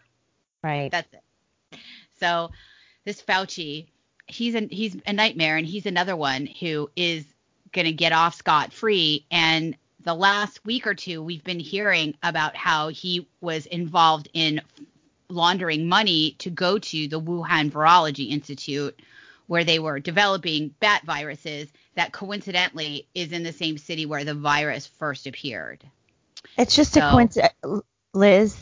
Right. 0.64 0.90
That's 0.90 1.14
it. 1.14 1.80
So 2.18 2.52
this 3.04 3.22
Fauci, 3.22 3.88
he's 4.28 4.56
a 4.56 4.68
he's 4.70 4.96
a 5.06 5.14
nightmare 5.14 5.58
and 5.58 5.66
he's 5.66 5.86
another 5.86 6.16
one 6.16 6.46
who 6.46 6.90
is 6.96 7.26
going 7.72 7.86
to 7.86 7.92
get 7.94 8.12
off 8.12 8.36
scot 8.36 8.74
free 8.74 9.26
and 9.32 9.76
the 10.04 10.14
last 10.14 10.66
week 10.66 10.88
or 10.88 10.96
two 10.96 11.22
we've 11.22 11.44
been 11.44 11.60
hearing 11.60 12.16
about 12.24 12.56
how 12.56 12.90
he 12.90 13.28
was 13.40 13.66
involved 13.66 14.30
in 14.34 14.62
laundering 15.30 15.88
money 15.88 16.36
to 16.40 16.50
go 16.50 16.78
to 16.78 17.08
the 17.08 17.22
Wuhan 17.22 17.72
Virology 17.72 18.30
Institute 18.30 19.00
where 19.48 19.64
they 19.64 19.80
were 19.80 20.00
developing 20.00 20.74
bat 20.80 21.04
viruses 21.06 21.68
that 21.96 22.14
coincidentally 22.14 23.08
is 23.14 23.32
in 23.34 23.44
the 23.44 23.52
same 23.52 23.78
city 23.78 24.06
where 24.06 24.24
the 24.24 24.34
virus 24.34 24.88
first 24.88 25.28
appeared. 25.28 25.84
It's 26.58 26.76
just 26.76 26.94
so, 26.94 27.06
a 27.06 27.12
coincidence. 27.12 27.54
Liz, 28.14 28.58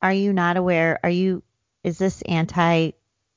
are 0.00 0.12
you 0.12 0.32
not 0.32 0.56
aware? 0.56 1.00
Are 1.02 1.10
you, 1.10 1.42
is 1.82 1.98
this 1.98 2.22
anti 2.22 2.92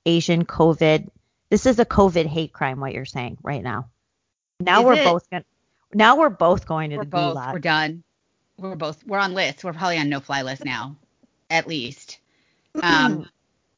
Asian 0.05 0.45
COVID? 0.45 1.09
This 1.52 1.66
is 1.66 1.80
a 1.80 1.86
COVID 1.86 2.28
hate 2.28 2.54
crime, 2.54 2.80
what 2.80 2.93
you're 2.93 3.04
saying 3.04 3.38
right 3.43 3.62
now. 3.62 3.89
Now 4.62 4.84
we're 4.84 4.93
it? 4.93 5.04
both 5.04 5.30
going 5.30 5.43
now 5.93 6.18
we're 6.18 6.30
both 6.30 6.66
going 6.66 6.91
to 6.91 6.95
we're 6.95 7.04
the 7.04 7.10
both, 7.10 7.36
gulag. 7.36 7.52
We're 7.52 7.60
done. 7.60 8.04
We're 8.58 8.76
both, 8.76 9.06
we're 9.06 9.20
on 9.20 9.34
lists. 9.34 9.62
We're 9.62 9.74
probably 9.74 9.97
on 9.97 10.08
no 10.08 10.22
fly 10.22 10.43
list 10.43 10.64
now, 10.64 10.95
at 11.49 11.68
least. 11.68 12.20
Um, 12.82 13.28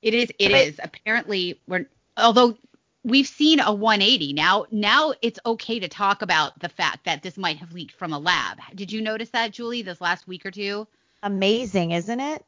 it 0.03 0.13
is, 0.13 0.31
It 0.37 0.51
is. 0.51 0.79
Apparently, 0.83 1.59
we're, 1.67 1.87
although 2.15 2.55
we've 3.03 3.27
seen 3.27 3.59
a 3.59 3.73
180 3.73 4.33
now 4.33 4.65
now 4.71 5.13
it's 5.21 5.39
okay 5.45 5.79
to 5.79 5.87
talk 5.87 6.21
about 6.21 6.57
the 6.59 6.69
fact 6.69 7.03
that 7.05 7.21
this 7.21 7.37
might 7.37 7.57
have 7.57 7.73
leaked 7.73 7.95
from 7.95 8.13
a 8.13 8.19
lab 8.19 8.59
did 8.75 8.89
you 8.93 9.01
notice 9.01 9.29
that 9.31 9.51
julie 9.51 9.81
this 9.81 9.99
last 9.99 10.25
week 10.25 10.45
or 10.45 10.51
two 10.51 10.87
amazing 11.23 11.91
isn't 11.91 12.21
it 12.21 12.45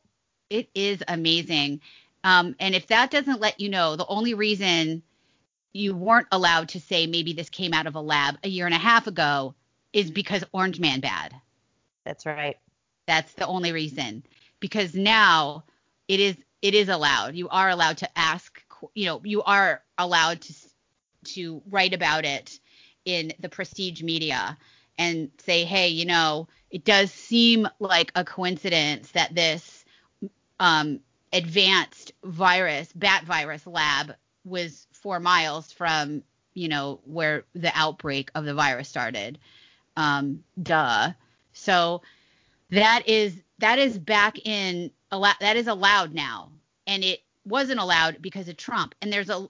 it 0.49 0.69
is 0.73 1.03
amazing 1.09 1.81
um, 2.23 2.55
and 2.59 2.73
if 2.73 2.87
that 2.87 3.11
doesn't 3.11 3.41
let 3.41 3.59
you 3.59 3.67
know 3.67 3.97
the 3.97 4.07
only 4.07 4.33
reason 4.33 5.03
you 5.75 5.93
weren't 5.93 6.27
allowed 6.31 6.69
to 6.69 6.79
say 6.79 7.05
maybe 7.05 7.33
this 7.33 7.49
came 7.49 7.73
out 7.73 7.85
of 7.85 7.95
a 7.95 8.01
lab 8.01 8.37
a 8.43 8.47
year 8.47 8.65
and 8.65 8.73
a 8.73 8.77
half 8.77 9.07
ago 9.07 9.53
is 9.91 10.09
because 10.09 10.41
orange 10.53 10.79
man 10.79 11.01
bad. 11.01 11.35
That's 12.05 12.25
right. 12.25 12.57
That's 13.07 13.33
the 13.33 13.45
only 13.45 13.73
reason. 13.73 14.23
Because 14.61 14.95
now 14.95 15.65
it 16.07 16.21
is 16.21 16.37
it 16.61 16.75
is 16.75 16.87
allowed. 16.87 17.35
You 17.35 17.49
are 17.49 17.69
allowed 17.69 17.97
to 17.97 18.17
ask 18.17 18.63
you 18.93 19.05
know 19.05 19.19
you 19.25 19.43
are 19.43 19.83
allowed 19.97 20.39
to 20.41 20.53
to 21.25 21.61
write 21.69 21.93
about 21.93 22.23
it 22.23 22.57
in 23.03 23.33
the 23.39 23.49
prestige 23.49 24.01
media 24.01 24.57
and 24.97 25.29
say 25.43 25.65
hey 25.65 25.89
you 25.89 26.05
know 26.05 26.47
it 26.71 26.85
does 26.85 27.11
seem 27.11 27.67
like 27.79 28.13
a 28.15 28.23
coincidence 28.23 29.11
that 29.11 29.35
this 29.35 29.83
um, 30.61 31.01
advanced 31.33 32.13
virus 32.23 32.93
bat 32.93 33.25
virus 33.25 33.67
lab 33.67 34.15
was 34.45 34.87
four 35.05 35.19
miles 35.19 35.71
from 35.71 36.23
you 36.55 36.67
know 36.67 36.99
where 37.05 37.43
the 37.53 37.71
outbreak 37.75 38.31
of 38.33 38.45
the 38.45 38.53
virus 38.53 38.89
started 38.89 39.37
um, 39.97 40.43
duh 40.61 41.11
so 41.53 42.01
that 42.71 43.03
is 43.07 43.37
that 43.59 43.77
is 43.77 43.99
back 43.99 44.39
in 44.45 44.89
that 45.39 45.55
is 45.55 45.67
allowed 45.67 46.13
now 46.13 46.49
and 46.87 47.03
it 47.03 47.21
wasn't 47.45 47.79
allowed 47.79 48.21
because 48.21 48.49
of 48.49 48.57
Trump. 48.57 48.95
And 49.01 49.11
there's 49.11 49.29
a 49.29 49.47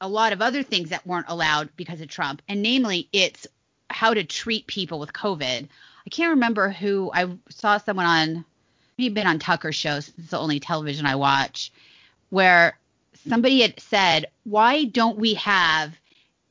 a 0.00 0.08
lot 0.08 0.32
of 0.32 0.40
other 0.40 0.62
things 0.62 0.90
that 0.90 1.04
weren't 1.04 1.26
allowed 1.28 1.70
because 1.76 2.00
of 2.00 2.06
Trump, 2.06 2.40
and 2.48 2.62
namely 2.62 3.08
it's 3.12 3.48
how 3.90 4.14
to 4.14 4.22
treat 4.22 4.66
people 4.68 5.00
with 5.00 5.12
COVID. 5.12 5.66
I 6.06 6.10
can't 6.10 6.30
remember 6.30 6.70
who 6.70 7.10
I 7.12 7.28
saw 7.48 7.78
someone 7.78 8.06
on 8.06 8.44
maybe 8.96 9.14
been 9.14 9.26
on 9.26 9.40
Tucker 9.40 9.72
shows. 9.72 10.12
It's 10.16 10.30
the 10.30 10.38
only 10.38 10.60
television 10.60 11.04
I 11.04 11.16
watch 11.16 11.72
where 12.30 12.78
somebody 13.26 13.62
had 13.62 13.80
said, 13.80 14.26
"Why 14.44 14.84
don't 14.84 15.18
we 15.18 15.34
have 15.34 15.94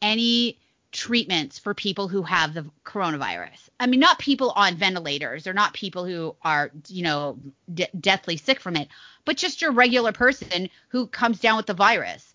any 0.01 0.57
treatments 0.91 1.59
for 1.59 1.73
people 1.73 2.07
who 2.07 2.23
have 2.23 2.53
the 2.53 2.65
coronavirus. 2.85 3.69
I 3.79 3.87
mean, 3.87 3.99
not 3.99 4.19
people 4.19 4.51
on 4.55 4.75
ventilators 4.75 5.45
or 5.45 5.53
not 5.53 5.73
people 5.73 6.05
who 6.05 6.35
are, 6.41 6.71
you 6.87 7.03
know, 7.03 7.37
de- 7.71 7.89
deathly 7.99 8.37
sick 8.37 8.59
from 8.59 8.75
it, 8.75 8.87
but 9.25 9.37
just 9.37 9.61
your 9.61 9.71
regular 9.71 10.11
person 10.11 10.69
who 10.89 11.07
comes 11.07 11.39
down 11.39 11.57
with 11.57 11.65
the 11.65 11.73
virus. 11.73 12.33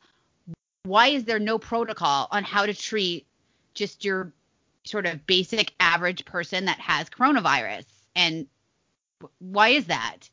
Why 0.84 1.08
is 1.08 1.24
there 1.24 1.38
no 1.38 1.58
protocol 1.58 2.28
on 2.30 2.44
how 2.44 2.66
to 2.66 2.74
treat 2.74 3.26
just 3.74 4.04
your 4.04 4.32
sort 4.84 5.06
of 5.06 5.26
basic 5.26 5.74
average 5.80 6.24
person 6.24 6.66
that 6.66 6.78
has 6.78 7.08
coronavirus? 7.08 7.84
And 8.14 8.46
why 9.38 9.70
is 9.70 9.86
that? 9.86 10.28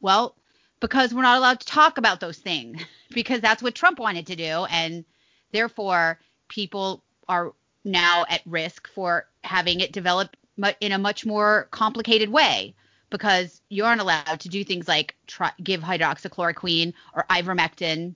Well, 0.00 0.34
because 0.80 1.12
we're 1.12 1.22
not 1.22 1.38
allowed 1.38 1.60
to 1.60 1.66
talk 1.66 1.98
about 1.98 2.20
those 2.20 2.38
things 2.38 2.82
because 3.12 3.40
that's 3.40 3.62
what 3.62 3.74
Trump 3.74 3.98
wanted 3.98 4.26
to 4.28 4.36
do. 4.36 4.66
And 4.70 5.04
therefore, 5.52 6.18
people 6.48 7.02
are 7.28 7.52
now 7.84 8.24
at 8.28 8.42
risk 8.46 8.88
for 8.88 9.26
having 9.44 9.80
it 9.80 9.92
develop 9.92 10.36
in 10.80 10.92
a 10.92 10.98
much 10.98 11.24
more 11.24 11.68
complicated 11.70 12.28
way 12.28 12.74
because 13.10 13.60
you 13.68 13.84
aren't 13.84 14.00
allowed 14.00 14.40
to 14.40 14.48
do 14.48 14.64
things 14.64 14.88
like 14.88 15.14
try, 15.26 15.52
give 15.62 15.80
hydroxychloroquine 15.80 16.92
or 17.14 17.24
ivermectin, 17.30 18.14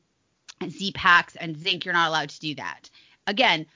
Z-Paks, 0.68 1.36
and 1.36 1.56
zinc. 1.56 1.84
You're 1.84 1.94
not 1.94 2.08
allowed 2.08 2.30
to 2.30 2.40
do 2.40 2.54
that. 2.56 2.90
Again, 3.26 3.66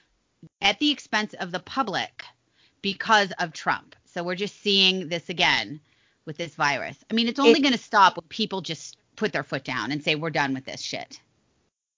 at 0.61 0.79
the 0.79 0.91
expense 0.91 1.33
of 1.35 1.51
the 1.51 1.59
public 1.59 2.23
because 2.81 3.31
of 3.39 3.53
Trump. 3.53 3.95
So 4.05 4.23
we're 4.23 4.35
just 4.35 4.61
seeing 4.61 5.09
this 5.09 5.29
again 5.29 5.79
with 6.25 6.37
this 6.37 6.55
virus. 6.55 6.97
I 7.09 7.13
mean, 7.13 7.27
it's 7.27 7.39
only 7.39 7.61
going 7.61 7.73
to 7.73 7.79
stop 7.79 8.17
when 8.17 8.27
people 8.27 8.61
just 8.61 8.96
put 9.17 9.33
their 9.33 9.43
foot 9.43 9.65
down 9.65 9.91
and 9.91 10.01
say 10.01 10.15
we're 10.15 10.29
done 10.29 10.53
with 10.53 10.63
this 10.63 10.79
shit. 10.79 11.19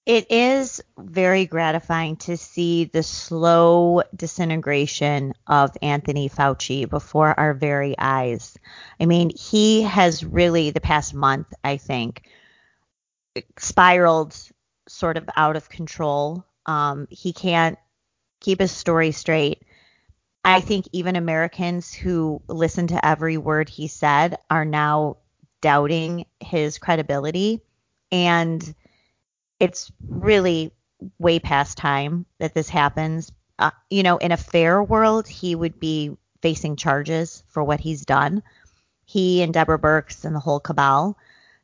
It 0.06 0.32
is 0.32 0.82
very 0.98 1.46
gratifying 1.46 2.16
to 2.18 2.36
see 2.36 2.86
the 2.86 3.04
slow 3.04 4.02
disintegration 4.16 5.34
of 5.46 5.78
Anthony 5.84 6.30
Fauci 6.30 6.90
before 6.90 7.40
our 7.40 7.54
very 7.54 7.94
eyes. 8.00 8.58
I 9.00 9.06
mean, 9.06 9.30
he 9.30 9.84
has 9.84 10.26
really, 10.26 10.72
the 10.72 10.82
past 10.82 11.14
month, 11.14 11.54
I 11.64 11.78
think, 11.78 12.24
spiraled 13.60 14.36
sort 14.88 15.18
of 15.18 15.30
out 15.36 15.56
of 15.56 15.70
control. 15.70 16.44
Um, 16.66 17.08
he 17.12 17.32
can't 17.32 17.78
keep 18.40 18.60
his 18.60 18.72
story 18.72 19.12
straight. 19.12 19.62
I 20.44 20.62
think 20.62 20.88
even 20.92 21.18
Americans 21.18 21.94
who 21.94 22.42
listen 22.48 22.88
to 22.88 23.06
every 23.06 23.38
word 23.38 23.70
he 23.70 23.88
said 23.88 24.38
are 24.50 24.66
now 24.66 25.18
doubting 25.62 26.26
his 26.40 26.78
credibility. 26.78 27.62
And 28.12 28.74
it's 29.60 29.92
really 30.08 30.72
way 31.18 31.40
past 31.40 31.78
time 31.78 32.26
that 32.40 32.54
this 32.54 32.70
happens. 32.70 33.32
Uh, 33.58 33.72
you 33.90 34.04
know, 34.04 34.18
in 34.18 34.32
a 34.32 34.38
fair 34.38 34.82
world, 34.82 35.28
he 35.28 35.56
would 35.56 35.80
be 35.80 36.16
facing 36.42 36.76
charges 36.76 37.44
for 37.50 37.64
what 37.64 37.80
he's 37.80 38.06
done. 38.06 38.42
He 39.06 39.42
and 39.42 39.54
Deborah 39.54 39.80
Birx 39.80 40.24
and 40.24 40.36
the 40.36 40.40
whole 40.40 40.60
cabal. 40.60 41.18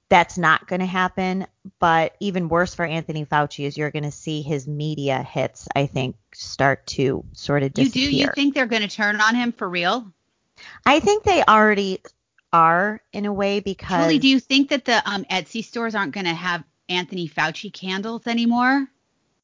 That's 0.09 0.37
not 0.37 0.67
going 0.67 0.81
to 0.81 0.85
happen. 0.85 1.47
But 1.79 2.15
even 2.19 2.49
worse 2.49 2.75
for 2.75 2.85
Anthony 2.85 3.25
Fauci 3.25 3.65
is 3.65 3.77
you're 3.77 3.91
going 3.91 4.03
to 4.03 4.11
see 4.11 4.41
his 4.41 4.67
media 4.67 5.23
hits, 5.23 5.67
I 5.75 5.85
think, 5.85 6.15
start 6.33 6.85
to 6.87 7.23
sort 7.33 7.63
of 7.63 7.73
disappear. 7.73 8.03
You 8.03 8.09
do? 8.09 8.15
You 8.17 8.27
think 8.35 8.53
they're 8.53 8.65
going 8.65 8.81
to 8.81 8.87
turn 8.87 9.19
on 9.21 9.35
him 9.35 9.51
for 9.51 9.67
real? 9.67 10.11
I 10.85 10.99
think 10.99 11.23
they 11.23 11.43
already 11.43 12.01
are 12.55 13.01
in 13.11 13.25
a 13.25 13.33
way 13.33 13.59
because. 13.59 14.05
Julie, 14.05 14.19
do 14.19 14.27
you 14.27 14.39
think 14.39 14.69
that 14.69 14.85
the 14.85 15.01
um, 15.09 15.25
Etsy 15.25 15.63
stores 15.63 15.93
aren't 15.93 16.13
going 16.13 16.25
to 16.25 16.33
have 16.33 16.63
Anthony 16.87 17.27
Fauci 17.27 17.71
candles 17.71 18.27
anymore? 18.27 18.87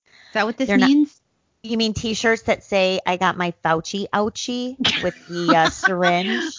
Is 0.06 0.34
that 0.34 0.46
what 0.46 0.58
this 0.58 0.70
means? 0.70 1.22
Not, 1.64 1.70
you 1.70 1.78
mean 1.78 1.94
T-shirts 1.94 2.44
that 2.44 2.64
say 2.64 3.02
"I 3.06 3.18
got 3.18 3.38
my 3.38 3.54
Fauci 3.64 4.08
ouchie" 4.14 4.78
with 5.04 5.28
the 5.28 5.56
uh, 5.56 5.70
syringe? 5.70 6.54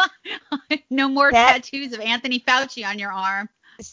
no 0.90 1.08
more 1.08 1.32
that, 1.32 1.64
tattoos 1.64 1.94
of 1.94 2.00
Anthony 2.00 2.38
Fauci 2.38 2.86
on 2.86 2.98
your 2.98 3.10
arm. 3.10 3.48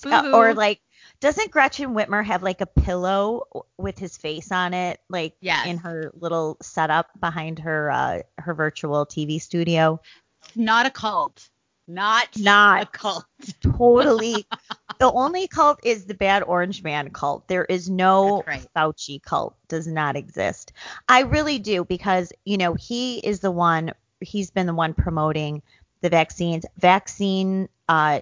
Uh, 0.05 0.31
or 0.33 0.53
like, 0.53 0.81
doesn't 1.21 1.49
Gretchen 1.49 1.95
Whitmer 1.95 2.23
have 2.23 2.43
like 2.43 2.59
a 2.59 2.65
pillow 2.65 3.65
with 3.77 3.97
his 3.97 4.17
face 4.17 4.51
on 4.51 4.73
it, 4.73 4.99
like 5.09 5.35
yes. 5.39 5.65
in 5.65 5.77
her 5.77 6.11
little 6.13 6.57
setup 6.61 7.09
behind 7.19 7.59
her 7.59 7.89
uh, 7.89 8.19
her 8.37 8.53
virtual 8.53 9.05
TV 9.05 9.41
studio? 9.41 10.01
It's 10.43 10.57
not 10.57 10.85
a 10.85 10.89
cult. 10.89 11.49
Not 11.89 12.27
not 12.37 12.83
a 12.83 12.85
cult. 12.85 13.25
totally. 13.61 14.45
the 14.99 15.11
only 15.11 15.47
cult 15.47 15.79
is 15.83 16.05
the 16.05 16.13
bad 16.13 16.43
orange 16.43 16.83
man 16.83 17.09
cult. 17.09 17.47
There 17.47 17.65
is 17.65 17.89
no 17.89 18.43
right. 18.45 18.63
Fauci 18.75 19.21
cult. 19.23 19.55
Does 19.69 19.87
not 19.87 20.15
exist. 20.15 20.71
I 21.09 21.21
really 21.21 21.57
do 21.57 21.83
because 21.83 22.31
you 22.45 22.57
know 22.57 22.75
he 22.75 23.17
is 23.17 23.39
the 23.39 23.49
one. 23.49 23.91
He's 24.21 24.51
been 24.51 24.67
the 24.67 24.73
one 24.73 24.93
promoting 24.93 25.63
the 26.01 26.09
vaccines. 26.09 26.63
Vaccine 26.77 27.67
uh, 27.89 28.19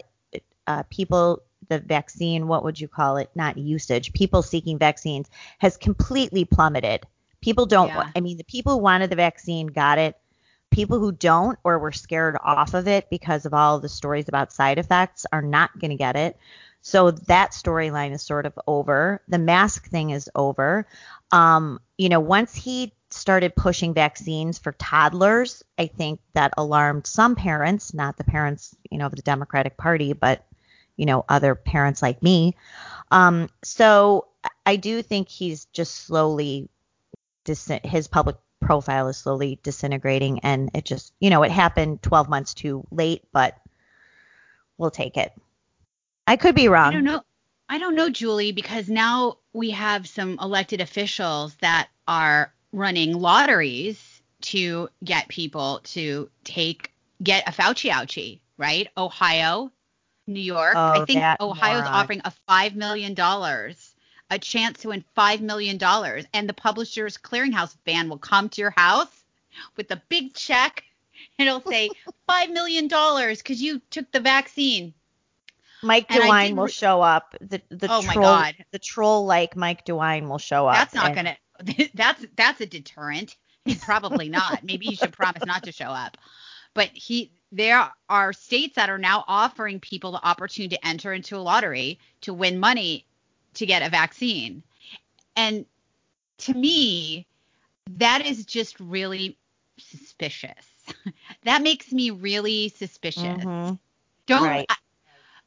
uh, 0.66 0.84
people. 0.90 1.42
The 1.68 1.80
vaccine. 1.80 2.48
What 2.48 2.64
would 2.64 2.80
you 2.80 2.88
call 2.88 3.18
it? 3.18 3.30
Not 3.36 3.58
usage. 3.58 4.14
People 4.14 4.44
seeking 4.44 4.78
vaccines 4.78 5.30
has 5.58 5.76
completely 5.76 6.46
plummeted. 6.46 7.06
People 7.42 7.66
don't. 7.66 7.90
Yeah. 7.90 8.12
I 8.16 8.22
mean, 8.22 8.38
the 8.38 8.46
people 8.46 8.76
who 8.76 8.80
wanted 8.80 9.10
the 9.10 9.18
vaccine 9.18 9.68
got 9.68 9.98
it 9.98 10.16
people 10.78 11.00
who 11.00 11.12
don't 11.12 11.58
or 11.64 11.80
were 11.80 11.92
scared 11.92 12.38
off 12.44 12.76
of 12.76 12.88
it 12.88 13.10
because 13.10 13.48
of 13.48 13.54
all 13.56 13.80
the 13.80 13.90
stories 13.90 14.28
about 14.28 14.54
side 14.54 14.78
effects 14.78 15.26
are 15.34 15.42
not 15.42 15.72
going 15.80 15.90
to 15.90 15.98
get 15.98 16.16
it. 16.16 16.38
So 16.84 17.10
that 17.10 17.50
storyline 17.50 18.12
is 18.12 18.22
sort 18.22 18.46
of 18.46 18.54
over. 18.68 19.20
The 19.28 19.40
mask 19.40 19.90
thing 19.90 20.12
is 20.12 20.30
over. 20.36 20.88
Um, 21.32 21.80
you 21.98 22.10
know, 22.10 22.20
once 22.20 22.54
he 22.54 22.94
started 23.10 23.56
pushing 23.56 23.96
vaccines 23.96 24.60
for 24.60 24.72
toddlers, 24.74 25.64
I 25.80 25.88
think 25.88 26.20
that 26.34 26.54
alarmed 26.56 27.08
some 27.08 27.36
parents, 27.36 27.96
not 27.96 28.18
the 28.18 28.24
parents, 28.24 28.76
you 28.92 29.00
know, 29.00 29.08
of 29.08 29.16
the 29.16 29.24
Democratic 29.24 29.78
Party, 29.78 30.14
but 30.14 30.46
you 30.96 31.08
know, 31.08 31.26
other 31.28 31.56
parents 31.56 32.04
like 32.04 32.22
me. 32.22 32.56
Um, 33.10 33.50
so 33.64 34.28
I 34.64 34.76
do 34.76 35.02
think 35.02 35.28
he's 35.28 35.66
just 35.66 35.96
slowly 35.96 36.70
dis- 37.46 37.80
his 37.84 38.08
public 38.08 38.36
profile 38.62 39.08
is 39.08 39.18
slowly 39.18 39.60
disintegrating 39.64 40.40
and 40.40 40.70
it 40.74 40.86
just 40.86 41.14
you 41.20 41.30
know 41.30 41.44
it 41.44 41.52
happened 41.52 42.02
12 42.02 42.30
months 42.30 42.54
too 42.54 42.86
late 42.92 43.24
but 43.32 43.58
we'll 44.78 44.92
take 44.92 45.18
it. 45.18 45.32
I 46.28 46.36
could 46.36 46.56
be 46.56 46.68
wrong. 46.68 46.90
i 46.90 46.94
don't 46.94 47.04
know 47.04 47.22
i 47.70 47.78
don't 47.78 47.96
know 47.96 48.10
julie 48.10 48.52
because 48.52 48.90
now 48.90 49.38
we 49.54 49.72
have 49.72 50.08
some 50.08 50.38
elected 50.42 50.82
officials 50.82 51.56
that 51.62 51.90
are 52.08 52.54
running 52.72 53.14
lotteries 53.14 54.22
to 54.42 54.90
get 55.04 55.28
people 55.28 55.82
to 55.84 56.30
take 56.44 56.92
get 57.24 57.48
a 57.48 57.52
fauci 57.52 57.90
ouchie 57.90 58.40
right? 58.58 58.88
Ohio 58.98 59.72
new 60.26 60.42
york. 60.42 60.74
Oh, 60.76 61.02
i 61.02 61.06
think 61.06 61.24
ohio's 61.40 61.84
moron. 61.84 61.94
offering 61.94 62.22
a 62.26 62.32
five 62.48 62.76
million 62.76 63.14
dollars 63.14 63.87
a 64.30 64.40
chance 64.40 64.82
to 64.82 64.90
win 64.90 65.04
$5 65.18 65.42
million. 65.42 65.82
And 66.34 66.50
the 66.50 66.54
Publishers 66.54 67.18
Clearinghouse 67.18 67.76
van 67.86 68.10
will 68.10 68.18
come 68.18 68.50
to 68.50 68.62
your 68.62 68.74
house 68.76 69.24
with 69.76 69.90
a 69.92 70.02
big 70.10 70.34
check 70.34 70.84
and 71.40 71.48
it'll 71.48 71.62
say 71.62 71.90
$5 72.30 72.52
million 72.52 72.88
because 72.88 73.62
you 73.62 73.82
took 73.90 74.12
the 74.12 74.20
vaccine. 74.20 74.94
Mike 75.84 76.08
DeWine 76.08 76.56
will 76.56 76.68
show 76.68 77.02
up. 77.02 77.36
The 77.40 77.62
the 77.70 77.88
oh 77.88 78.02
troll, 78.02 78.04
my 78.04 78.14
god, 78.16 78.56
the 78.72 78.80
troll 78.80 79.26
like 79.26 79.56
Mike 79.56 79.86
DeWine 79.86 80.28
will 80.28 80.40
show 80.40 80.68
up. 80.68 80.76
That's 80.76 80.96
not 80.96 81.08
and... 81.08 81.16
gonna. 81.16 81.38
That's 81.94 82.26
that's 82.36 82.62
a 82.62 82.66
deterrent. 82.66 83.36
Probably 83.82 84.30
not. 84.30 84.64
Maybe 84.64 84.88
you 84.88 84.96
should 84.96 85.14
promise 85.14 85.46
not 85.46 85.64
to 85.64 85.72
show 85.72 85.88
up. 85.88 86.18
But 86.74 86.90
he, 86.94 87.32
there 87.52 87.92
are 88.10 88.34
states 88.34 88.76
that 88.76 88.90
are 88.90 88.98
now 89.00 89.26
offering 89.28 89.80
people 89.80 90.12
the 90.12 90.26
opportunity 90.26 90.76
to 90.76 90.88
enter 90.88 91.14
into 91.14 91.36
a 91.36 91.40
lottery 91.40 92.00
to 92.22 92.34
win 92.34 92.60
money 92.60 93.06
to 93.58 93.66
get 93.66 93.84
a 93.84 93.90
vaccine. 93.90 94.64
And 95.36 95.66
to 96.40 96.54
me, 96.54 97.28
that 97.98 98.26
is 98.26 98.46
just 98.46 98.80
really 98.80 99.38
suspicious. 99.78 100.66
that 101.44 101.62
makes 101.62 101.92
me 101.92 102.12
really 102.12 102.70
suspicious. 102.70 103.22
Mm-hmm. 103.24 103.76
Don't 104.26 104.44
right. 104.44 104.66
I, 104.70 104.76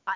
I, 0.06 0.14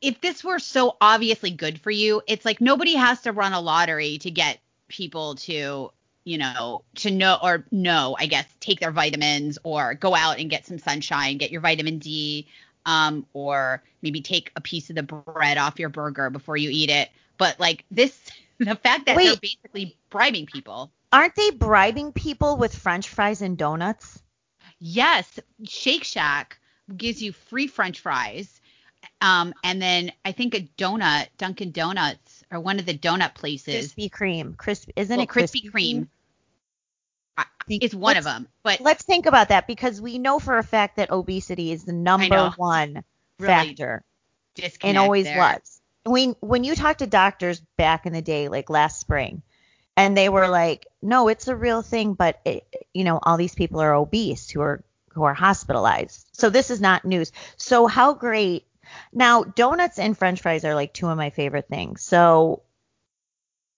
if 0.00 0.20
this 0.20 0.44
were 0.44 0.58
so 0.58 0.96
obviously 1.00 1.50
good 1.50 1.80
for 1.80 1.90
you, 1.90 2.22
it's 2.26 2.44
like 2.44 2.60
nobody 2.60 2.94
has 2.94 3.22
to 3.22 3.32
run 3.32 3.52
a 3.52 3.60
lottery 3.60 4.18
to 4.18 4.30
get 4.30 4.58
people 4.88 5.36
to, 5.36 5.90
you 6.24 6.38
know, 6.38 6.82
to 6.96 7.10
know 7.10 7.38
or 7.42 7.64
know, 7.70 8.16
I 8.18 8.26
guess, 8.26 8.46
take 8.60 8.80
their 8.80 8.90
vitamins 8.90 9.58
or 9.62 9.94
go 9.94 10.14
out 10.14 10.38
and 10.38 10.50
get 10.50 10.66
some 10.66 10.78
sunshine, 10.78 11.38
get 11.38 11.50
your 11.50 11.60
vitamin 11.60 11.98
D, 11.98 12.46
um, 12.84 13.26
or 13.32 13.82
maybe 14.02 14.20
take 14.20 14.52
a 14.56 14.60
piece 14.60 14.90
of 14.90 14.96
the 14.96 15.02
bread 15.02 15.58
off 15.58 15.78
your 15.78 15.88
burger 15.88 16.30
before 16.30 16.56
you 16.56 16.70
eat 16.70 16.90
it. 16.90 17.10
But 17.42 17.58
like 17.58 17.84
this, 17.90 18.16
the 18.58 18.76
fact 18.76 19.06
that 19.06 19.16
Wait, 19.16 19.26
they're 19.26 19.36
basically 19.36 19.96
bribing 20.10 20.46
people. 20.46 20.92
Aren't 21.10 21.34
they 21.34 21.50
bribing 21.50 22.12
people 22.12 22.56
with 22.56 22.72
French 22.72 23.08
fries 23.08 23.42
and 23.42 23.58
donuts? 23.58 24.22
Yes, 24.78 25.40
Shake 25.64 26.04
Shack 26.04 26.60
gives 26.96 27.20
you 27.20 27.32
free 27.32 27.66
French 27.66 27.98
fries, 27.98 28.60
um, 29.20 29.54
and 29.64 29.82
then 29.82 30.12
I 30.24 30.30
think 30.30 30.54
a 30.54 30.60
donut, 30.78 31.26
Dunkin' 31.36 31.72
Donuts, 31.72 32.44
or 32.52 32.60
one 32.60 32.78
of 32.78 32.86
the 32.86 32.96
donut 32.96 33.34
places. 33.34 33.92
Krispy 33.92 34.08
Kreme, 34.08 34.56
crisp, 34.56 34.90
isn't 34.94 35.16
well, 35.16 35.24
it 35.24 35.28
Krispy, 35.28 35.68
Kreme? 35.68 36.06
It's 37.68 37.94
one 37.94 38.16
of 38.16 38.24
them, 38.24 38.46
but 38.62 38.80
let's 38.80 39.04
think 39.04 39.26
about 39.26 39.48
that 39.48 39.66
because 39.66 40.00
we 40.00 40.18
know 40.18 40.38
for 40.38 40.58
a 40.58 40.62
fact 40.62 40.96
that 40.96 41.10
obesity 41.10 41.72
is 41.72 41.82
the 41.82 41.92
number 41.92 42.50
one 42.56 43.02
really 43.40 43.52
factor, 43.52 44.04
and 44.84 44.96
always 44.96 45.24
there. 45.24 45.38
was 45.38 45.71
when 46.04 46.34
when 46.40 46.64
you 46.64 46.74
talk 46.74 46.98
to 46.98 47.06
doctors 47.06 47.60
back 47.76 48.06
in 48.06 48.12
the 48.12 48.22
day, 48.22 48.48
like 48.48 48.70
last 48.70 49.00
spring, 49.00 49.42
and 49.96 50.16
they 50.16 50.28
were 50.28 50.48
like, 50.48 50.86
no, 51.00 51.28
it's 51.28 51.48
a 51.48 51.56
real 51.56 51.82
thing, 51.82 52.14
but 52.14 52.40
it, 52.44 52.66
you 52.92 53.04
know, 53.04 53.18
all 53.22 53.36
these 53.36 53.54
people 53.54 53.80
are 53.80 53.94
obese 53.94 54.50
who 54.50 54.60
are 54.60 54.82
who 55.10 55.24
are 55.24 55.34
hospitalized. 55.34 56.26
So 56.32 56.50
this 56.50 56.70
is 56.70 56.80
not 56.80 57.04
news. 57.04 57.32
So 57.56 57.86
how 57.86 58.14
great. 58.14 58.66
Now, 59.12 59.44
donuts 59.44 59.98
and 59.98 60.18
french 60.18 60.40
fries 60.40 60.64
are 60.64 60.74
like 60.74 60.92
two 60.92 61.08
of 61.08 61.16
my 61.16 61.30
favorite 61.30 61.68
things. 61.68 62.02
So 62.02 62.62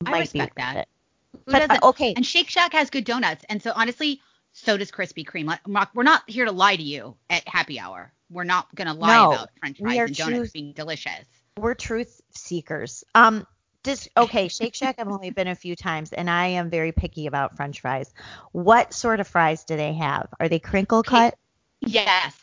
I 0.04 0.20
respect 0.20 0.56
that. 0.56 0.88
Who 1.32 1.52
but. 1.52 1.70
Uh, 1.70 1.78
okay. 1.88 2.14
And 2.14 2.24
Shake 2.24 2.48
Shack 2.48 2.72
has 2.72 2.90
good 2.90 3.04
donuts. 3.04 3.44
And 3.48 3.62
so 3.62 3.72
honestly, 3.74 4.20
so 4.52 4.76
does 4.76 4.90
Krispy 4.90 5.26
Kreme. 5.26 5.56
We're 5.94 6.02
not 6.04 6.22
here 6.28 6.46
to 6.46 6.52
lie 6.52 6.76
to 6.76 6.82
you 6.82 7.16
at 7.28 7.46
happy 7.46 7.78
hour. 7.78 8.12
We're 8.30 8.44
not 8.44 8.74
going 8.74 8.88
to 8.88 8.94
lie 8.94 9.22
no, 9.22 9.32
about 9.32 9.50
french 9.60 9.78
fries 9.78 9.98
and 9.98 10.16
donuts 10.16 10.38
choose- 10.38 10.52
being 10.52 10.72
delicious 10.72 11.26
we're 11.56 11.74
truth 11.74 12.20
seekers. 12.30 13.04
Um, 13.14 13.46
just 13.84 14.08
okay, 14.16 14.48
Shake 14.48 14.74
Shack. 14.74 14.96
I've 14.98 15.08
only 15.08 15.30
been 15.30 15.48
a 15.48 15.54
few 15.54 15.76
times, 15.76 16.12
and 16.12 16.30
I 16.30 16.46
am 16.46 16.70
very 16.70 16.92
picky 16.92 17.26
about 17.26 17.56
French 17.56 17.80
fries. 17.80 18.12
What 18.52 18.94
sort 18.94 19.20
of 19.20 19.28
fries 19.28 19.64
do 19.64 19.76
they 19.76 19.92
have? 19.94 20.28
Are 20.40 20.48
they 20.48 20.58
crinkle 20.58 21.02
cut? 21.02 21.36
Yes. 21.80 22.34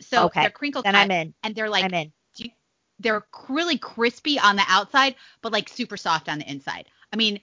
So 0.00 0.26
okay. 0.26 0.42
they're 0.42 0.50
crinkle 0.50 0.82
then 0.82 0.92
cut. 0.92 1.00
I'm 1.00 1.10
in. 1.10 1.34
And 1.42 1.54
they're 1.54 1.70
like, 1.70 1.84
I'm 1.84 1.94
in. 1.94 2.12
They're 2.98 3.24
really 3.48 3.78
crispy 3.78 4.38
on 4.38 4.56
the 4.56 4.64
outside, 4.68 5.14
but 5.40 5.52
like 5.52 5.70
super 5.70 5.96
soft 5.96 6.28
on 6.28 6.38
the 6.38 6.50
inside. 6.50 6.86
I 7.10 7.16
mean, 7.16 7.40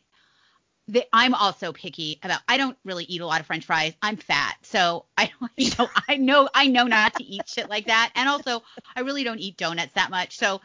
the, 0.87 1.03
I'm 1.11 1.33
also 1.33 1.73
picky 1.73 2.19
about. 2.23 2.41
I 2.47 2.57
don't 2.57 2.77
really 2.85 3.03
eat 3.05 3.21
a 3.21 3.25
lot 3.25 3.41
of 3.41 3.47
French 3.47 3.65
fries. 3.65 3.93
I'm 4.01 4.17
fat, 4.17 4.55
so 4.61 5.05
I 5.17 5.31
don't. 5.39 5.51
You 5.57 5.71
know, 5.77 5.89
I 6.07 6.15
know 6.15 6.49
I 6.53 6.67
know 6.67 6.83
not 6.83 7.15
to 7.15 7.23
eat 7.23 7.41
shit 7.47 7.69
like 7.69 7.87
that. 7.87 8.11
And 8.15 8.29
also, 8.29 8.63
I 8.95 9.01
really 9.01 9.23
don't 9.23 9.39
eat 9.39 9.57
donuts 9.57 9.93
that 9.95 10.11
much. 10.11 10.37
So, 10.37 10.61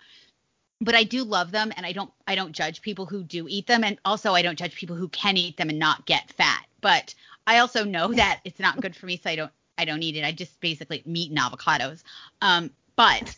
but 0.83 0.97
I 0.97 1.05
do 1.05 1.23
love 1.23 1.53
them, 1.53 1.73
and 1.77 1.87
I 1.87 1.93
don't 1.93 2.11
I 2.27 2.35
don't 2.35 2.53
judge 2.53 2.83
people 2.83 3.07
who 3.07 3.23
do 3.23 3.47
eat 3.49 3.67
them, 3.67 3.85
and 3.85 3.99
also 4.05 4.35
I 4.35 4.43
don't 4.43 4.59
judge 4.59 4.75
people 4.75 4.97
who 4.97 5.09
can 5.09 5.37
eat 5.37 5.57
them 5.57 5.71
and 5.71 5.79
not 5.79 6.07
get 6.07 6.33
fat. 6.33 6.67
but 6.81 7.15
I 7.47 7.59
also 7.59 7.85
know 7.85 8.13
that 8.13 8.41
it's 8.45 8.61
not 8.61 8.81
good 8.81 8.95
for 8.95 9.07
me, 9.07 9.21
so 9.23 9.31
I 9.31 9.37
don't 9.37 9.53
I 9.79 9.85
don't 9.85 10.03
eat 10.03 10.17
it. 10.17 10.25
I 10.25 10.33
just 10.33 10.61
basically 10.61 11.03
meat 11.07 11.31
and 11.31 11.39
avocados. 11.39 12.03
Um, 12.41 12.71
but 12.97 13.35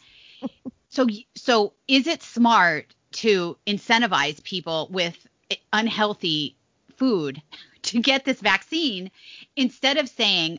so 0.88 1.06
so 1.34 1.74
is 1.86 2.06
it 2.06 2.22
smart 2.22 2.94
to 3.12 3.56
incentivize 3.66 4.42
people 4.42 4.88
with 4.90 5.26
unhealthy 5.72 6.56
food 6.96 7.42
to 7.82 8.00
get 8.00 8.24
this 8.24 8.40
vaccine 8.40 9.10
instead 9.56 9.98
of 9.98 10.08
saying 10.08 10.58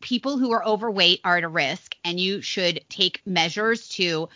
people 0.00 0.36
who 0.36 0.52
are 0.52 0.64
overweight 0.64 1.20
are 1.24 1.38
at 1.38 1.44
a 1.44 1.48
risk 1.48 1.96
and 2.04 2.20
you 2.20 2.42
should 2.42 2.84
take 2.88 3.22
measures 3.24 3.88
to 3.88 4.28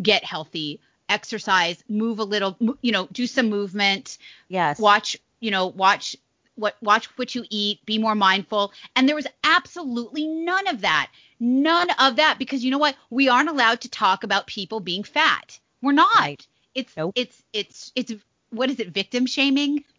get 0.00 0.24
healthy 0.24 0.80
exercise 1.12 1.82
move 1.88 2.18
a 2.18 2.24
little 2.24 2.56
you 2.80 2.92
know 2.92 3.06
do 3.12 3.26
some 3.26 3.48
movement 3.50 4.18
yes. 4.48 4.78
watch 4.78 5.16
you 5.40 5.50
know 5.50 5.66
watch 5.66 6.16
what 6.54 6.76
watch 6.82 7.06
what 7.16 7.34
you 7.34 7.44
eat 7.50 7.84
be 7.86 7.98
more 7.98 8.14
mindful. 8.14 8.72
And 8.94 9.08
there 9.08 9.16
was 9.16 9.26
absolutely 9.44 10.26
none 10.26 10.68
of 10.68 10.82
that 10.82 11.10
none 11.40 11.90
of 11.98 12.16
that 12.16 12.38
because 12.38 12.64
you 12.64 12.70
know 12.70 12.78
what? 12.78 12.94
We 13.10 13.28
aren't 13.28 13.48
allowed 13.48 13.80
to 13.82 13.88
talk 13.88 14.24
about 14.24 14.46
people 14.46 14.80
being 14.80 15.02
fat. 15.02 15.58
We're 15.82 15.92
not. 15.92 16.14
Right. 16.18 16.46
it's 16.74 16.96
nope. 16.96 17.12
it's 17.16 17.42
it's 17.52 17.92
it's 17.94 18.12
what 18.50 18.70
is 18.70 18.80
it 18.80 18.88
victim 18.88 19.26
shaming? 19.26 19.84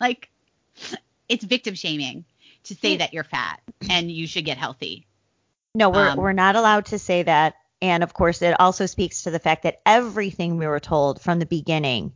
Like 0.00 0.28
it's 1.28 1.44
victim 1.44 1.74
shaming 1.74 2.24
to 2.64 2.74
say 2.74 2.96
that 2.96 3.14
you're 3.14 3.24
fat 3.24 3.60
and 3.88 4.10
you 4.10 4.26
should 4.26 4.44
get 4.44 4.58
healthy. 4.58 5.06
No 5.74 5.88
we're 5.90 6.08
um, 6.08 6.18
we're 6.18 6.32
not 6.32 6.56
allowed 6.56 6.86
to 6.86 6.98
say 6.98 7.22
that 7.22 7.54
and 7.84 8.02
of 8.02 8.14
course 8.14 8.40
it 8.40 8.58
also 8.58 8.86
speaks 8.86 9.22
to 9.22 9.30
the 9.30 9.38
fact 9.38 9.64
that 9.64 9.82
everything 9.84 10.56
we 10.56 10.66
were 10.66 10.80
told 10.80 11.20
from 11.20 11.38
the 11.38 11.44
beginning 11.46 12.14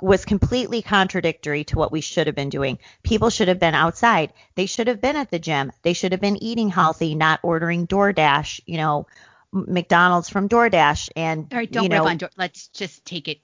was 0.00 0.24
completely 0.24 0.80
contradictory 0.80 1.64
to 1.64 1.76
what 1.76 1.92
we 1.92 2.00
should 2.00 2.26
have 2.26 2.36
been 2.36 2.48
doing. 2.48 2.78
People 3.02 3.28
should 3.28 3.48
have 3.48 3.60
been 3.60 3.74
outside. 3.74 4.32
They 4.54 4.64
should 4.66 4.86
have 4.86 5.00
been 5.00 5.16
at 5.16 5.30
the 5.30 5.38
gym. 5.38 5.72
They 5.82 5.92
should 5.92 6.12
have 6.12 6.20
been 6.22 6.42
eating 6.42 6.70
healthy, 6.70 7.14
not 7.14 7.40
ordering 7.42 7.86
DoorDash, 7.86 8.60
you 8.64 8.78
know, 8.78 9.06
McDonald's 9.52 10.30
from 10.30 10.48
DoorDash. 10.48 11.10
And 11.16 11.48
all 11.52 11.58
right, 11.58 11.70
don't 11.70 11.84
you 11.84 11.88
know, 11.90 12.06
on 12.06 12.18
Let's 12.36 12.68
just 12.68 13.04
take 13.04 13.28
it. 13.28 13.40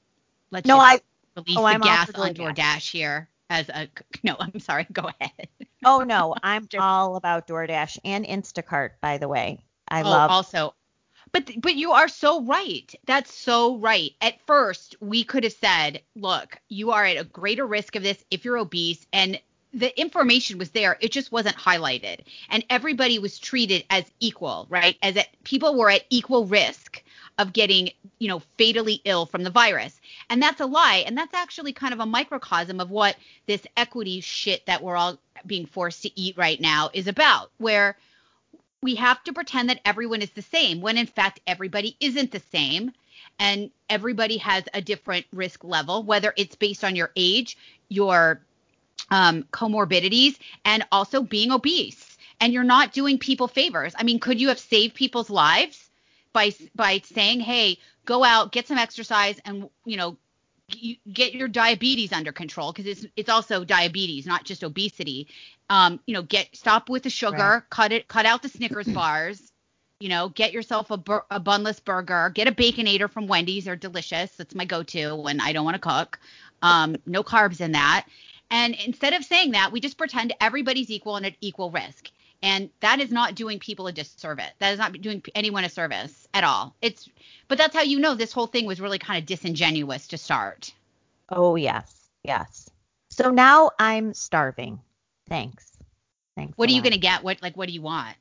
Let's 0.50 0.66
no, 0.66 0.78
I 0.78 1.00
release 1.36 1.56
oh, 1.58 1.62
the 1.62 1.68
I'm 1.68 1.80
gas 1.80 2.10
on 2.14 2.34
DoorDash 2.34 2.90
here 2.90 3.28
as 3.50 3.68
a 3.68 3.88
no. 4.22 4.36
I'm 4.38 4.60
sorry. 4.60 4.86
Go 4.90 5.10
ahead. 5.20 5.48
oh 5.84 6.00
no, 6.00 6.34
I'm 6.42 6.68
all 6.78 7.16
about 7.16 7.46
DoorDash 7.48 7.98
and 8.02 8.24
Instacart. 8.24 8.90
By 9.02 9.18
the 9.18 9.28
way, 9.28 9.64
I 9.88 10.02
oh, 10.02 10.10
love. 10.10 10.30
Also, 10.30 10.74
but 11.34 11.50
but 11.60 11.74
you 11.74 11.90
are 11.90 12.06
so 12.06 12.42
right. 12.42 12.94
That's 13.06 13.34
so 13.34 13.76
right. 13.76 14.12
At 14.20 14.40
first, 14.46 14.94
we 15.00 15.24
could 15.24 15.42
have 15.42 15.52
said, 15.52 16.00
look, 16.14 16.56
you 16.68 16.92
are 16.92 17.04
at 17.04 17.20
a 17.20 17.24
greater 17.24 17.66
risk 17.66 17.96
of 17.96 18.04
this 18.04 18.24
if 18.30 18.44
you're 18.44 18.56
obese 18.56 19.04
and 19.12 19.40
the 19.74 20.00
information 20.00 20.58
was 20.58 20.70
there. 20.70 20.96
It 21.00 21.10
just 21.10 21.32
wasn't 21.32 21.56
highlighted. 21.56 22.20
And 22.50 22.64
everybody 22.70 23.18
was 23.18 23.40
treated 23.40 23.84
as 23.90 24.04
equal, 24.20 24.68
right? 24.70 24.96
As 25.02 25.14
that 25.14 25.30
people 25.42 25.76
were 25.76 25.90
at 25.90 26.04
equal 26.08 26.46
risk 26.46 27.02
of 27.38 27.52
getting, 27.52 27.90
you 28.20 28.28
know, 28.28 28.38
fatally 28.56 29.00
ill 29.04 29.26
from 29.26 29.42
the 29.42 29.50
virus. 29.50 30.00
And 30.30 30.40
that's 30.40 30.60
a 30.60 30.66
lie. 30.66 31.02
And 31.04 31.18
that's 31.18 31.34
actually 31.34 31.72
kind 31.72 31.92
of 31.92 31.98
a 31.98 32.06
microcosm 32.06 32.78
of 32.78 32.92
what 32.92 33.16
this 33.46 33.66
equity 33.76 34.20
shit 34.20 34.64
that 34.66 34.84
we're 34.84 34.96
all 34.96 35.18
being 35.44 35.66
forced 35.66 36.02
to 36.02 36.20
eat 36.20 36.38
right 36.38 36.60
now 36.60 36.90
is 36.92 37.08
about, 37.08 37.50
where 37.58 37.96
we 38.84 38.94
have 38.94 39.22
to 39.24 39.32
pretend 39.32 39.68
that 39.70 39.80
everyone 39.84 40.22
is 40.22 40.30
the 40.30 40.42
same 40.42 40.80
when 40.80 40.98
in 40.98 41.06
fact 41.06 41.40
everybody 41.46 41.96
isn't 42.00 42.30
the 42.30 42.42
same 42.52 42.92
and 43.38 43.70
everybody 43.88 44.36
has 44.36 44.64
a 44.74 44.80
different 44.80 45.26
risk 45.32 45.64
level 45.64 46.02
whether 46.02 46.32
it's 46.36 46.54
based 46.54 46.84
on 46.84 46.94
your 46.94 47.10
age 47.16 47.56
your 47.88 48.40
um, 49.10 49.44
comorbidities 49.52 50.38
and 50.64 50.84
also 50.92 51.22
being 51.22 51.52
obese. 51.52 52.16
And 52.40 52.52
you're 52.52 52.64
not 52.64 52.92
doing 52.92 53.18
people 53.18 53.48
favors. 53.48 53.94
I 53.96 54.02
mean 54.02 54.18
could 54.18 54.40
you 54.40 54.48
have 54.48 54.58
saved 54.58 54.94
people's 54.94 55.30
lives 55.30 55.90
by 56.32 56.52
by 56.74 57.00
saying 57.04 57.40
hey 57.40 57.78
go 58.04 58.24
out 58.24 58.52
get 58.52 58.66
some 58.66 58.78
exercise 58.78 59.40
and 59.44 59.68
you 59.84 59.96
know 59.96 60.16
get 60.68 61.34
your 61.34 61.48
diabetes 61.48 62.12
under 62.12 62.32
control 62.32 62.72
because 62.72 62.86
it's 62.86 63.06
it's 63.16 63.28
also 63.28 63.64
diabetes, 63.64 64.26
not 64.26 64.44
just 64.44 64.64
obesity. 64.64 65.28
Um, 65.70 66.00
you 66.06 66.14
know, 66.14 66.22
get 66.22 66.54
stop 66.54 66.88
with 66.88 67.02
the 67.02 67.10
sugar, 67.10 67.36
right. 67.36 67.70
cut 67.70 67.92
it, 67.92 68.08
cut 68.08 68.26
out 68.26 68.42
the 68.42 68.48
Snickers 68.48 68.88
bars. 68.94 69.50
You 70.00 70.08
know, 70.08 70.28
get 70.28 70.52
yourself 70.52 70.90
a, 70.90 70.96
bur- 70.96 71.24
a 71.30 71.40
bunless 71.40 71.82
burger. 71.82 72.30
Get 72.34 72.48
a 72.48 72.52
baconator 72.52 73.08
from 73.08 73.26
Wendy's. 73.26 73.64
They're 73.64 73.76
delicious. 73.76 74.32
That's 74.32 74.54
my 74.54 74.64
go-to 74.64 75.14
when 75.14 75.40
I 75.40 75.52
don't 75.52 75.64
want 75.64 75.76
to 75.76 75.80
cook. 75.80 76.18
Um, 76.62 76.96
no 77.06 77.22
carbs 77.22 77.60
in 77.60 77.72
that. 77.72 78.06
And 78.50 78.74
instead 78.74 79.14
of 79.14 79.24
saying 79.24 79.52
that, 79.52 79.72
we 79.72 79.80
just 79.80 79.96
pretend 79.96 80.34
everybody's 80.40 80.90
equal 80.90 81.16
and 81.16 81.24
at 81.24 81.36
equal 81.40 81.70
risk. 81.70 82.10
And 82.44 82.68
that 82.80 83.00
is 83.00 83.10
not 83.10 83.34
doing 83.34 83.58
people 83.58 83.86
a 83.86 83.92
disservice. 83.92 84.52
That 84.58 84.74
is 84.74 84.78
not 84.78 84.92
doing 85.00 85.22
anyone 85.34 85.64
a 85.64 85.70
service 85.70 86.28
at 86.34 86.44
all. 86.44 86.76
It's, 86.82 87.08
but 87.48 87.56
that's 87.56 87.74
how 87.74 87.80
you 87.80 87.98
know 87.98 88.14
this 88.14 88.34
whole 88.34 88.46
thing 88.46 88.66
was 88.66 88.82
really 88.82 88.98
kind 88.98 89.18
of 89.18 89.24
disingenuous 89.24 90.08
to 90.08 90.18
start. 90.18 90.70
Oh 91.30 91.56
yes, 91.56 91.90
yes. 92.22 92.68
So 93.08 93.30
now 93.30 93.70
I'm 93.78 94.12
starving. 94.12 94.78
Thanks. 95.26 95.72
Thanks. 96.36 96.52
What 96.58 96.68
are 96.68 96.72
you 96.74 96.82
gonna 96.82 96.98
get? 96.98 97.24
What 97.24 97.40
like 97.40 97.56
what 97.56 97.66
do 97.66 97.72
you 97.72 97.80
want? 97.80 98.14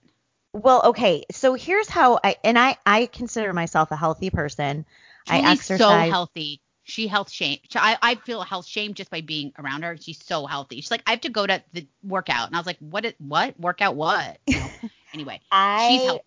Well, 0.54 0.84
okay. 0.86 1.26
So 1.30 1.56
here's 1.56 1.90
how 1.90 2.22
I 2.24 2.38
and 2.46 2.58
I 2.58 2.78
I 2.86 3.08
consider 3.08 3.52
myself 3.52 3.92
a 3.92 3.98
healthy 3.98 4.30
person. 4.30 4.86
Julie's 5.28 5.44
I 5.44 5.52
exercise. 5.52 5.80
so 5.80 6.12
healthy 6.12 6.62
she 6.84 7.08
health 7.08 7.32
shame. 7.32 7.60
I, 7.76 7.98
I 8.02 8.16
feel 8.16 8.42
health 8.42 8.68
shame 8.68 8.94
just 8.94 9.10
by 9.10 9.22
being 9.22 9.54
around 9.58 9.84
her. 9.84 9.98
She's 9.98 10.24
so 10.24 10.46
healthy. 10.46 10.78
She's 10.78 10.92
like, 10.92 11.04
I 11.08 11.12
have 11.12 11.22
to 11.22 11.30
go 11.30 11.48
to 11.48 11.64
the 11.72 11.88
workout, 12.04 12.48
and 12.48 12.56
I 12.56 12.60
was 12.60 12.68
like, 12.68 12.78
what? 12.80 13.06
Is, 13.06 13.14
what 13.20 13.60
workout? 13.60 13.96
What? 13.96 14.40
You 14.46 14.60
know? 14.60 14.70
anyway, 15.14 15.40
I 15.52 15.88
she's 15.90 16.04
healthy. 16.04 16.24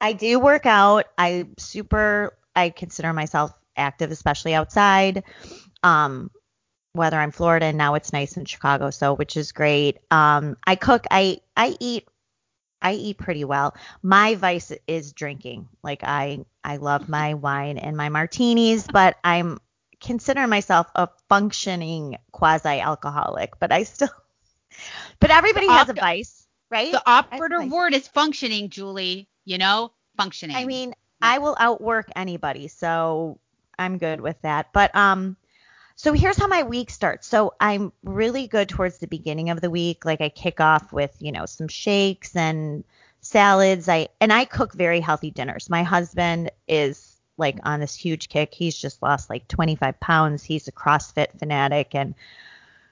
I 0.00 0.12
do 0.12 0.38
work 0.38 0.66
out. 0.66 1.06
I 1.16 1.48
super. 1.58 2.36
I 2.54 2.70
consider 2.70 3.12
myself 3.12 3.52
active, 3.76 4.10
especially 4.10 4.54
outside. 4.54 5.24
Um, 5.82 6.30
whether 6.92 7.18
I'm 7.18 7.30
Florida 7.30 7.66
and 7.66 7.78
now 7.78 7.94
it's 7.94 8.12
nice 8.12 8.36
in 8.36 8.44
Chicago, 8.44 8.90
so 8.90 9.14
which 9.14 9.36
is 9.36 9.52
great. 9.52 9.98
Um, 10.10 10.56
I 10.66 10.76
cook. 10.76 11.06
I 11.10 11.40
I 11.56 11.76
eat. 11.80 12.06
I 12.82 12.92
eat 12.92 13.16
pretty 13.16 13.44
well. 13.44 13.74
My 14.02 14.34
vice 14.34 14.72
is 14.86 15.12
drinking. 15.12 15.68
Like 15.82 16.04
I 16.04 16.44
I 16.62 16.76
love 16.76 17.08
my 17.08 17.32
wine 17.32 17.78
and 17.78 17.96
my 17.96 18.10
martinis, 18.10 18.86
but 18.86 19.16
I'm 19.24 19.58
consider 20.00 20.46
myself 20.46 20.88
a 20.94 21.08
functioning 21.28 22.18
quasi 22.32 22.80
alcoholic, 22.80 23.58
but 23.58 23.72
I 23.72 23.84
still 23.84 24.10
but 25.20 25.30
everybody 25.30 25.66
op- 25.68 25.78
has 25.78 25.88
a 25.88 25.94
vice, 25.94 26.46
right? 26.70 26.92
The 26.92 27.02
operative 27.08 27.70
word 27.70 27.94
is 27.94 28.08
functioning, 28.08 28.70
Julie, 28.70 29.28
you 29.44 29.58
know? 29.58 29.92
Functioning. 30.16 30.56
I 30.56 30.64
mean, 30.64 30.94
I 31.20 31.38
will 31.38 31.56
outwork 31.58 32.10
anybody, 32.14 32.68
so 32.68 33.38
I'm 33.78 33.98
good 33.98 34.20
with 34.20 34.40
that. 34.42 34.72
But 34.72 34.94
um 34.94 35.36
so 35.98 36.12
here's 36.12 36.36
how 36.36 36.46
my 36.46 36.62
week 36.62 36.90
starts. 36.90 37.26
So 37.26 37.54
I'm 37.58 37.90
really 38.04 38.48
good 38.48 38.68
towards 38.68 38.98
the 38.98 39.06
beginning 39.06 39.48
of 39.48 39.62
the 39.62 39.70
week. 39.70 40.04
Like 40.04 40.20
I 40.20 40.28
kick 40.28 40.60
off 40.60 40.92
with, 40.92 41.16
you 41.20 41.32
know, 41.32 41.46
some 41.46 41.68
shakes 41.68 42.36
and 42.36 42.84
salads. 43.22 43.88
I 43.88 44.08
and 44.20 44.32
I 44.32 44.44
cook 44.44 44.74
very 44.74 45.00
healthy 45.00 45.30
dinners. 45.30 45.70
My 45.70 45.82
husband 45.82 46.50
is 46.68 47.05
like 47.36 47.58
on 47.64 47.80
this 47.80 47.94
huge 47.94 48.28
kick. 48.28 48.54
He's 48.54 48.76
just 48.76 49.02
lost 49.02 49.30
like 49.30 49.48
25 49.48 49.98
pounds. 50.00 50.44
He's 50.44 50.68
a 50.68 50.72
CrossFit 50.72 51.38
fanatic 51.38 51.94
and 51.94 52.14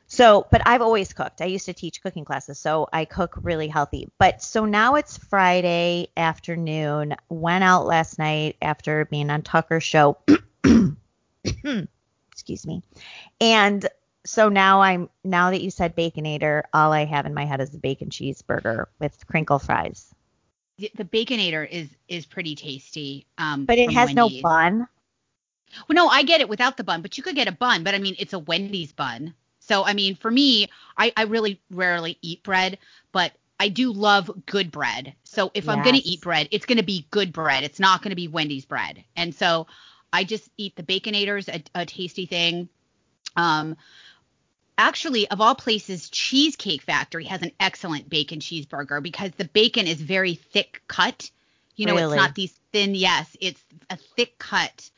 so, 0.07 0.47
but 0.51 0.62
I've 0.66 0.82
always 0.82 1.12
cooked. 1.12 1.40
I 1.40 1.47
used 1.47 1.66
to 1.66 1.72
teach 1.72 2.03
cooking 2.03 2.24
classes, 2.24 2.59
so 2.59 2.86
I 2.92 3.05
cook 3.05 3.34
really 3.42 3.68
healthy. 3.68 4.09
But 4.18 4.42
so 4.42 4.64
now 4.64 4.97
it's 4.97 5.16
Friday 5.16 6.09
afternoon. 6.16 7.16
Went 7.30 7.64
out 7.64 7.86
last 7.86 8.18
night 8.18 8.57
after 8.61 9.07
being 9.07 9.30
on 9.30 9.42
Tucker's 9.42 9.82
show. 9.82 10.18
Excuse 12.32 12.66
me. 12.66 12.82
And 13.40 13.88
so 14.26 14.49
now 14.49 14.82
I'm 14.82 15.09
now 15.24 15.51
that 15.51 15.62
you 15.62 15.70
said 15.70 15.97
baconator, 15.97 16.62
all 16.72 16.92
I 16.92 17.07
have 17.07 17.26
in 17.26 17.34
my 17.34 17.47
head 17.47 17.61
is 17.61 17.74
a 17.74 17.78
bacon 17.78 18.11
cheeseburger 18.11 18.86
with 19.01 19.26
crinkle 19.26 19.59
fries 19.59 20.14
the 20.79 21.05
baconator 21.05 21.68
is 21.68 21.89
is 22.09 22.27
pretty 22.27 22.55
tasty. 22.55 23.27
Um, 23.39 23.64
but 23.64 23.79
it 23.79 23.93
has 23.93 24.12
Wendy's. 24.14 24.43
no 24.43 24.43
bun. 24.43 24.89
Well, 25.89 25.97
no, 25.97 26.09
I 26.09 26.22
get 26.22 26.41
it 26.41 26.49
without 26.49 26.77
the 26.77 26.85
bun, 26.85 27.03
but 27.03 27.16
you 27.16 27.22
could 27.22 27.35
get 27.35 27.49
a 27.49 27.53
bun. 27.53 27.85
But 27.85 27.95
I 27.95 27.99
mean, 27.99 28.16
it's 28.18 28.33
a 28.33 28.39
Wendy's 28.39 28.93
bun. 28.93 29.35
So 29.61 29.85
I 29.85 29.95
mean, 29.95 30.14
for 30.16 30.31
me, 30.31 30.68
I, 30.97 31.12
I 31.16 31.22
really 31.22 31.61
rarely 31.70 32.18
eat 32.22 32.43
bread, 32.43 32.79
but 33.12 33.33
I 33.59 33.68
do 33.68 33.93
love 33.93 34.31
good 34.47 34.70
bread. 34.70 35.14
So 35.25 35.51
if 35.55 35.64
yes. 35.64 35.75
I'm 35.77 35.83
gonna 35.83 36.01
eat 36.03 36.20
bread, 36.20 36.49
it's 36.51 36.66
gonna 36.66 36.83
be 36.83 37.07
good 37.11 37.33
bread. 37.33 37.64
It's 37.64 37.81
not 37.81 38.03
gonna 38.03 38.16
be 38.16 38.29
Wendy's 38.29 38.64
bread. 38.66 39.05
And 39.16 39.35
so 39.35 39.66
I 40.12 40.25
just 40.25 40.51
eat 40.57 40.77
the 40.77 40.83
baconators, 40.83 41.49
a, 41.49 41.81
a 41.81 41.87
tasty 41.87 42.27
thing. 42.27 42.68
Um, 43.37 43.77
actually, 44.79 45.29
of 45.31 45.41
all 45.41 45.55
places, 45.55 46.09
Cheesecake 46.11 46.83
Factory 46.83 47.25
has 47.25 47.43
an 47.43 47.53
excellent 47.61 48.09
bacon 48.09 48.41
cheeseburger 48.41 49.03
because 49.03 49.31
the 49.33 49.45
bacon 49.47 49.87
is 49.87 50.01
very 50.01 50.35
thick 50.35 50.83
cut. 50.89 51.31
You 51.77 51.87
know, 51.87 51.95
really? 51.95 52.16
it's 52.16 52.22
not 52.22 52.35
these 52.35 52.59
thin. 52.72 52.95
Yes, 52.95 53.37
it's 53.41 53.62
a 53.91 53.97
thick 53.97 54.39
cut 54.39 54.91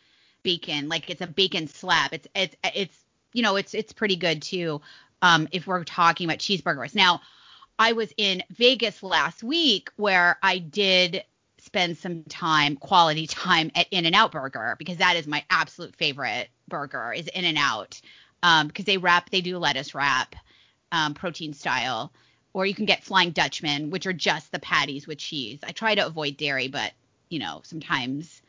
bacon, 0.43 0.89
like 0.89 1.11
it's 1.11 1.22
a 1.22 1.27
bacon 1.27 1.68
slab. 1.68 2.12
It's 2.12 2.29
it's 2.35 2.57
it's 2.74 2.99
you 3.33 3.43
know, 3.43 3.57
it's 3.57 3.74
it's 3.74 3.93
pretty 3.93 4.16
good 4.16 4.43
too. 4.43 4.81
Um, 5.22 5.49
if 5.53 5.66
we're 5.66 5.85
talking 5.85 6.27
about 6.27 6.39
cheeseburgers. 6.39 6.95
Now, 6.95 7.22
I 7.79 7.93
was 7.93 8.12
in 8.16 8.43
Vegas 8.51 9.03
last 9.03 9.43
week 9.43 9.91
where 9.97 10.39
I 10.43 10.59
did 10.59 11.24
spend 11.59 11.99
some 11.99 12.22
time, 12.24 12.77
quality 12.77 13.27
time 13.27 13.70
at 13.74 13.87
In 13.91 14.07
and 14.07 14.14
Out 14.14 14.33
Burger 14.33 14.77
because 14.79 14.99
that 14.99 15.16
is 15.16 15.27
my 15.27 15.45
absolute 15.51 15.95
favorite 15.97 16.49
burger 16.68 17.12
is 17.12 17.29
In 17.29 17.45
and 17.45 17.59
Out. 17.59 18.01
Um, 18.43 18.68
because 18.68 18.84
they 18.84 18.99
wrap, 18.99 19.30
they 19.30 19.41
do 19.41 19.59
lettuce 19.59 19.95
wrap, 19.95 20.37
um, 20.93 21.14
protein 21.14 21.53
style, 21.53 22.12
or 22.53 22.64
you 22.66 22.74
can 22.74 22.84
get 22.84 23.03
Flying 23.03 23.30
Dutchman, 23.30 23.91
which 23.91 24.07
are 24.07 24.12
just 24.12 24.53
the 24.53 24.59
patties 24.59 25.07
with 25.07 25.18
cheese. 25.18 25.59
I 25.66 25.72
try 25.72 25.95
to 25.95 26.07
avoid 26.07 26.37
dairy, 26.37 26.68
but 26.68 26.93
you 27.28 27.39
know 27.39 27.61
sometimes 27.64 28.43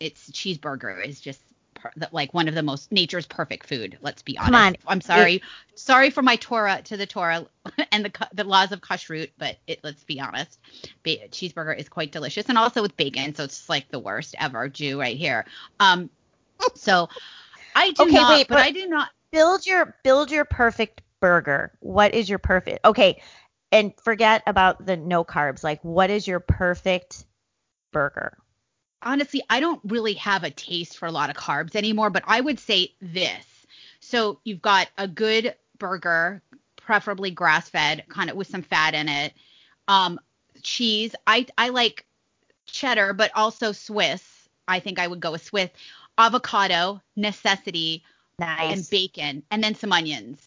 it's 0.00 0.30
cheeseburger 0.30 1.04
is 1.04 1.20
just 1.20 1.40
per, 1.74 1.90
like 2.10 2.34
one 2.34 2.48
of 2.48 2.54
the 2.54 2.62
most 2.62 2.90
nature's 2.90 3.26
perfect 3.26 3.66
food. 3.68 3.98
Let's 4.02 4.22
be 4.22 4.36
honest. 4.36 4.52
Come 4.52 4.60
on. 4.60 4.76
I'm 4.86 5.00
sorry, 5.00 5.42
sorry 5.74 6.10
for 6.10 6.22
my 6.22 6.36
Torah 6.36 6.82
to 6.84 6.96
the 6.96 7.06
Torah 7.06 7.46
and 7.92 8.04
the 8.06 8.28
the 8.34 8.44
laws 8.44 8.72
of 8.72 8.80
kashrut, 8.80 9.30
but 9.38 9.58
it, 9.66 9.80
let's 9.84 10.02
be 10.04 10.20
honest, 10.20 10.58
ba- 11.02 11.28
cheeseburger 11.28 11.78
is 11.78 11.88
quite 11.88 12.10
delicious, 12.10 12.46
and 12.48 12.58
also 12.58 12.82
with 12.82 12.96
bacon, 12.96 13.34
so 13.34 13.44
it's 13.44 13.68
like 13.68 13.88
the 13.90 13.98
worst 13.98 14.34
ever 14.38 14.68
Jew 14.68 14.98
right 14.98 15.16
here. 15.16 15.44
Um, 15.78 16.10
so 16.74 17.08
I 17.74 17.90
do 17.92 18.04
Okay, 18.04 18.16
not, 18.16 18.30
wait, 18.30 18.48
but, 18.48 18.54
but- 18.56 18.64
I 18.64 18.70
do 18.70 18.86
not. 18.86 19.08
Build 19.36 19.66
your 19.66 19.96
build 20.02 20.30
your 20.30 20.44
perfect 20.44 21.02
burger. 21.20 21.72
What 21.80 22.14
is 22.14 22.28
your 22.28 22.38
perfect? 22.38 22.84
Okay, 22.84 23.22
and 23.70 23.92
forget 24.02 24.42
about 24.46 24.86
the 24.86 24.96
no 24.96 25.24
carbs. 25.24 25.62
Like, 25.62 25.84
what 25.84 26.10
is 26.10 26.26
your 26.26 26.40
perfect 26.40 27.24
burger? 27.92 28.38
honestly, 29.06 29.42
I 29.48 29.60
don't 29.60 29.80
really 29.84 30.14
have 30.14 30.42
a 30.42 30.50
taste 30.50 30.98
for 30.98 31.06
a 31.06 31.12
lot 31.12 31.30
of 31.30 31.36
carbs 31.36 31.76
anymore, 31.76 32.10
but 32.10 32.24
I 32.26 32.40
would 32.40 32.58
say 32.58 32.94
this. 33.00 33.46
So 34.00 34.40
you've 34.44 34.60
got 34.60 34.88
a 34.98 35.08
good 35.08 35.54
burger, 35.78 36.42
preferably 36.76 37.30
grass 37.30 37.68
fed, 37.68 38.04
kind 38.08 38.28
of 38.28 38.36
with 38.36 38.48
some 38.48 38.62
fat 38.62 38.94
in 38.94 39.08
it. 39.08 39.32
Um, 39.88 40.18
cheese. 40.62 41.14
I 41.26 41.46
I 41.56 41.68
like 41.70 42.04
cheddar, 42.66 43.12
but 43.12 43.30
also 43.34 43.72
Swiss. 43.72 44.48
I 44.68 44.80
think 44.80 44.98
I 44.98 45.06
would 45.06 45.20
go 45.20 45.32
with 45.32 45.44
Swiss. 45.44 45.70
Avocado, 46.18 47.00
necessity, 47.14 48.02
Nice. 48.38 48.72
and 48.72 48.90
bacon, 48.90 49.42
and 49.50 49.62
then 49.64 49.74
some 49.74 49.92
onions. 49.92 50.40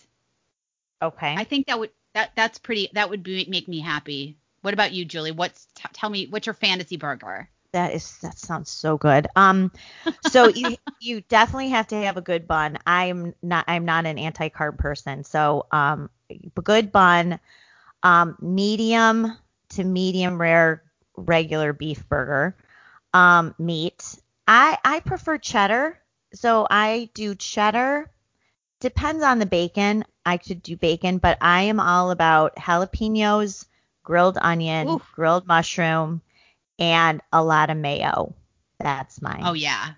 okay. 1.02 1.36
I 1.36 1.44
think 1.44 1.68
that 1.68 1.80
would 1.80 1.92
that 2.14 2.32
that's 2.36 2.60
pretty. 2.60 2.90
That 2.94 3.10
would 3.10 3.24
be, 3.24 3.46
make 3.50 3.68
me 3.68 3.80
happy. 3.80 4.38
What 4.62 4.74
about 4.74 4.92
you, 4.92 5.06
Julie? 5.06 5.32
What's 5.32 5.68
t- 5.76 5.90
tell 5.94 6.10
me 6.10 6.28
what's 6.28 6.46
your 6.46 6.54
fantasy 6.54 6.98
burger? 6.98 7.50
That 7.72 7.94
is 7.94 8.18
that 8.20 8.38
sounds 8.38 8.70
so 8.70 8.98
good. 8.98 9.28
Um, 9.36 9.72
so 10.22 10.48
you 10.48 10.78
you 11.00 11.22
definitely 11.22 11.70
have 11.70 11.88
to 11.88 11.96
have 11.96 12.18
a 12.18 12.22
good 12.22 12.48
bun. 12.48 12.78
I'm 12.86 13.34
not 13.42 13.66
I'm 13.68 13.86
not 13.86 14.06
an 14.06 14.18
anti 14.18 14.50
carb 14.50 14.78
person, 14.78 15.24
so 15.24 15.68
um, 15.72 16.10
good 16.64 16.92
bun, 16.92 17.40
um, 18.04 18.36
medium 18.42 19.38
to 19.70 19.84
medium 19.84 20.40
rare 20.40 20.84
regular 21.16 21.74
beef 21.74 22.08
burger, 22.10 22.56
um, 23.14 23.54
meat. 23.60 24.20
I 24.48 24.78
I 24.84 25.00
prefer 25.02 25.38
cheddar, 25.38 26.00
so 26.34 26.68
I 26.70 27.10
do 27.14 27.36
cheddar. 27.36 28.10
Depends 28.80 29.24
on 29.24 29.40
the 29.40 29.46
bacon. 29.46 30.06
I 30.26 30.38
could 30.38 30.62
do 30.62 30.78
bacon, 30.78 31.18
but 31.18 31.38
I 31.42 31.64
am 31.64 31.80
all 31.80 32.12
about 32.12 32.56
jalapenos, 32.56 33.66
grilled 34.04 34.38
onion, 34.40 34.88
Oof. 34.88 35.12
grilled 35.14 35.48
mushroom, 35.48 36.22
and 36.78 37.22
a 37.34 37.44
lot 37.44 37.70
of 37.70 37.78
mayo. 37.78 38.36
That's 38.80 39.22
mine. 39.22 39.42
Oh 39.44 39.54
yeah, 39.54 39.94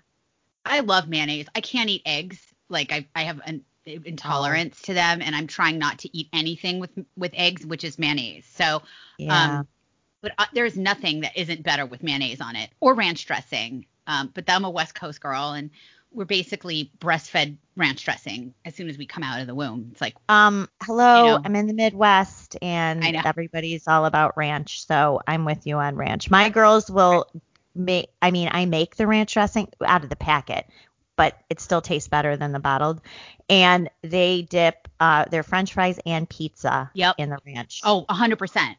I 0.64 0.80
love 0.80 1.08
mayonnaise. 1.08 1.46
I 1.54 1.60
can't 1.60 1.90
eat 1.90 2.02
eggs. 2.04 2.40
Like 2.68 2.92
I, 2.92 3.06
I 3.14 3.24
have 3.24 3.40
an 3.44 3.64
intolerance 3.84 4.82
to 4.82 4.94
them, 4.94 5.22
and 5.22 5.34
I'm 5.34 5.46
trying 5.46 5.78
not 5.78 6.00
to 6.00 6.16
eat 6.16 6.28
anything 6.32 6.80
with 6.80 6.90
with 7.16 7.32
eggs, 7.34 7.64
which 7.64 7.84
is 7.84 7.98
mayonnaise. 7.98 8.46
So, 8.54 8.82
yeah. 9.18 9.58
um, 9.58 9.68
but 10.20 10.32
uh, 10.38 10.46
there's 10.52 10.76
nothing 10.76 11.20
that 11.20 11.36
isn't 11.36 11.62
better 11.62 11.86
with 11.86 12.02
mayonnaise 12.02 12.40
on 12.40 12.56
it 12.56 12.70
or 12.80 12.94
ranch 12.94 13.26
dressing. 13.26 13.86
Um, 14.06 14.30
but 14.34 14.44
I'm 14.48 14.64
a 14.64 14.70
West 14.70 14.94
Coast 14.94 15.20
girl, 15.20 15.52
and 15.52 15.70
we're 16.12 16.24
basically 16.24 16.90
breastfed 16.98 17.56
ranch 17.76 18.04
dressing 18.04 18.54
as 18.64 18.74
soon 18.74 18.88
as 18.88 18.98
we 18.98 19.06
come 19.06 19.22
out 19.22 19.40
of 19.40 19.46
the 19.46 19.54
womb. 19.54 19.88
It's 19.92 20.00
like 20.00 20.14
um, 20.28 20.68
hello, 20.82 21.16
you 21.16 21.30
know. 21.32 21.40
I'm 21.44 21.56
in 21.56 21.66
the 21.66 21.74
Midwest 21.74 22.56
and 22.62 23.04
everybody's 23.16 23.88
all 23.88 24.04
about 24.04 24.36
ranch, 24.36 24.86
so 24.86 25.20
I'm 25.26 25.44
with 25.44 25.66
you 25.66 25.78
on 25.78 25.96
ranch. 25.96 26.30
My 26.30 26.48
girls 26.48 26.90
will 26.90 27.26
make 27.74 28.10
I 28.20 28.30
mean, 28.30 28.48
I 28.52 28.66
make 28.66 28.96
the 28.96 29.06
ranch 29.06 29.32
dressing 29.32 29.68
out 29.84 30.04
of 30.04 30.10
the 30.10 30.16
packet, 30.16 30.66
but 31.16 31.38
it 31.48 31.60
still 31.60 31.80
tastes 31.80 32.08
better 32.08 32.36
than 32.36 32.52
the 32.52 32.60
bottled. 32.60 33.00
And 33.48 33.90
they 34.02 34.42
dip 34.42 34.88
uh, 35.00 35.26
their 35.26 35.42
french 35.42 35.72
fries 35.72 35.98
and 36.06 36.28
pizza 36.28 36.90
Yep. 36.94 37.14
in 37.18 37.30
the 37.30 37.38
ranch. 37.46 37.80
Oh, 37.84 38.04
100%. 38.08 38.76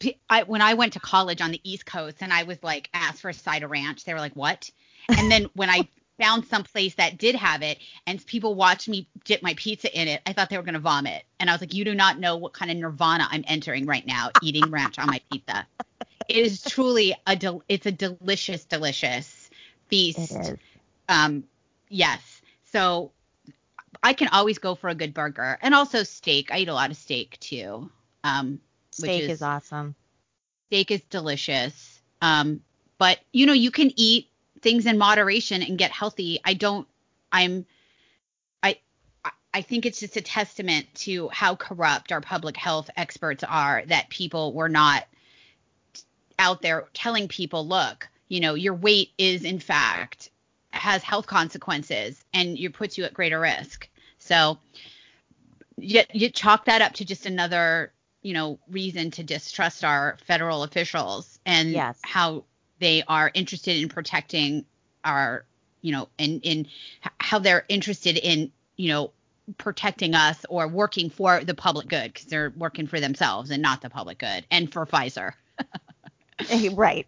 P- 0.00 0.20
I, 0.30 0.44
when 0.44 0.62
I 0.62 0.74
went 0.74 0.92
to 0.92 1.00
college 1.00 1.40
on 1.40 1.50
the 1.50 1.60
East 1.64 1.84
Coast 1.84 2.18
and 2.20 2.32
I 2.32 2.44
was 2.44 2.62
like 2.62 2.88
asked 2.94 3.20
for 3.20 3.30
a 3.30 3.34
side 3.34 3.64
of 3.64 3.70
ranch, 3.70 4.04
they 4.04 4.14
were 4.14 4.20
like, 4.20 4.36
"What?" 4.36 4.70
And 5.08 5.28
then 5.30 5.48
when 5.54 5.68
I 5.70 5.88
found 6.20 6.46
some 6.46 6.64
place 6.64 6.94
that 6.96 7.18
did 7.18 7.34
have 7.34 7.62
it 7.62 7.78
and 8.06 8.24
people 8.26 8.54
watched 8.54 8.88
me 8.88 9.08
dip 9.24 9.42
my 9.42 9.54
pizza 9.54 9.92
in 9.98 10.08
it, 10.08 10.20
I 10.26 10.32
thought 10.32 10.50
they 10.50 10.56
were 10.56 10.62
going 10.62 10.74
to 10.74 10.80
vomit. 10.80 11.24
And 11.40 11.48
I 11.48 11.52
was 11.54 11.60
like, 11.60 11.74
"You 11.74 11.84
do 11.84 11.94
not 11.94 12.18
know 12.18 12.36
what 12.36 12.52
kind 12.52 12.70
of 12.70 12.76
nirvana 12.76 13.28
I'm 13.30 13.44
entering 13.46 13.86
right 13.86 14.06
now 14.06 14.30
eating 14.42 14.70
ranch 14.70 14.98
on 14.98 15.06
my 15.06 15.20
pizza." 15.30 15.66
It 16.28 16.36
is 16.44 16.62
truly 16.62 17.14
a 17.26 17.36
del- 17.36 17.62
it's 17.68 17.86
a 17.86 17.92
delicious 17.92 18.64
delicious 18.64 19.50
feast. 19.88 20.18
Um, 21.08 21.44
yes. 21.88 22.20
So 22.72 23.12
I 24.02 24.12
can 24.12 24.28
always 24.28 24.58
go 24.58 24.74
for 24.74 24.88
a 24.90 24.94
good 24.94 25.14
burger 25.14 25.58
and 25.62 25.74
also 25.74 26.02
steak. 26.02 26.50
I 26.52 26.58
eat 26.58 26.68
a 26.68 26.74
lot 26.74 26.90
of 26.90 26.96
steak 26.96 27.38
too. 27.40 27.90
Um, 28.24 28.60
Steak 28.90 29.22
is- 29.22 29.30
is 29.30 29.42
awesome. 29.42 29.94
steak 30.66 30.90
is 30.90 31.00
delicious. 31.08 32.00
Um, 32.20 32.60
but 32.98 33.20
you 33.32 33.46
know, 33.46 33.52
you 33.52 33.70
can 33.70 33.92
eat 33.96 34.27
things 34.62 34.86
in 34.86 34.98
moderation 34.98 35.62
and 35.62 35.78
get 35.78 35.90
healthy. 35.90 36.40
I 36.44 36.54
don't. 36.54 36.86
I'm. 37.32 37.66
I. 38.62 38.76
I- 39.54 39.62
think 39.62 39.86
it's 39.86 40.00
just 40.00 40.16
a 40.16 40.20
testament 40.20 40.86
to 40.94 41.28
how 41.30 41.56
corrupt 41.56 42.12
our 42.12 42.20
public 42.20 42.56
health 42.56 42.90
experts 42.96 43.42
are 43.42 43.82
that 43.86 44.08
people 44.08 44.52
were 44.52 44.68
not 44.68 45.04
out 46.38 46.62
there 46.62 46.86
telling 46.94 47.28
people, 47.28 47.66
look, 47.66 48.08
you 48.28 48.40
know, 48.40 48.54
your 48.54 48.74
weight 48.74 49.10
is 49.18 49.44
in 49.44 49.58
fact 49.58 50.30
has 50.70 51.02
health 51.02 51.26
consequences 51.26 52.22
and 52.34 52.58
it 52.58 52.72
puts 52.72 52.96
you 52.98 53.04
at 53.04 53.14
greater 53.14 53.40
risk. 53.40 53.88
So 54.18 54.58
you, 55.76 56.02
you 56.12 56.28
chalk 56.30 56.66
that 56.66 56.82
up 56.82 56.92
to 56.94 57.04
just 57.04 57.26
another, 57.26 57.92
you 58.22 58.34
know, 58.34 58.58
reason 58.70 59.10
to 59.12 59.22
distrust 59.22 59.82
our 59.84 60.18
federal 60.24 60.62
officials 60.62 61.38
and 61.46 61.70
Yes. 61.70 61.98
how 62.02 62.44
they 62.78 63.02
are 63.08 63.30
interested 63.34 63.76
in 63.82 63.88
protecting 63.88 64.64
our, 65.04 65.44
you 65.82 65.92
know, 65.92 66.08
in 66.18 66.40
in 66.40 66.66
how 67.20 67.38
they're 67.38 67.64
interested 67.68 68.16
in, 68.16 68.50
you 68.76 68.88
know, 68.88 69.12
protecting 69.56 70.14
us 70.14 70.44
or 70.48 70.68
working 70.68 71.10
for 71.10 71.42
the 71.44 71.54
public 71.54 71.88
good 71.88 72.12
because 72.12 72.26
they're 72.26 72.52
working 72.56 72.86
for 72.86 73.00
themselves 73.00 73.50
and 73.50 73.62
not 73.62 73.80
the 73.80 73.90
public 73.90 74.18
good 74.18 74.44
and 74.50 74.72
for 74.72 74.86
Pfizer. 74.86 75.32
right. 76.74 77.06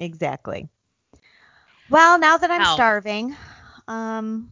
Exactly. 0.00 0.68
Well, 1.88 2.18
now 2.18 2.38
that 2.38 2.50
I'm 2.50 2.60
Wow. 2.60 2.74
starving, 2.74 3.36
um, 3.88 4.50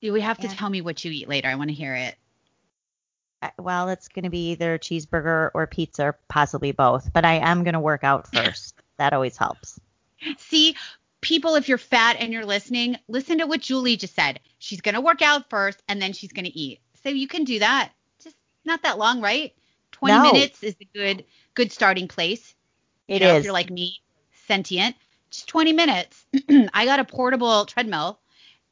You 0.00 0.12
we 0.12 0.20
have 0.22 0.38
to 0.38 0.48
tell 0.48 0.70
me 0.70 0.80
what 0.80 1.04
you 1.04 1.10
eat 1.12 1.28
later. 1.28 1.48
I 1.48 1.54
want 1.54 1.70
to 1.70 1.74
hear 1.74 1.94
it. 1.94 2.16
Well, 3.58 3.88
it's 3.88 4.08
going 4.08 4.24
to 4.24 4.30
be 4.30 4.50
either 4.50 4.78
cheeseburger 4.78 5.50
or 5.54 5.66
pizza, 5.66 6.06
or 6.06 6.18
possibly 6.28 6.72
both. 6.72 7.12
But 7.12 7.24
I 7.24 7.34
am 7.34 7.62
going 7.62 7.74
to 7.74 7.80
work 7.80 8.02
out 8.04 8.26
first. 8.26 8.74
that 8.98 9.12
always 9.12 9.36
helps. 9.36 9.80
See, 10.38 10.76
people, 11.20 11.54
if 11.54 11.68
you're 11.68 11.78
fat 11.78 12.16
and 12.18 12.32
you're 12.32 12.46
listening, 12.46 12.96
listen 13.08 13.38
to 13.38 13.46
what 13.46 13.60
Julie 13.60 13.96
just 13.96 14.14
said. 14.14 14.40
She's 14.58 14.80
going 14.80 14.94
to 14.94 15.00
work 15.00 15.22
out 15.22 15.48
first 15.50 15.82
and 15.88 16.00
then 16.02 16.12
she's 16.12 16.32
going 16.32 16.44
to 16.44 16.58
eat. 16.58 16.80
So 17.02 17.08
you 17.08 17.28
can 17.28 17.44
do 17.44 17.60
that. 17.60 17.92
Just 18.22 18.36
not 18.64 18.82
that 18.82 18.98
long, 18.98 19.20
right? 19.20 19.54
20 19.92 20.14
No. 20.14 20.22
minutes 20.32 20.62
is 20.62 20.76
a 20.80 20.88
good 20.94 21.24
good 21.54 21.72
starting 21.72 22.08
place. 22.08 22.54
You 23.08 23.20
know, 23.20 23.30
is. 23.34 23.38
if 23.38 23.44
you're 23.44 23.52
like 23.52 23.70
me, 23.70 24.00
sentient, 24.46 24.96
just 25.30 25.48
20 25.48 25.72
minutes. 25.72 26.26
I 26.74 26.84
got 26.84 27.00
a 27.00 27.04
portable 27.04 27.64
treadmill. 27.64 28.20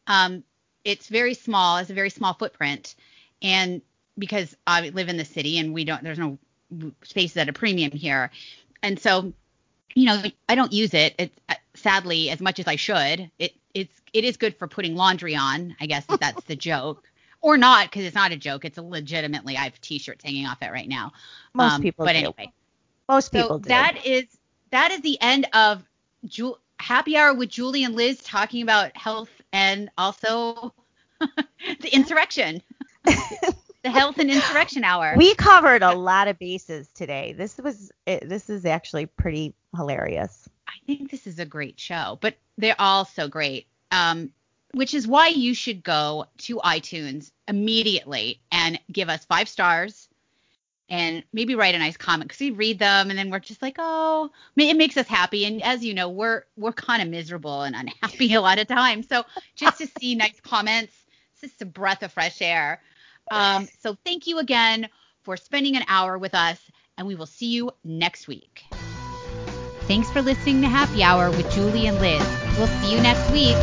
Um, 0.07 0.45
it's 0.85 1.09
very 1.09 1.35
small, 1.35 1.79
it's 1.79 1.91
a 1.91 1.95
very 1.95 2.11
small 2.11 2.35
footprint, 2.35 2.95
and 3.43 3.83
because 4.19 4.57
I 4.67 4.89
live 4.91 5.09
in 5.09 5.17
the 5.17 5.25
city 5.25 5.59
and 5.59 5.75
we 5.75 5.85
don't, 5.85 6.03
there's 6.03 6.19
no 6.19 6.39
spaces 7.03 7.37
at 7.39 7.49
a 7.49 7.53
premium 7.53 7.91
here, 7.91 8.31
and 8.83 8.99
so, 8.99 9.33
you 9.97 10.05
know, 10.05 10.23
I 10.49 10.55
don't 10.55 10.73
use 10.73 10.95
it. 10.95 11.15
It's 11.19 11.37
uh, 11.49 11.55
sadly 11.75 12.31
as 12.31 12.41
much 12.41 12.61
as 12.61 12.69
I 12.69 12.77
should. 12.77 13.31
It 13.39 13.55
it's 13.75 14.01
it 14.13 14.25
is 14.25 14.37
good 14.37 14.55
for 14.57 14.69
putting 14.69 14.95
laundry 14.95 15.35
on. 15.35 15.75
I 15.81 15.87
guess 15.87 16.05
if 16.09 16.21
that's 16.21 16.45
the 16.45 16.55
joke. 16.71 17.03
Or 17.43 17.57
not, 17.57 17.87
because 17.91 18.05
it's 18.05 18.15
not 18.15 18.33
a 18.33 18.37
joke. 18.37 18.65
It's 18.65 18.79
a 18.79 18.83
legitimately. 18.83 19.57
I 19.57 19.65
have 19.65 19.81
t-shirts 19.81 20.25
hanging 20.25 20.47
off 20.47 20.63
it 20.63 20.71
right 20.73 20.89
now. 20.89 21.13
Most 21.55 21.75
Um, 21.75 21.83
people 21.83 22.05
But 22.05 22.13
do. 22.13 22.19
anyway, 22.19 22.53
Most 23.09 23.31
so 23.33 23.43
people 23.43 23.59
do. 23.59 23.69
that 23.69 24.05
is 24.05 24.25
that 24.71 24.91
is 24.91 25.01
the 25.01 25.19
end 25.21 25.47
of 25.53 25.83
Ju- 26.25 26.57
happy 26.81 27.17
hour 27.17 27.35
with 27.35 27.49
Julie 27.51 27.85
and 27.85 27.95
Liz 27.95 28.19
talking 28.23 28.63
about 28.63 28.97
health 28.97 29.31
and 29.53 29.91
also 29.97 30.75
the 31.21 31.89
insurrection. 31.95 32.63
the 33.05 33.91
health 33.91 34.19
and 34.19 34.31
insurrection 34.31 34.83
hour. 34.83 35.15
We 35.17 35.35
covered 35.37 35.83
a 35.83 35.95
lot 35.95 36.27
of 36.29 36.39
bases 36.39 36.89
today. 36.95 37.35
This 37.37 37.59
was 37.59 37.93
this 38.07 38.51
is 38.51 38.65
actually 38.65 39.07
pretty 39.07 39.55
hilarious. 39.77 40.49
I 40.69 40.73
think 40.87 41.11
this 41.11 41.27
is 41.27 41.39
a 41.39 41.45
great 41.45 41.79
show, 41.79 42.19
but 42.21 42.37
they're 42.59 42.77
all 42.79 43.05
so 43.05 43.29
great. 43.29 43.67
Um, 43.93 44.33
which 44.73 44.93
is 44.93 45.07
why 45.07 45.29
you 45.29 45.55
should 45.55 45.83
go 45.83 46.27
to 46.37 46.57
iTunes 46.59 47.31
immediately 47.49 48.41
and 48.53 48.79
give 48.93 49.09
us 49.09 49.25
five 49.25 49.49
stars 49.49 50.09
and 50.89 51.25
maybe 51.33 51.55
write 51.55 51.75
a 51.75 51.79
nice 51.79 51.97
comment 51.97 52.29
because 52.29 52.41
we 52.41 52.51
read 52.51 52.79
them 52.79 53.11
and 53.11 53.19
then 53.19 53.31
we're 53.31 53.39
just 53.39 53.63
like, 53.63 53.77
oh, 53.79 54.31
it 54.57 54.77
makes 54.77 54.97
us 54.97 55.07
happy. 55.07 55.45
And 55.45 55.63
as 55.63 55.85
you 55.85 55.95
know, 55.95 56.09
we're 56.09 56.45
we're 56.57 56.73
kind 56.73 57.03
of 57.03 57.09
miserable 57.09 57.63
and 57.63 57.75
unhappy 57.75 58.35
a 58.35 58.41
lot 58.41 58.59
of 58.59 58.69
times. 58.69 59.09
So 59.09 59.25
just 59.55 59.79
to 59.79 59.89
see 59.99 60.15
nice 60.15 60.41
comments, 60.41 60.93
it's 61.33 61.41
just 61.41 61.63
a 61.63 61.67
breath 61.67 62.03
of 62.03 62.13
fresh 62.13 62.41
air. 62.43 62.81
Um, 63.31 63.69
so 63.81 63.97
thank 64.05 64.27
you 64.27 64.39
again 64.39 64.89
for 65.23 65.37
spending 65.37 65.77
an 65.77 65.85
hour 65.89 66.19
with 66.19 66.35
us, 66.35 66.61
and 66.97 67.07
we 67.07 67.17
will 67.17 67.27
see 67.27 67.47
you 67.47 67.73
next 67.83 68.29
week. 68.29 68.63
Thanks 69.87 70.11
for 70.11 70.21
listening 70.21 70.63
to 70.63 70.69
Happy 70.69 71.05
Hour 71.05 71.31
with 71.31 71.49
Julie 71.53 71.87
and 71.87 71.99
Liz. 72.01 72.21
We'll 72.59 72.67
see 72.67 72.93
you 72.93 73.01
next 73.01 73.31
week. 73.31 73.55